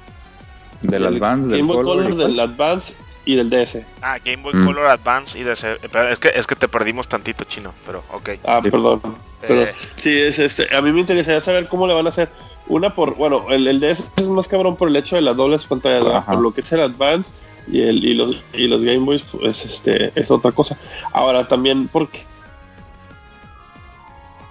Del 0.81 1.07
Advance, 1.07 1.49
del 1.49 1.61
Game 1.61 1.73
Boy 1.73 1.85
Color, 1.85 2.17
del 2.17 2.41
Advance 2.41 2.95
y 3.25 3.37
del 3.37 3.51
DS. 3.51 3.79
Ah, 4.03 4.19
Game 4.25 4.43
Boy 4.43 4.55
mm. 4.55 4.67
Color 4.67 4.87
Advance 4.87 5.39
y 5.39 5.43
DS. 5.43 5.65
Es 6.11 6.19
que, 6.19 6.33
es 6.35 6.47
que 6.47 6.57
te 6.57 6.69
perdimos 6.69 7.09
tantito, 7.09 7.45
chino, 7.45 7.73
pero 7.87 8.03
ok. 8.13 8.31
Ah, 8.45 8.61
perdón. 8.63 9.01
Eh. 9.43 9.73
sí, 9.97 10.19
es, 10.19 10.39
este, 10.39 10.75
a 10.75 10.81
mí 10.81 10.93
me 10.93 11.01
interesaría 11.01 11.41
saber 11.41 11.69
cómo 11.69 11.87
le 11.87 11.95
van 11.95 12.07
a 12.07 12.11
hacer. 12.11 12.31
Una 12.67 12.95
por, 12.95 13.15
bueno, 13.15 13.47
el, 13.51 13.67
el 13.67 13.81
DS 13.81 14.05
es 14.17 14.29
más 14.29 14.49
cabrón 14.49 14.77
por 14.77 14.89
el 14.89 14.97
hecho 14.97 15.17
de 15.17 15.23
las 15.23 15.37
dobles 15.37 15.65
pantallas, 15.65 16.25
por 16.25 16.39
lo 16.39 16.53
que 16.53 16.63
es 16.63 16.73
el 16.73 16.81
Advance 16.81 17.31
y, 17.69 17.83
el, 17.83 18.05
y, 18.05 18.15
los, 18.15 18.37
y 18.53 18.69
los 18.69 18.85
Game 18.85 19.01
Boys, 19.01 19.23
pues 19.23 19.65
este, 19.65 20.13
es 20.15 20.31
otra 20.31 20.53
cosa. 20.53 20.79
Ahora 21.13 21.47
también, 21.47 21.89
porque 21.89 22.25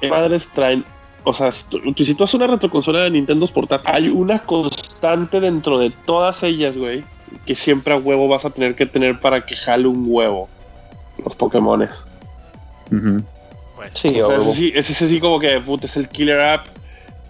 padres 0.09 0.49
traen 0.53 0.85
o 1.23 1.33
sea, 1.33 1.51
si 1.51 1.63
tú, 1.65 2.23
haces 2.23 2.33
una 2.33 2.47
retroconsola 2.47 3.01
de 3.01 3.11
Nintendo 3.11 3.47
portátil, 3.47 3.89
hay 3.93 4.09
una 4.09 4.39
constante 4.39 5.39
dentro 5.39 5.79
de 5.79 5.89
todas 5.89 6.43
ellas, 6.43 6.77
güey, 6.77 7.03
que 7.45 7.55
siempre 7.55 7.93
a 7.93 7.97
huevo 7.97 8.27
vas 8.27 8.45
a 8.45 8.49
tener 8.49 8.75
que 8.75 8.85
tener 8.85 9.19
para 9.19 9.45
que 9.45 9.55
jale 9.55 9.87
un 9.87 10.05
huevo 10.07 10.49
los 11.23 11.35
Pokémones. 11.35 12.05
Pues, 12.89 13.95
sí, 13.95 14.19
ese, 14.75 14.93
sí, 14.93 15.07
sí 15.07 15.19
como 15.19 15.39
que 15.39 15.59
puta, 15.59 15.85
es 15.85 15.97
el 15.97 16.09
killer 16.09 16.39
app 16.39 16.67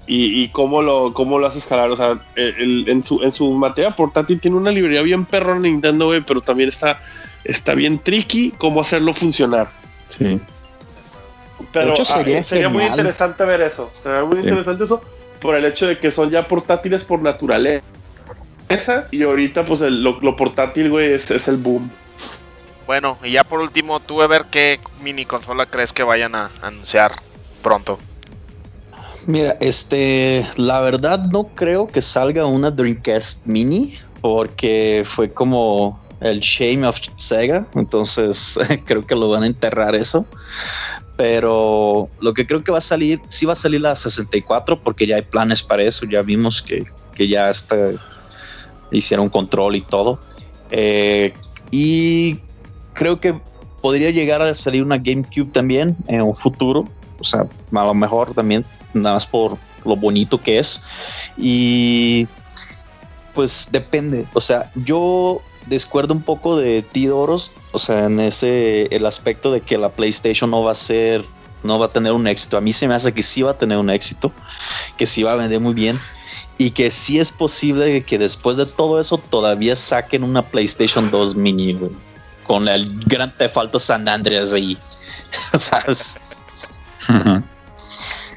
y, 0.06 0.50
cómo, 0.50 0.82
lo, 0.82 1.14
cómo 1.14 1.40
lo 1.40 1.48
haces 1.48 1.66
jalar. 1.66 1.92
O 1.92 1.96
sea, 1.96 2.20
en, 2.36 3.04
su, 3.04 3.22
en 3.24 3.32
su 3.32 3.52
materia 3.52 3.96
portátil 3.96 4.40
tiene 4.40 4.58
una 4.58 4.72
librería 4.72 5.02
bien 5.02 5.26
perro 5.26 5.56
en 5.56 5.62
Nintendo, 5.62 6.08
güey, 6.08 6.22
pero 6.22 6.42
también 6.42 6.70
está, 6.70 7.00
está 7.44 7.74
bien 7.74 8.00
tricky 8.00 8.52
cómo 8.58 8.82
hacerlo 8.82 9.14
funcionar. 9.14 9.70
Sí. 10.10 10.40
Pero 11.74 11.96
ah, 12.00 12.06
sería, 12.06 12.70
muy 12.70 12.86
interesante 12.86 13.44
ver 13.46 13.62
eso. 13.62 13.90
Sería 13.94 14.24
muy 14.24 14.38
interesante 14.38 14.84
eso 14.84 15.02
por 15.42 15.56
el 15.56 15.66
hecho 15.66 15.88
de 15.88 15.98
que 15.98 16.12
son 16.12 16.30
ya 16.30 16.48
portátiles 16.48 17.04
por 17.04 17.22
naturaleza. 17.22 17.84
Y 19.12 19.24
ahorita, 19.24 19.66
pues 19.66 19.82
lo, 19.82 20.36
portátil, 20.36 20.90
güey, 20.90 21.12
es, 21.14 21.30
es, 21.32 21.48
el 21.48 21.58
boom. 21.58 21.92
Bueno, 22.88 23.18
y 23.24 23.32
ya 23.32 23.44
por 23.44 23.60
último, 23.60 24.00
tú 24.00 24.22
a 24.22 24.28
ver 24.28 24.46
qué 24.50 24.80
mini 25.02 25.26
consola 25.26 25.66
crees 25.66 25.92
que 25.94 26.04
vayan 26.04 26.36
a 26.36 26.52
anunciar 26.62 27.12
pronto. 27.62 28.00
Mira, 29.26 29.58
este, 29.60 30.48
la 30.58 30.82
verdad 30.82 31.20
no 31.20 31.48
creo 31.56 31.88
que 31.88 32.02
salga 32.02 32.46
una 32.46 32.72
Dreamcast 32.72 33.46
Mini 33.46 33.98
porque 34.22 35.04
fue 35.06 35.32
como 35.32 36.00
el 36.20 36.40
shame 36.40 36.86
of 36.86 36.98
Sega, 37.18 37.66
entonces 37.76 38.60
creo 38.86 39.06
que 39.06 39.16
lo 39.16 39.30
van 39.30 39.44
a 39.44 39.48
enterrar 39.48 39.96
eso. 39.96 40.26
Pero 41.16 42.10
lo 42.20 42.34
que 42.34 42.48
creo 42.48 42.64
que 42.64 42.72
va 42.72 42.80
a 42.80 42.82
salir, 42.82 43.22
sí 43.30 43.46
va 43.46 43.54
a 43.54 43.56
salir 43.56 43.82
la 43.82 43.96
64 43.96 44.80
porque 44.80 45.06
ya 45.06 45.18
hay 45.18 45.22
planes 45.22 45.62
para 45.62 45.84
eso, 45.84 46.06
ya 46.08 46.22
vimos 46.22 46.62
que, 46.62 46.86
que 47.14 47.28
ya 47.28 47.50
está, 47.50 47.76
hicieron 48.92 49.30
control 49.30 49.76
y 49.76 49.82
todo. 49.82 50.20
Eh, 50.72 51.34
y 51.72 52.40
creo 52.94 53.20
que 53.20 53.40
podría 53.82 54.12
llegar 54.12 54.42
a 54.42 54.56
salir 54.56 54.84
una 54.84 54.98
GameCube 54.98 55.52
también 55.52 55.96
en 56.08 56.22
un 56.22 56.36
futuro, 56.36 56.86
o 57.20 57.24
sea, 57.24 57.42
a 57.42 57.86
lo 57.86 57.94
mejor 57.94 58.34
también, 58.34 58.66
nada 58.94 59.16
más 59.16 59.26
por 59.26 59.58
lo 59.86 59.96
bonito 59.96 60.42
que 60.42 60.60
es. 60.60 60.84
Y 61.38 62.28
pues 63.34 63.68
depende, 63.72 64.26
o 64.34 64.42
sea, 64.42 64.72
yo 64.76 65.42
descuerdo 65.66 66.14
un 66.14 66.22
poco 66.22 66.58
de 66.58 66.82
ti, 66.82 67.06
Doros, 67.08 67.52
o 67.74 67.80
sea, 67.80 68.06
en 68.06 68.20
ese, 68.20 68.88
el 68.96 69.06
aspecto 69.06 69.52
de 69.52 69.62
que 69.62 69.78
la 69.78 69.90
PlayStation 69.90 70.50
no 70.50 70.64
va 70.64 70.72
a 70.72 70.76
ser, 70.76 71.26
no 71.64 71.80
va 71.80 71.88
a 71.88 71.90
tener 71.90 72.14
un 72.14 72.28
éxito. 72.28 72.56
A 72.56 72.62
mí 72.62 72.72
se 72.72 72.88
me 72.88 72.94
hace 72.94 73.12
que 73.12 73.24
sí 73.24 73.42
va 73.42 73.52
a 73.52 73.58
tener 73.58 73.78
un 73.80 73.90
éxito, 73.90 74.32
que 74.96 75.06
sí 75.06 75.24
va 75.24 75.34
a 75.34 75.36
vender 75.36 75.60
muy 75.60 75.74
bien 75.74 76.00
y 76.58 76.72
que 76.72 76.92
sí 76.92 77.20
es 77.20 77.32
posible 77.32 78.04
que 78.04 78.18
después 78.18 78.58
de 78.58 78.66
todo 78.68 79.00
eso 79.00 79.18
todavía 79.18 79.76
saquen 79.76 80.24
una 80.24 80.44
PlayStation 80.44 81.10
2 81.10 81.36
mini, 81.36 81.80
con 82.46 82.68
el 82.68 83.00
gran 83.06 83.36
Theft 83.36 83.80
San 83.80 84.08
Andreas 84.08 84.54
ahí. 84.54 84.78
¿Sabes? 85.58 86.30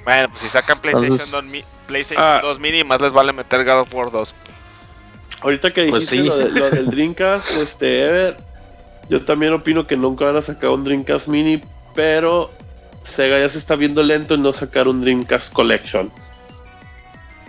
bueno, 0.04 0.28
pues 0.30 0.40
si 0.40 0.48
sacan 0.48 0.80
PlayStation, 0.80 1.46
2, 2.42 2.58
mini, 2.58 2.84
más 2.84 3.00
les 3.02 3.12
vale 3.12 3.34
meter 3.34 3.64
God 3.64 3.80
of 3.80 3.94
War 3.94 4.10
2. 4.10 4.34
Ahorita 5.42 5.70
que 5.72 5.88
pues 5.88 6.10
dijiste 6.10 6.48
lo, 6.50 6.70
del 6.70 6.86
Dreamcast, 6.90 7.50
este, 7.58 8.06
Ever, 8.06 8.45
yo 9.08 9.22
también 9.22 9.52
opino 9.52 9.86
que 9.86 9.96
nunca 9.96 10.26
van 10.26 10.36
a 10.36 10.42
sacar 10.42 10.70
un 10.70 10.84
Dreamcast 10.84 11.28
Mini, 11.28 11.60
pero 11.94 12.50
Sega 13.02 13.38
ya 13.38 13.48
se 13.48 13.58
está 13.58 13.76
viendo 13.76 14.02
lento 14.02 14.34
en 14.34 14.42
no 14.42 14.52
sacar 14.52 14.88
un 14.88 15.00
Dreamcast 15.00 15.52
Collection. 15.52 16.10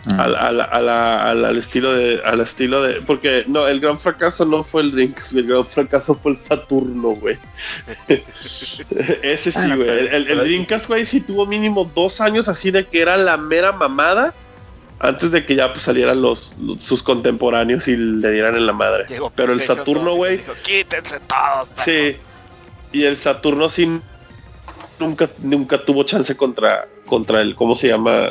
Mm. 0.06 0.20
Al, 0.20 1.58
estilo 1.58 1.92
de 1.92 2.22
al 2.24 2.40
estilo 2.40 2.82
de 2.82 3.02
porque 3.02 3.44
no 3.48 3.68
el 3.68 3.82
gran 3.82 4.00
fracaso 4.00 4.46
no 4.46 4.64
fue 4.64 4.84
el 4.84 4.92
Dreamcast 4.92 5.34
el 5.34 5.48
gran 5.48 5.66
fracaso 5.66 6.16
fue 6.16 6.34
el 6.34 6.40
Saturno 6.40 7.10
güey 7.10 7.38
ese 9.22 9.52
sí 9.52 9.72
güey 9.76 9.90
el, 9.90 10.28
el, 10.28 10.38
Dreamcast 10.38 10.88
güey 10.88 11.06
sí 11.06 11.20
tuvo 11.20 11.46
mínimo 11.46 11.92
dos 11.94 12.22
años 12.22 12.48
así 12.48 12.72
de 12.72 12.86
que 12.86 13.02
era 13.02 13.18
la 13.18 13.36
mera 13.36 13.74
mamada 13.74 14.34
antes 15.00 15.32
de 15.32 15.46
que 15.46 15.56
ya 15.56 15.72
pues, 15.72 15.84
salieran 15.84 16.22
los, 16.22 16.56
sus 16.80 17.04
contemporáneos 17.04 17.88
y 17.88 17.96
le 17.96 18.32
dieran 18.32 18.56
en 18.56 18.66
la 18.66 18.74
madre. 18.74 19.06
Pero 19.36 19.54
el 19.54 19.62
Saturno, 19.62 20.16
güey. 20.16 20.42
Quítense 20.64 21.20
todos. 21.22 21.68
Sí. 21.84 22.18
Y 22.92 23.04
el 23.04 23.18
Saturno 23.18 23.70
sí 23.70 24.02
nunca, 25.00 25.30
nunca 25.40 25.84
tuvo 25.84 26.04
chance 26.04 26.36
contra, 26.36 26.88
contra 27.06 27.42
el, 27.42 27.56
¿cómo 27.56 27.76
se 27.76 27.90
llama? 27.90 28.30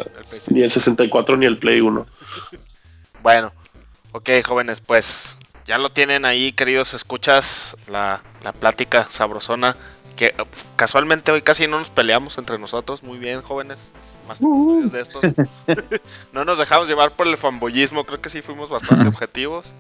ni 0.49 0.63
el 0.63 0.71
64 0.71 1.37
ni 1.37 1.47
el 1.47 1.59
Play 1.59 1.81
1. 1.81 2.07
bueno, 3.23 3.53
ok, 4.13 4.31
jóvenes, 4.45 4.81
pues 4.81 5.39
ya 5.67 5.79
lo 5.79 5.91
tienen 5.91 6.25
ahí, 6.25 6.53
queridos 6.53 6.95
escuchas, 6.95 7.77
la, 7.89 8.23
la 8.43 8.53
plática 8.53 9.07
sabrosona. 9.09 9.77
Que 10.17 10.35
casualmente 10.77 11.31
hoy 11.31 11.43
casi 11.43 11.69
no 11.69 11.79
nos 11.79 11.91
peleamos 11.91 12.39
entre 12.39 12.59
nosotros. 12.59 13.03
Muy 13.03 13.19
bien, 13.19 13.43
jóvenes 13.43 13.93
más 14.27 14.41
episodios 14.41 14.93
de 14.93 15.01
estos. 15.01 15.23
no 16.33 16.45
nos 16.45 16.59
dejamos 16.59 16.89
llevar 16.89 17.11
por 17.11 17.27
el 17.27 17.39
fanboyismo, 17.39 18.05
creo 18.05 18.21
que 18.21 18.31
sí 18.31 18.43
fuimos 18.43 18.71
bastante 18.71 19.09
objetivos. 19.09 19.73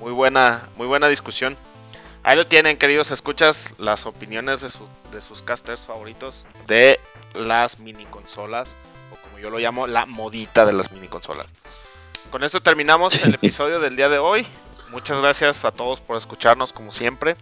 Muy 0.00 0.12
buena, 0.12 0.68
muy 0.76 0.86
buena 0.86 1.08
discusión. 1.08 1.56
Ahí 2.22 2.36
lo 2.36 2.46
tienen, 2.46 2.76
queridos 2.76 3.10
escuchas, 3.12 3.74
las 3.78 4.04
opiniones 4.04 4.60
de, 4.60 4.68
de 5.12 5.20
sus 5.20 5.42
casters 5.42 5.86
favoritos 5.86 6.44
de 6.66 6.98
las 7.34 7.78
mini 7.78 8.04
consolas, 8.06 8.74
o 9.12 9.16
como 9.22 9.38
yo 9.38 9.48
lo 9.48 9.58
llamo, 9.58 9.86
la 9.86 10.06
modita 10.06 10.66
de 10.66 10.72
las 10.72 10.90
mini 10.90 11.08
consolas. 11.08 11.46
Con 12.30 12.42
esto 12.42 12.60
terminamos 12.60 13.22
el 13.24 13.34
episodio 13.36 13.80
del 13.80 13.96
día 13.96 14.08
de 14.08 14.18
hoy. 14.18 14.46
Muchas 14.90 15.20
gracias 15.20 15.64
a 15.64 15.72
todos 15.72 16.00
por 16.00 16.16
escucharnos 16.16 16.72
como 16.72 16.92
siempre. 16.92 17.36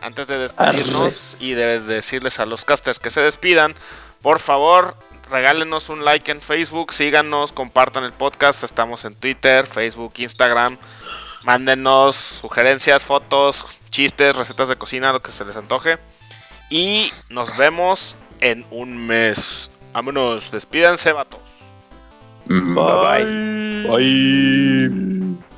Antes 0.00 0.26
de 0.26 0.38
despedirnos 0.38 1.36
y 1.38 1.52
de 1.52 1.80
decirles 1.80 2.40
a 2.40 2.46
los 2.46 2.64
casters 2.64 2.98
que 2.98 3.10
se 3.10 3.20
despidan, 3.20 3.74
por 4.20 4.40
favor 4.40 4.96
regálenos 5.32 5.88
un 5.88 6.04
like 6.04 6.30
en 6.30 6.40
Facebook, 6.40 6.92
síganos, 6.92 7.52
compartan 7.52 8.04
el 8.04 8.12
podcast, 8.12 8.62
estamos 8.62 9.04
en 9.04 9.14
Twitter, 9.14 9.66
Facebook, 9.66 10.12
Instagram. 10.18 10.76
Mándenos 11.42 12.14
sugerencias, 12.14 13.04
fotos, 13.04 13.66
chistes, 13.90 14.36
recetas 14.36 14.68
de 14.68 14.76
cocina, 14.76 15.12
lo 15.12 15.20
que 15.22 15.32
se 15.32 15.44
les 15.44 15.56
antoje. 15.56 15.98
Y 16.70 17.10
nos 17.30 17.56
vemos 17.56 18.16
en 18.40 18.64
un 18.70 18.96
mes. 18.96 19.70
Vámonos, 19.92 20.50
despídanse, 20.52 21.12
vatos. 21.12 21.40
Bye 22.46 22.60
bye. 22.60 23.88
Bye. 23.88 25.51